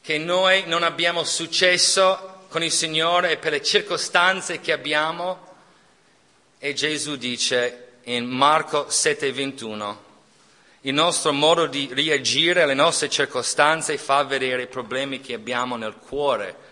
che 0.00 0.18
noi 0.18 0.64
non 0.66 0.82
abbiamo 0.82 1.22
successo 1.22 2.46
con 2.48 2.64
il 2.64 2.72
Signore 2.72 3.30
e 3.30 3.36
per 3.36 3.52
le 3.52 3.62
circostanze 3.62 4.58
che 4.58 4.72
abbiamo. 4.72 5.46
E 6.58 6.72
Gesù 6.72 7.14
dice 7.14 7.98
in 8.04 8.26
Marco 8.26 8.86
7:21, 8.88 9.96
il 10.80 10.94
nostro 10.94 11.32
modo 11.32 11.66
di 11.66 11.88
reagire 11.92 12.62
alle 12.62 12.74
nostre 12.74 13.08
circostanze 13.08 13.96
fa 13.96 14.24
vedere 14.24 14.62
i 14.62 14.66
problemi 14.66 15.20
che 15.20 15.34
abbiamo 15.34 15.76
nel 15.76 15.94
cuore. 15.94 16.66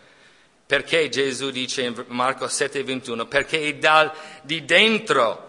Perché 0.67 1.09
Gesù 1.09 1.51
dice 1.51 1.83
in 1.83 2.05
Marco 2.09 2.47
7:21? 2.47 3.29
Perché 3.29 3.61
è 3.61 3.75
dal, 3.75 4.11
di 4.43 4.65
dentro, 4.65 5.47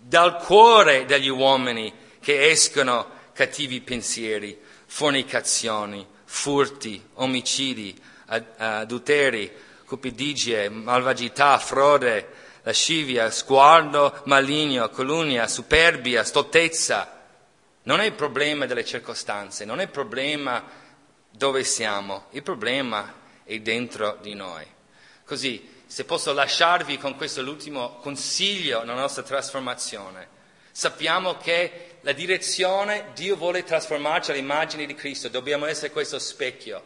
dal 0.00 0.36
cuore 0.38 1.04
degli 1.04 1.28
uomini 1.28 1.92
che 2.20 2.48
escono 2.50 3.18
cattivi 3.32 3.80
pensieri 3.80 4.58
fornicazioni, 4.86 6.04
furti, 6.24 7.00
omicidi, 7.14 7.96
adulteri, 8.26 9.52
cupidigie, 9.84 10.68
malvagità, 10.68 11.58
frode, 11.58 12.28
lascivia, 12.62 13.30
sguardo 13.30 14.22
maligno, 14.24 14.88
calunnia, 14.88 15.46
superbia, 15.46 16.24
stoltezza. 16.24 17.18
Non 17.84 18.00
è 18.00 18.04
il 18.06 18.12
problema 18.12 18.66
delle 18.66 18.84
circostanze, 18.84 19.64
non 19.64 19.80
è 19.80 19.84
il 19.84 19.90
problema 19.90 20.62
dove 21.30 21.64
siamo, 21.64 22.26
il 22.30 22.42
problema 22.42 23.14
è 23.44 23.58
dentro 23.60 24.18
di 24.20 24.34
noi. 24.34 24.66
Così, 25.24 25.79
se 25.90 26.04
posso 26.04 26.32
lasciarvi 26.32 26.98
con 26.98 27.16
questo 27.16 27.40
ultimo 27.40 27.96
consiglio 27.96 28.84
nella 28.84 29.00
nostra 29.00 29.24
trasformazione, 29.24 30.28
sappiamo 30.70 31.36
che 31.36 31.96
la 32.02 32.12
direzione, 32.12 33.06
Dio 33.12 33.34
vuole 33.34 33.64
trasformarci 33.64 34.30
all'immagine 34.30 34.86
di 34.86 34.94
Cristo, 34.94 35.26
dobbiamo 35.26 35.66
essere 35.66 35.90
questo 35.90 36.20
specchio. 36.20 36.80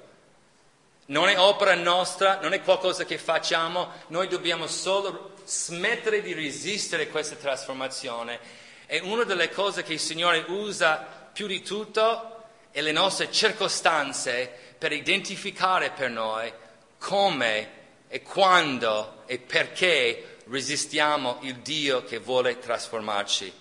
Non 1.09 1.29
è 1.29 1.39
opera 1.39 1.75
nostra, 1.75 2.41
non 2.41 2.55
è 2.55 2.63
qualcosa 2.63 3.05
che 3.05 3.19
facciamo, 3.19 3.91
noi 4.07 4.27
dobbiamo 4.27 4.67
solo 4.67 5.35
smettere 5.45 6.23
di 6.23 6.33
resistere 6.33 7.03
a 7.03 7.09
questa 7.09 7.35
trasformazione. 7.35 8.41
E 8.87 9.01
una 9.01 9.25
delle 9.25 9.51
cose 9.51 9.83
che 9.83 9.93
il 9.93 10.01
Signore 10.01 10.47
usa 10.49 10.97
più 11.31 11.47
di 11.47 11.61
tutto 11.61 12.45
è 12.71 12.81
le 12.81 12.93
nostre 12.93 13.31
circostanze 13.31 14.51
per 14.79 14.93
identificare 14.93 15.91
per 15.91 16.09
noi 16.09 16.51
come 16.97 17.83
e 18.15 18.23
quando 18.23 19.25
e 19.27 19.39
perché 19.39 20.37
resistiamo 20.47 21.39
il 21.41 21.57
Dio 21.57 22.05
che 22.05 22.21
vuole 22.21 22.61
trasformarci. 22.61 23.53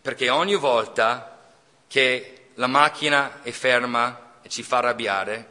Perché 0.00 0.30
ogni 0.30 0.54
volta 0.54 1.40
che 1.88 2.50
la 2.54 2.68
macchina 2.68 3.42
è 3.42 3.50
ferma 3.50 4.34
e 4.40 4.48
ci 4.48 4.62
fa 4.62 4.76
arrabbiare, 4.76 5.48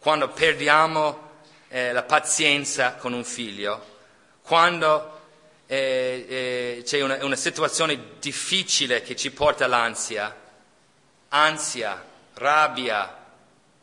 quando 0.00 0.30
perdiamo 0.30 1.30
eh, 1.68 1.92
la 1.92 2.02
pazienza 2.02 2.96
con 2.96 3.12
un 3.12 3.22
figlio, 3.22 3.98
quando 4.42 5.20
eh, 5.66 6.26
eh, 6.28 6.82
c'è 6.82 7.00
una, 7.02 7.24
una 7.24 7.36
situazione 7.36 8.18
difficile 8.18 9.00
che 9.02 9.14
ci 9.14 9.30
porta 9.30 9.66
all'ansia, 9.66 10.34
ansia, 11.28 12.04
rabbia, 12.34 13.16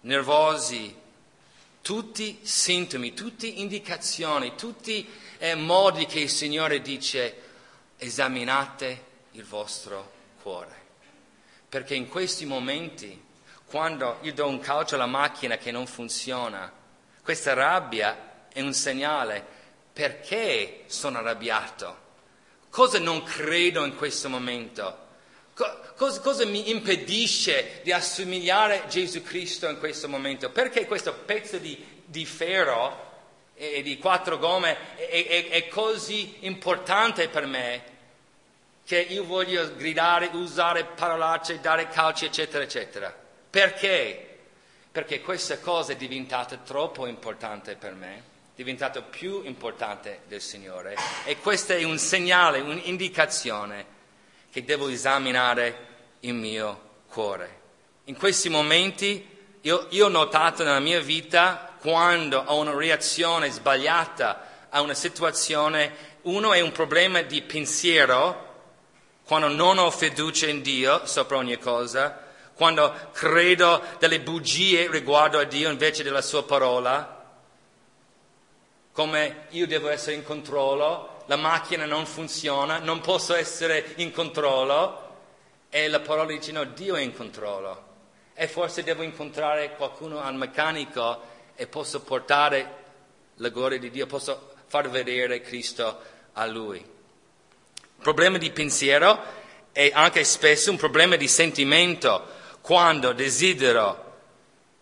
nervosi, 0.01 1.05
tutti 1.87 2.39
sintomi, 2.41 3.13
tutte 3.13 3.47
indicazioni, 3.47 4.55
tutti 4.57 5.09
eh, 5.37 5.55
modi 5.55 6.05
che 6.05 6.19
il 6.19 6.29
Signore 6.29 6.81
dice 6.81 7.43
esaminate 7.95 9.05
il 9.31 9.45
vostro 9.45 10.11
cuore. 10.41 10.75
Perché 11.69 11.95
in 11.95 12.09
questi 12.09 12.45
momenti, 12.45 13.23
quando 13.63 14.17
io 14.23 14.33
do 14.33 14.49
un 14.49 14.59
calcio 14.59 14.95
alla 14.95 15.05
macchina 15.05 15.55
che 15.55 15.71
non 15.71 15.87
funziona, 15.87 16.69
questa 17.23 17.53
rabbia 17.53 18.47
è 18.51 18.59
un 18.59 18.73
segnale 18.73 19.41
perché 19.93 20.83
sono 20.87 21.19
arrabbiato, 21.19 21.97
cosa 22.69 22.99
non 22.99 23.23
credo 23.23 23.85
in 23.85 23.95
questo 23.95 24.27
momento, 24.27 25.06
cosa, 25.95 26.21
cosa 26.21 26.45
mi 26.45 26.69
impedisce 26.69 27.79
di 27.83 27.91
assomigliare 27.91 28.83
a 28.83 28.87
Gesù 28.87 29.23
Cristo 29.23 29.67
in 29.67 29.79
questo 29.79 30.07
momento, 30.07 30.51
perché 30.51 30.85
questo 30.85 31.13
pezzo 31.13 31.57
di, 31.57 31.83
di 32.05 32.25
ferro 32.25 33.05
e 33.55 33.81
di 33.81 33.97
quattro 33.97 34.37
gomme 34.37 34.95
è, 34.95 35.25
è, 35.25 35.47
è 35.49 35.67
così 35.67 36.35
importante 36.41 37.27
per 37.27 37.47
me 37.47 37.95
che 38.85 38.99
io 38.99 39.25
voglio 39.25 39.75
gridare, 39.75 40.29
usare 40.33 40.85
parolacce, 40.85 41.59
dare 41.59 41.89
calci, 41.89 42.25
eccetera, 42.25 42.63
eccetera. 42.63 43.13
Perché? 43.49 44.23
Perché 44.91 45.21
questa 45.21 45.59
cosa 45.59 45.91
è 45.91 45.95
diventata 45.95 46.55
troppo 46.57 47.07
importante 47.07 47.75
per 47.75 47.93
me, 47.93 48.23
diventata 48.55 49.01
più 49.01 49.41
importante 49.43 50.21
del 50.27 50.41
Signore 50.41 50.95
e 51.25 51.37
questo 51.37 51.73
è 51.73 51.83
un 51.83 51.97
segnale, 51.97 52.61
un'indicazione 52.61 53.95
che 54.51 54.63
devo 54.63 54.87
esaminare 54.87 55.85
il 56.21 56.33
mio 56.33 56.81
cuore. 57.09 57.59
In 58.05 58.15
questi 58.15 58.49
momenti 58.49 59.35
io, 59.61 59.87
io 59.89 60.05
ho 60.05 60.09
notato 60.09 60.63
nella 60.63 60.79
mia 60.79 61.01
vita 61.01 61.75
quando 61.79 62.37
ho 62.39 62.57
una 62.57 62.75
reazione 62.75 63.49
sbagliata 63.49 64.67
a 64.69 64.81
una 64.81 64.93
situazione, 64.93 66.15
uno 66.23 66.53
è 66.53 66.61
un 66.61 66.71
problema 66.71 67.21
di 67.21 67.41
pensiero, 67.41 68.45
quando 69.25 69.49
non 69.49 69.77
ho 69.77 69.91
fiducia 69.91 70.47
in 70.47 70.61
Dio 70.61 71.05
sopra 71.05 71.37
ogni 71.37 71.57
cosa, 71.57 72.25
quando 72.55 73.09
credo 73.11 73.83
delle 73.99 74.21
bugie 74.21 74.89
riguardo 74.89 75.37
a 75.37 75.43
Dio 75.43 75.69
invece 75.69 76.03
della 76.03 76.21
sua 76.21 76.43
parola, 76.43 77.15
come 78.91 79.45
io 79.49 79.67
devo 79.67 79.89
essere 79.89 80.15
in 80.15 80.23
controllo, 80.23 81.16
la 81.27 81.35
macchina 81.35 81.85
non 81.85 82.05
funziona, 82.05 82.79
non 82.79 82.99
posso 82.99 83.35
essere 83.35 83.93
in 83.97 84.11
controllo 84.11 85.05
e 85.69 85.87
la 85.87 85.99
parola 85.99 86.31
dice 86.31 86.51
no, 86.51 86.63
Dio 86.63 86.95
è 86.95 87.01
in 87.01 87.13
controllo 87.13 87.85
e 88.33 88.47
forse 88.47 88.83
devo 88.83 89.03
incontrare 89.03 89.75
qualcuno 89.75 90.21
al 90.21 90.35
meccanico 90.35 91.21
e 91.55 91.67
posso 91.67 92.01
portare 92.01 92.85
la 93.35 93.49
gloria 93.49 93.79
di 93.79 93.89
Dio, 93.89 94.05
posso 94.05 94.53
far 94.67 94.89
vedere 94.89 95.41
Cristo 95.41 95.99
a 96.33 96.45
Lui. 96.45 96.83
Problema 98.01 98.37
di 98.37 98.51
pensiero 98.51 99.19
è 99.71 99.91
anche 99.93 100.23
spesso 100.23 100.71
un 100.71 100.77
problema 100.77 101.15
di 101.15 101.27
sentimento, 101.27 102.35
quando 102.61 103.13
desidero 103.13 104.05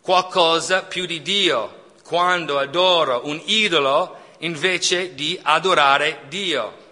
qualcosa 0.02 0.84
più 0.84 1.06
di 1.06 1.22
Dio, 1.22 1.94
quando 2.04 2.60
adoro 2.60 3.22
un 3.26 3.42
idolo 3.46 4.24
invece 4.40 5.14
di 5.14 5.40
adorare 5.42 6.22
Dio. 6.28 6.84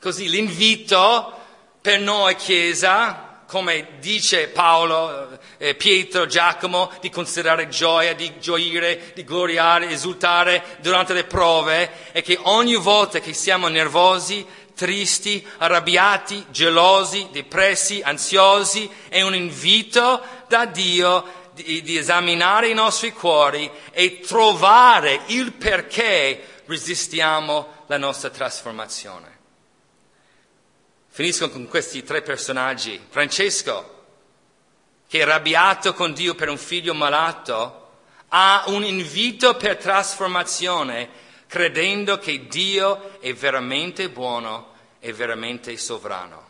Così 0.00 0.28
l'invito 0.28 1.32
per 1.80 2.00
noi 2.00 2.36
Chiesa 2.36 3.26
come 3.46 3.86
dice 4.00 4.48
Paolo, 4.48 5.38
eh, 5.58 5.74
Pietro, 5.74 6.26
Giacomo, 6.26 6.90
di 7.00 7.10
considerare 7.10 7.68
gioia, 7.68 8.14
di 8.14 8.40
gioire, 8.40 9.12
di 9.14 9.24
gloriare, 9.24 9.88
esultare 9.88 10.78
durante 10.80 11.12
le 11.12 11.24
prove 11.24 12.10
e 12.12 12.22
che 12.22 12.38
ogni 12.42 12.74
volta 12.74 13.20
che 13.20 13.32
siamo 13.32 13.68
nervosi, 13.68 14.44
tristi, 14.74 15.46
arrabbiati, 15.58 16.46
gelosi, 16.50 17.28
depressi, 17.30 18.02
ansiosi, 18.04 18.90
è 19.08 19.22
un 19.22 19.34
invito 19.34 20.20
da 20.48 20.66
Dio 20.66 21.44
di, 21.54 21.82
di 21.82 21.96
esaminare 21.96 22.68
i 22.68 22.74
nostri 22.74 23.12
cuori 23.12 23.70
e 23.92 24.20
trovare 24.20 25.20
il 25.26 25.52
perché 25.52 26.55
resistiamo 26.66 27.84
la 27.86 27.98
nostra 27.98 28.30
trasformazione. 28.30 29.34
Finisco 31.08 31.48
con 31.50 31.66
questi 31.66 32.02
tre 32.02 32.20
personaggi. 32.20 33.00
Francesco, 33.08 34.04
che 35.08 35.18
è 35.18 35.22
arrabbiato 35.22 35.94
con 35.94 36.12
Dio 36.12 36.34
per 36.34 36.50
un 36.50 36.58
figlio 36.58 36.92
malato, 36.92 37.84
ha 38.28 38.64
un 38.66 38.84
invito 38.84 39.56
per 39.56 39.76
trasformazione, 39.76 41.08
credendo 41.46 42.18
che 42.18 42.46
Dio 42.48 43.18
è 43.20 43.32
veramente 43.32 44.10
buono 44.10 44.74
e 45.00 45.12
veramente 45.12 45.76
sovrano. 45.78 46.44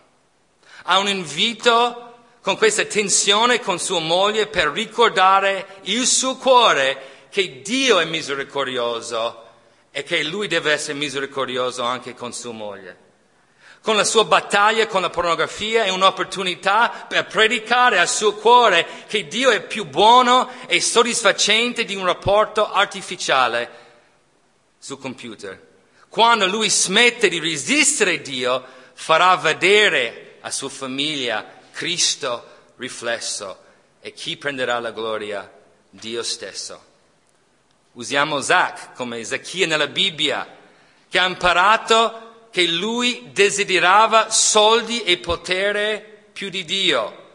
Ha 0.85 0.99
un 0.99 1.09
invito 1.09 2.15
con 2.41 2.57
questa 2.57 2.85
tensione 2.85 3.61
con 3.61 3.79
sua 3.79 4.01
moglie 4.01 4.47
per 4.47 4.69
ricordare 4.69 5.81
il 5.83 6.07
suo 6.07 6.37
cuore 6.37 7.27
che 7.29 7.61
Dio 7.61 7.99
è 7.99 8.05
misericordioso 8.05 9.46
e 9.97 10.03
che 10.03 10.23
lui 10.23 10.47
deve 10.47 10.73
essere 10.73 10.93
misericordioso 10.93 11.83
anche 11.83 12.15
con 12.15 12.35
sua 12.35 12.53
moglie 12.53 13.05
con 13.87 13.95
la 13.95 14.05
sua 14.05 14.25
battaglia 14.25 14.89
con 14.89 15.01
la 15.01 15.11
pornografia 15.11 15.85
è 15.85 15.91
un'opportunità 15.91 17.07
per 17.09 17.25
predicare 17.27 18.01
al 18.01 18.09
suo 18.09 18.35
cuore 18.35 18.85
che 19.07 19.29
Dio 19.29 19.51
è 19.51 19.63
più 19.63 19.87
buono 19.87 20.51
e 20.67 20.81
soddisfacente 20.81 21.85
di 21.85 21.95
un 21.95 22.05
rapporto 22.05 22.69
artificiale 22.69 23.71
sul 24.77 24.99
computer. 24.99 25.65
Quando 26.09 26.49
lui 26.49 26.69
smette 26.69 27.29
di 27.29 27.39
resistere 27.39 28.21
Dio, 28.23 28.65
farà 28.95 29.37
vedere 29.37 30.39
a 30.41 30.51
sua 30.51 30.69
famiglia 30.69 31.47
Cristo 31.71 32.45
riflesso 32.79 33.63
e 34.01 34.13
chi 34.13 34.37
prenderà 34.37 34.81
la 34.81 34.91
gloria? 34.91 35.49
Dio 35.91 36.25
stesso. 36.25 36.96
Usiamo 37.97 38.43
Zach 38.43 38.93
come 38.93 39.25
Zacchia 39.25 39.67
nella 39.67 39.87
Bibbia, 39.87 40.47
che 41.09 41.19
ha 41.19 41.25
imparato 41.25 42.49
che 42.51 42.67
lui 42.67 43.31
desiderava 43.33 44.29
soldi 44.29 45.03
e 45.03 45.17
potere 45.17 46.27
più 46.31 46.51
di 46.51 46.67
Dio. 46.67 47.31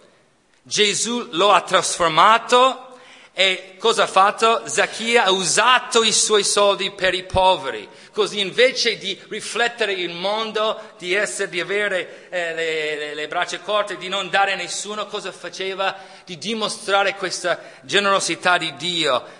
Gesù 0.61 1.29
lo 1.31 1.51
ha 1.51 1.61
trasformato 1.61 2.89
e 3.33 3.77
cosa 3.79 4.03
ha 4.03 4.07
fatto? 4.07 4.67
Zacchia 4.67 5.23
ha 5.23 5.31
usato 5.31 6.03
i 6.03 6.11
suoi 6.11 6.43
soldi 6.43 6.91
per 6.91 7.15
i 7.15 7.23
poveri. 7.23 7.89
Così 8.13 8.39
invece 8.39 8.99
di 8.99 9.19
riflettere 9.29 9.93
il 9.93 10.13
mondo, 10.13 10.79
di, 10.99 11.15
essere, 11.15 11.49
di 11.49 11.59
avere 11.59 12.27
eh, 12.29 12.53
le, 12.53 12.95
le, 12.97 13.13
le 13.15 13.27
braccia 13.27 13.59
corte, 13.61 13.97
di 13.97 14.09
non 14.09 14.29
dare 14.29 14.51
a 14.51 14.57
nessuno, 14.57 15.07
cosa 15.07 15.31
faceva? 15.31 15.95
Di 16.23 16.37
dimostrare 16.37 17.15
questa 17.15 17.59
generosità 17.81 18.59
di 18.59 18.75
Dio. 18.75 19.39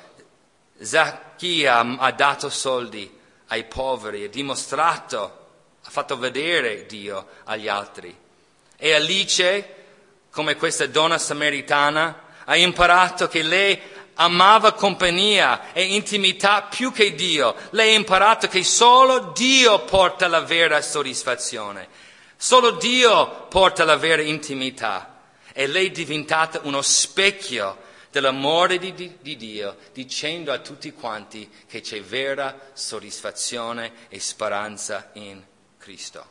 Zacchia 0.82 1.80
ha 1.98 2.12
dato 2.12 2.50
soldi 2.50 3.20
ai 3.48 3.66
poveri, 3.66 4.24
ha 4.24 4.30
dimostrato 4.30 5.40
ha 5.84 5.90
fatto 5.90 6.18
vedere 6.18 6.86
Dio 6.86 7.28
agli 7.46 7.68
altri. 7.68 8.16
E 8.78 8.94
Alice, 8.94 9.76
come 10.32 10.56
questa 10.56 10.86
donna 10.86 11.18
samaritana, 11.18 12.24
ha 12.46 12.56
imparato 12.56 13.28
che 13.28 13.42
lei 13.42 13.80
amava 14.16 14.74
compagnia 14.74 15.74
e 15.74 15.84
intimità 15.84 16.64
più 16.64 16.92
che 16.92 17.16
Dio. 17.16 17.56
Lei 17.72 17.94
ha 17.94 17.98
imparato 17.98 18.48
che 18.48 18.64
solo 18.64 19.32
Dio 19.36 19.80
porta 19.86 20.28
la 20.28 20.42
vera 20.42 20.82
soddisfazione. 20.82 21.88
Solo 22.38 22.72
Dio 22.72 23.48
porta 23.50 23.84
la 23.84 23.98
vera 23.98 24.22
intimità. 24.22 25.20
E 25.52 25.68
lei 25.68 25.88
è 25.88 25.92
diventata 25.92 26.60
uno 26.64 26.82
specchio 26.82 27.90
dell'amore 28.12 28.78
di, 28.78 28.94
di, 28.94 29.18
di, 29.22 29.36
Dio, 29.38 29.78
dicendo 29.94 30.52
a 30.52 30.60
tutti 30.60 30.92
quanti 30.94 31.50
che 31.68 31.82
c'è 31.82 32.02
vera 32.02 32.70
soddisfazione 32.74 33.94
e 34.10 34.20
speranza 34.20 35.10
in. 35.14 35.44
Cristo. 35.82 36.30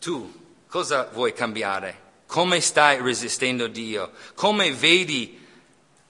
Tu 0.00 0.64
cosa 0.66 1.08
vuoi 1.12 1.32
cambiare? 1.32 2.08
Come 2.26 2.60
stai 2.60 3.00
resistendo 3.00 3.68
Dio? 3.68 4.10
Come 4.34 4.72
vedi 4.72 5.38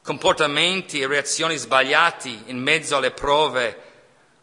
comportamenti 0.02 1.00
e 1.00 1.06
reazioni 1.06 1.56
sbagliati 1.56 2.44
in 2.46 2.58
mezzo 2.58 2.96
alle 2.96 3.10
prove 3.10 3.82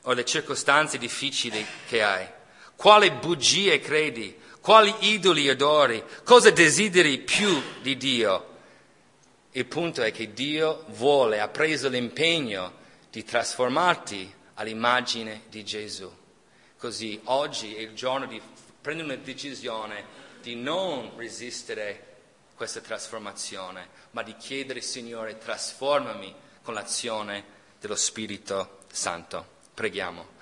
o 0.04 0.12
alle 0.12 0.24
circostanze 0.24 0.98
difficili 0.98 1.66
che 1.88 2.04
hai? 2.04 2.28
Quali 2.76 3.10
bugie 3.10 3.80
credi? 3.80 4.40
Quali 4.62 4.94
idoli 5.00 5.50
adori? 5.50 6.04
Cosa 6.24 6.52
desideri 6.52 7.18
più 7.20 7.60
di 7.82 7.98
Dio? 7.98 8.56
Il 9.52 9.66
punto 9.66 10.02
è 10.04 10.12
che 10.12 10.34
Dio 10.34 10.86
vuole, 10.90 11.40
ha 11.40 11.48
preso 11.48 11.90
l'impegno 11.90 12.74
di 13.10 13.24
trasformarti 13.24 14.34
all'immagine 14.56 15.44
di 15.50 15.64
Gesù. 15.64 16.12
Così 16.78 17.20
oggi 17.26 17.76
è 17.76 17.80
il 17.80 17.94
giorno 17.94 18.28
di 18.28 18.40
prendere 18.80 19.14
una 19.14 19.24
decisione 19.24 20.06
di 20.42 20.56
non 20.56 21.12
resistere 21.16 22.06
a 22.52 22.56
questa 22.56 22.82
trasformazione, 22.82 23.88
ma 24.12 24.22
di 24.22 24.36
chiedere, 24.38 24.82
Signore, 24.82 25.38
trasformami 25.38 26.34
con 26.62 26.74
l'azione 26.74 27.44
dello 27.80 27.96
Spirito 27.96 28.80
Santo. 28.92 29.56
Preghiamo. 29.74 30.36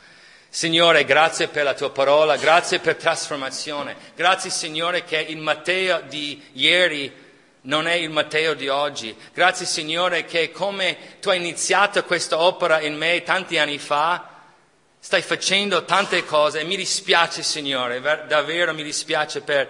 Signore, 0.50 1.04
grazie 1.04 1.48
per 1.48 1.64
la 1.64 1.74
tua 1.74 1.92
parola, 1.92 2.38
grazie 2.38 2.80
per 2.80 2.96
trasformazione, 2.96 3.96
grazie 4.16 4.50
Signore 4.50 5.04
che 5.04 5.18
il 5.20 5.38
Matteo 5.38 6.02
di 6.02 6.42
ieri 6.54 7.25
non 7.66 7.88
è 7.88 7.94
il 7.94 8.10
Matteo 8.10 8.54
di 8.54 8.68
oggi. 8.68 9.16
Grazie 9.34 9.66
Signore 9.66 10.26
che 10.26 10.52
come 10.52 11.18
tu 11.20 11.30
hai 11.30 11.38
iniziato 11.38 12.04
questa 12.04 12.40
opera 12.40 12.82
in 12.82 12.96
me 12.96 13.24
tanti 13.24 13.58
anni 13.58 13.78
fa, 13.78 14.30
stai 15.00 15.22
facendo 15.22 15.86
tante 15.86 16.26
cose 16.26 16.60
e 16.60 16.64
mi 16.64 16.76
dispiace, 16.76 17.44
Signore, 17.44 18.02
davvero 18.28 18.74
mi 18.74 18.84
dispiace 18.84 19.42
per 19.42 19.70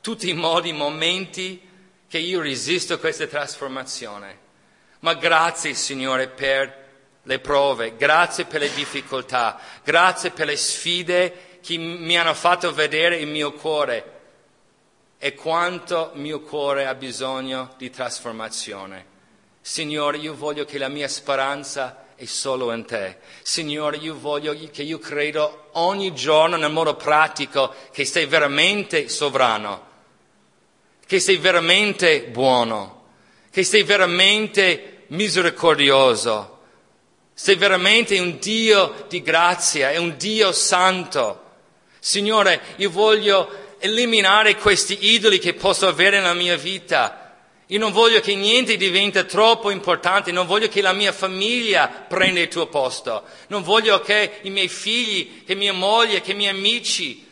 tutti 0.00 0.28
i 0.28 0.34
modi, 0.34 0.70
i 0.70 0.74
momenti 0.74 1.60
che 2.08 2.18
io 2.18 2.40
resisto 2.40 2.94
a 2.94 2.98
questa 2.98 3.26
trasformazione. 3.26 4.42
Ma 5.00 5.14
grazie, 5.14 5.74
Signore, 5.74 6.28
per 6.28 6.82
le 7.22 7.38
prove, 7.38 7.96
grazie 7.96 8.44
per 8.44 8.60
le 8.60 8.72
difficoltà, 8.72 9.58
grazie 9.82 10.30
per 10.30 10.46
le 10.46 10.56
sfide 10.56 11.58
che 11.62 11.78
mi 11.78 12.18
hanno 12.18 12.34
fatto 12.34 12.72
vedere 12.72 13.16
il 13.16 13.26
mio 13.26 13.52
cuore 13.52 14.13
e 15.24 15.32
quanto 15.32 16.10
mio 16.16 16.40
cuore 16.40 16.84
ha 16.84 16.94
bisogno 16.94 17.72
di 17.78 17.88
trasformazione. 17.88 19.06
Signore, 19.62 20.18
io 20.18 20.34
voglio 20.34 20.66
che 20.66 20.76
la 20.76 20.88
mia 20.88 21.08
speranza 21.08 22.08
è 22.14 22.26
solo 22.26 22.70
in 22.74 22.84
te. 22.84 23.20
Signore, 23.40 23.96
io 23.96 24.18
voglio 24.18 24.54
che 24.70 24.82
io 24.82 24.98
credo 24.98 25.70
ogni 25.72 26.12
giorno 26.12 26.56
nel 26.56 26.70
modo 26.70 26.94
pratico 26.96 27.74
che 27.90 28.04
sei 28.04 28.26
veramente 28.26 29.08
sovrano, 29.08 29.86
che 31.06 31.18
sei 31.20 31.38
veramente 31.38 32.24
buono, 32.24 33.04
che 33.50 33.64
sei 33.64 33.82
veramente 33.82 35.04
misericordioso, 35.06 36.58
sei 37.32 37.54
veramente 37.54 38.18
un 38.18 38.38
Dio 38.38 39.06
di 39.08 39.22
grazia, 39.22 39.90
è 39.90 39.96
un 39.96 40.18
Dio 40.18 40.52
santo. 40.52 41.40
Signore, 41.98 42.60
io 42.76 42.90
voglio 42.90 43.63
eliminare 43.84 44.56
questi 44.56 44.96
idoli 45.12 45.38
che 45.38 45.52
posso 45.52 45.86
avere 45.86 46.18
nella 46.18 46.32
mia 46.32 46.56
vita. 46.56 47.20
Io 47.66 47.78
non 47.78 47.92
voglio 47.92 48.20
che 48.20 48.34
niente 48.34 48.78
diventi 48.78 49.24
troppo 49.26 49.68
importante, 49.70 50.32
non 50.32 50.46
voglio 50.46 50.68
che 50.68 50.80
la 50.80 50.94
mia 50.94 51.12
famiglia 51.12 51.88
prenda 51.88 52.40
il 52.40 52.48
tuo 52.48 52.66
posto, 52.66 53.24
non 53.48 53.62
voglio 53.62 54.00
che 54.00 54.38
i 54.42 54.50
miei 54.50 54.68
figli, 54.68 55.44
che 55.44 55.54
mia 55.54 55.74
moglie, 55.74 56.22
che 56.22 56.32
i 56.32 56.34
miei 56.34 56.50
amici, 56.50 57.26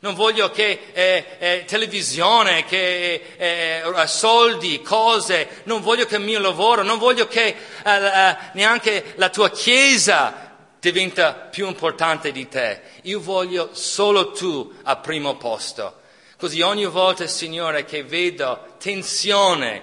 non 0.00 0.14
voglio 0.14 0.50
che 0.50 0.90
eh, 0.92 1.24
eh, 1.38 1.64
televisione, 1.66 2.64
che 2.66 3.34
eh, 3.36 3.82
eh, 3.82 4.06
soldi, 4.06 4.82
cose, 4.82 5.62
non 5.64 5.80
voglio 5.80 6.04
che 6.04 6.16
il 6.16 6.22
mio 6.22 6.40
lavoro, 6.40 6.82
non 6.82 6.98
voglio 6.98 7.26
che 7.26 7.56
eh, 7.84 8.36
neanche 8.52 9.14
la 9.16 9.30
tua 9.30 9.50
chiesa 9.50 10.45
diventa 10.80 11.34
più 11.34 11.66
importante 11.66 12.32
di 12.32 12.48
te. 12.48 12.80
Io 13.02 13.20
voglio 13.20 13.70
solo 13.72 14.32
tu 14.32 14.72
al 14.82 15.00
primo 15.00 15.36
posto. 15.36 16.00
Così 16.36 16.60
ogni 16.60 16.86
volta, 16.86 17.26
Signore, 17.26 17.84
che 17.84 18.04
vedo 18.04 18.74
tensione, 18.78 19.82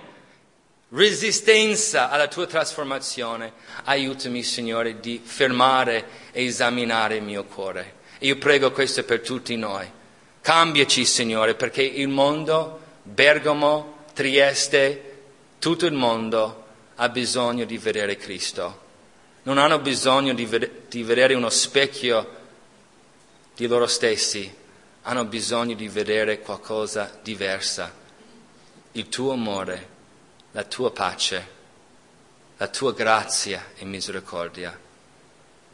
resistenza 0.89 2.09
alla 2.09 2.27
tua 2.27 2.45
trasformazione, 2.45 3.53
aiutami, 3.85 4.43
Signore, 4.43 4.99
di 4.99 5.21
fermare 5.23 6.05
e 6.31 6.45
esaminare 6.45 7.15
il 7.15 7.23
mio 7.23 7.43
cuore. 7.45 7.95
E 8.19 8.27
io 8.27 8.37
prego 8.37 8.71
questo 8.71 9.03
per 9.03 9.21
tutti 9.21 9.55
noi 9.55 10.01
Cambiaci, 10.43 11.05
Signore, 11.05 11.55
perché 11.55 11.83
il 11.83 12.09
mondo, 12.09 12.81
Bergamo, 13.01 13.99
Trieste, 14.11 15.21
tutto 15.57 15.85
il 15.85 15.93
mondo 15.93 16.65
ha 16.95 17.07
bisogno 17.07 17.63
di 17.63 17.77
vedere 17.77 18.17
Cristo. 18.17 18.81
Non 19.43 19.57
hanno 19.57 19.79
bisogno 19.79 20.33
di, 20.33 20.45
ved- 20.45 20.87
di 20.87 21.03
vedere 21.03 21.33
uno 21.33 21.49
specchio 21.49 22.41
di 23.55 23.67
loro 23.67 23.87
stessi, 23.87 24.53
hanno 25.03 25.25
bisogno 25.25 25.75
di 25.75 25.87
vedere 25.87 26.39
qualcosa 26.39 27.19
diverso. 27.21 28.01
Il 28.93 29.09
tuo 29.09 29.33
amore, 29.33 29.87
la 30.51 30.63
tua 30.63 30.91
pace, 30.91 31.47
la 32.57 32.67
tua 32.67 32.93
grazia 32.93 33.71
e 33.75 33.85
misericordia. 33.85 34.79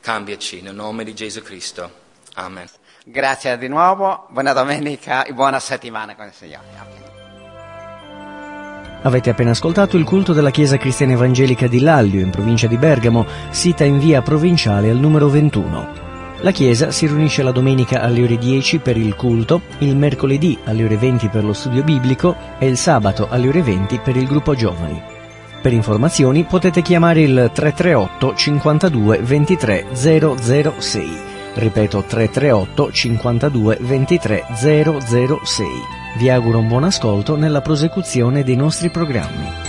Cambiaci 0.02 0.62
nel 0.62 0.74
nome 0.74 1.04
di 1.04 1.14
Gesù 1.14 1.42
Cristo. 1.42 2.08
Amen. 2.36 2.68
Grazie 3.04 3.58
di 3.58 3.68
nuovo, 3.68 4.28
buona 4.30 4.54
domenica 4.54 5.24
e 5.24 5.34
buona 5.34 5.60
settimana 5.60 6.16
con 6.16 6.28
il 6.28 6.34
Signore. 6.34 7.19
Avete 9.02 9.30
appena 9.30 9.52
ascoltato 9.52 9.96
il 9.96 10.04
culto 10.04 10.34
della 10.34 10.52
Chiesa 10.52 10.78
Cristiana 10.78 11.14
Evangelica 11.14 11.68
di 11.68 11.80
Lallio, 11.80 12.20
in 12.20 12.32
provincia 12.32 12.68
di 12.68 12.78
Bergamo, 12.78 13.26
sita 13.50 13.86
in 13.86 13.98
via 13.98 14.22
provinciale 14.22 14.90
al 14.90 14.98
numero 14.98 15.30
21. 15.30 16.08
La 16.42 16.52
Chiesa 16.52 16.92
si 16.92 17.08
riunisce 17.08 17.42
la 17.42 17.52
domenica 17.52 18.02
alle 18.02 18.24
ore 18.24 18.38
10 18.38 18.80
per 18.80 18.98
il 18.98 19.16
culto, 19.16 19.62
il 19.80 19.96
mercoledì 19.96 20.58
alle 20.66 20.84
ore 20.84 20.98
20 20.98 21.30
per 21.30 21.46
lo 21.46 21.54
studio 21.54 21.84
biblico 21.84 22.36
e 22.58 22.68
il 22.68 22.78
sabato 22.78 23.28
alle 23.30 23.48
ore 23.48 23.62
20 23.62 24.00
per 24.00 24.18
il 24.18 24.26
gruppo 24.26 24.54
giovani. 24.54 25.02
Per 25.62 25.74
informazioni 25.74 26.44
potete 26.44 26.82
chiamare 26.82 27.22
il 27.22 27.52
338 27.54 28.36
52 28.36 29.20
23 29.20 29.88
006 29.94 31.29
ripeto 31.56 32.04
338 32.04 32.92
52 32.92 33.78
23 33.82 34.46
006. 34.54 35.66
Vi 36.18 36.30
auguro 36.30 36.60
un 36.60 36.68
buon 36.68 36.84
ascolto 36.84 37.36
nella 37.36 37.62
prosecuzione 37.62 38.44
dei 38.44 38.56
nostri 38.56 38.90
programmi. 38.90 39.69